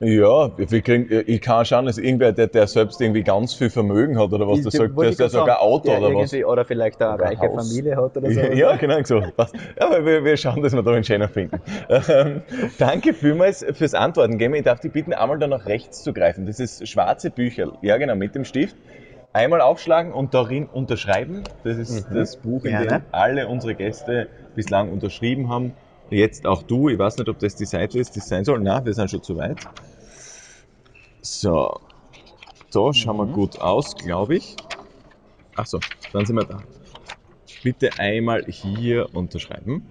Ja, 0.00 0.50
wir 0.56 0.82
kriegen, 0.82 1.08
ich 1.26 1.40
kann 1.40 1.64
schauen, 1.64 1.86
dass 1.86 1.98
irgendwer, 1.98 2.32
der, 2.32 2.48
der 2.48 2.66
selbst 2.66 3.00
irgendwie 3.00 3.22
ganz 3.22 3.54
viel 3.54 3.70
Vermögen 3.70 4.18
hat 4.18 4.32
oder 4.32 4.48
was, 4.48 4.62
der 4.62 4.70
sagt, 4.70 4.98
der 4.98 5.10
ist 5.10 5.18
sogar 5.18 5.60
Auto 5.60 5.88
der 5.88 6.00
oder 6.00 6.14
was. 6.14 6.34
Oder 6.34 6.64
vielleicht 6.64 7.00
eine 7.00 7.14
Oder 7.14 7.24
reiche 7.24 7.40
Haus. 7.40 7.68
Familie 7.68 7.96
hat 7.96 8.16
oder 8.16 8.30
so. 8.30 8.40
Ja, 8.54 8.76
genau 8.76 9.02
so. 9.04 9.22
Passt. 9.36 9.54
Ja, 9.78 9.86
aber 9.86 10.04
wir, 10.04 10.24
wir 10.24 10.36
schauen, 10.36 10.62
dass 10.62 10.72
wir 10.74 10.82
da 10.82 10.92
einen 10.92 11.04
schöner 11.04 11.28
finden. 11.28 11.60
Ähm, 12.14 12.42
danke 12.78 13.14
vielmals 13.14 13.64
fürs 13.72 13.94
Antworten. 13.94 14.38
Wir. 14.38 14.52
Ich 14.54 14.62
darf 14.64 14.80
dich 14.80 14.92
bitten, 14.92 15.12
einmal 15.12 15.38
da 15.38 15.46
nach 15.46 15.66
rechts 15.66 16.02
zu 16.02 16.12
greifen. 16.12 16.46
Das 16.46 16.60
ist 16.60 16.86
schwarze 16.88 17.30
Bücher. 17.30 17.72
Ja, 17.82 17.96
genau, 17.96 18.14
mit 18.14 18.34
dem 18.34 18.44
Stift. 18.44 18.76
Einmal 19.32 19.60
aufschlagen 19.60 20.12
und 20.12 20.34
darin 20.34 20.66
unterschreiben. 20.66 21.42
Das 21.62 21.76
ist 21.76 22.06
das 22.12 22.36
Buch, 22.36 22.64
in 22.64 22.78
dem 22.78 23.02
alle 23.10 23.48
unsere 23.48 23.74
Gäste 23.74 24.28
bislang 24.54 24.92
unterschrieben 24.92 25.48
haben. 25.48 25.72
Jetzt 26.10 26.46
auch 26.46 26.62
du. 26.62 26.88
Ich 26.88 26.98
weiß 26.98 27.16
nicht, 27.18 27.28
ob 27.28 27.38
das 27.38 27.56
die 27.56 27.64
Seite 27.64 27.98
ist, 27.98 28.14
die 28.14 28.20
es 28.20 28.28
sein 28.28 28.44
soll. 28.44 28.60
Na, 28.60 28.84
wir 28.84 28.92
sind 28.94 29.10
schon 29.10 29.22
zu 29.22 29.36
weit. 29.36 29.58
So. 31.22 31.80
Da 32.72 32.92
schauen 32.92 33.16
wir 33.16 33.26
gut 33.26 33.60
aus, 33.60 33.94
glaube 33.96 34.36
ich. 34.36 34.56
Ach 35.56 35.66
so, 35.66 35.78
dann 36.12 36.26
sind 36.26 36.36
wir 36.36 36.44
da. 36.44 36.58
Bitte 37.62 37.90
einmal 37.98 38.44
hier 38.46 39.14
unterschreiben. 39.14 39.86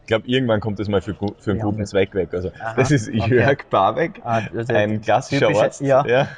Ich 0.00 0.06
glaube, 0.06 0.26
irgendwann 0.26 0.60
kommt 0.60 0.78
das 0.80 0.88
mal 0.88 1.00
für, 1.00 1.14
für 1.14 1.50
einen 1.50 1.60
Ja, 1.60 1.64
guten 1.64 1.76
okay. 1.76 1.84
Zweck 1.86 2.14
weg. 2.14 2.34
Also, 2.34 2.50
Aha, 2.60 2.74
das 2.74 2.90
ist 2.90 3.08
okay. 3.08 3.36
Jörg 3.36 3.58
Barbeck, 3.70 4.20
Ah, 4.24 4.42
also 4.54 4.72
ein 4.74 5.00
klassischer 5.00 5.48
Arzt. 5.56 5.80
ja. 5.80 6.04
ja. 6.06 6.28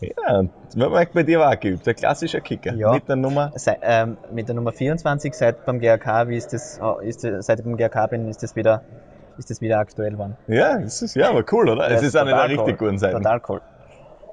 Ja, 0.00 0.42
das 0.66 0.76
man 0.76 1.06
bei 1.12 1.22
dir 1.24 1.46
auch 1.46 1.58
geübt. 1.58 1.86
Ein 1.88 1.94
klassischer 1.96 2.40
Kicker. 2.40 2.74
Ja. 2.74 2.92
Mit 2.92 3.08
der 3.08 3.16
Nummer. 3.16 3.52
Sei, 3.56 3.76
ähm, 3.82 4.16
mit 4.32 4.48
der 4.48 4.54
Nummer 4.54 4.72
24 4.72 5.34
seit 5.34 5.64
beim 5.64 5.80
GRK, 5.80 6.28
wie 6.28 6.36
ist 6.36 6.52
das, 6.52 6.78
oh, 6.80 6.98
ist, 7.00 7.24
das- 7.24 7.46
seit 7.46 7.58
ich 7.58 7.64
beim 7.64 7.76
GRK 7.76 8.06
bin, 8.06 8.28
ist 8.28 8.42
das 8.42 8.54
wieder, 8.54 8.82
ist 9.38 9.50
das 9.50 9.60
wieder 9.60 9.78
aktuell 9.78 10.12
geworden. 10.12 10.36
Ja, 10.46 10.78
das 10.78 11.02
ist 11.02 11.16
ja 11.16 11.30
aber 11.30 11.44
cool, 11.52 11.68
oder? 11.68 11.90
Es 11.90 12.02
ist 12.02 12.16
eine 12.16 12.30
der 12.30 12.44
richtig 12.44 12.80
cool. 12.80 12.88
guten 12.88 12.98
Seiten. 12.98 13.16
Total 13.22 13.40
cool. 13.48 13.60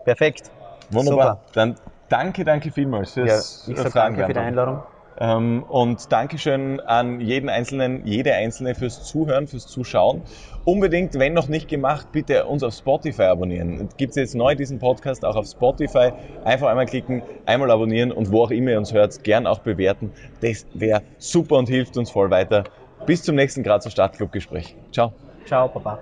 Perfekt. 0.04 0.52
Wunderbar. 0.92 1.40
Dann 1.54 1.76
danke, 2.10 2.44
danke 2.46 2.70
vielmals 2.72 3.16
Ja, 3.16 3.24
fürs 3.26 3.68
ich 3.68 3.76
sage 3.78 3.90
Fragen 3.92 4.16
danke 4.18 4.28
für 4.28 4.34
die. 4.34 4.40
Einladung. 4.40 4.84
Ähm, 5.20 5.64
und 5.64 6.12
Dankeschön 6.12 6.80
an 6.80 7.22
jeden 7.22 7.50
Einzelnen, 7.50 8.06
jede 8.06 8.34
Einzelne 8.34 8.76
fürs 8.76 9.04
Zuhören, 9.04 9.48
fürs 9.48 9.68
Zuschauen. 9.68 10.22
Unbedingt, 10.66 11.18
wenn 11.20 11.34
noch 11.34 11.48
nicht 11.48 11.68
gemacht, 11.68 12.08
bitte 12.12 12.46
uns 12.46 12.64
auf 12.64 12.74
Spotify 12.74 13.24
abonnieren. 13.24 13.88
Gibt 13.98 14.12
es 14.12 14.16
jetzt 14.16 14.36
neu 14.36 14.56
diesen 14.56 14.80
Podcast 14.80 15.24
auch 15.24 15.36
auf 15.36 15.46
Spotify. 15.46 16.12
Einfach 16.44 16.68
einmal 16.68 16.86
klicken, 16.86 17.22
einmal 17.46 17.72
abonnieren 17.72 18.12
und 18.12 18.32
wo 18.32 18.44
auch 18.44 18.52
immer 18.52 18.72
ihr 18.72 18.78
uns 18.78 18.92
hört, 18.92 19.24
gern 19.24 19.48
auch 19.48 19.60
bewerten. 19.60 20.12
Das 20.42 20.66
wäre 20.74 21.02
super 21.18 21.58
und 21.58 21.70
hilft 21.70 21.98
uns 21.98 22.10
voll 22.10 22.30
weiter. 22.30 22.64
Bis 23.06 23.22
zum 23.24 23.36
nächsten 23.36 23.64
Grazer 23.64 23.92
Stadtclub-Gespräch. 23.92 24.76
Ciao. 24.92 25.14
Ciao, 25.46 25.68
Papa. 25.68 26.00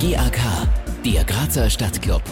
GAK, 0.00 0.40
der 1.04 1.24
Grazer 1.24 1.70
Stadtclub. 1.70 2.22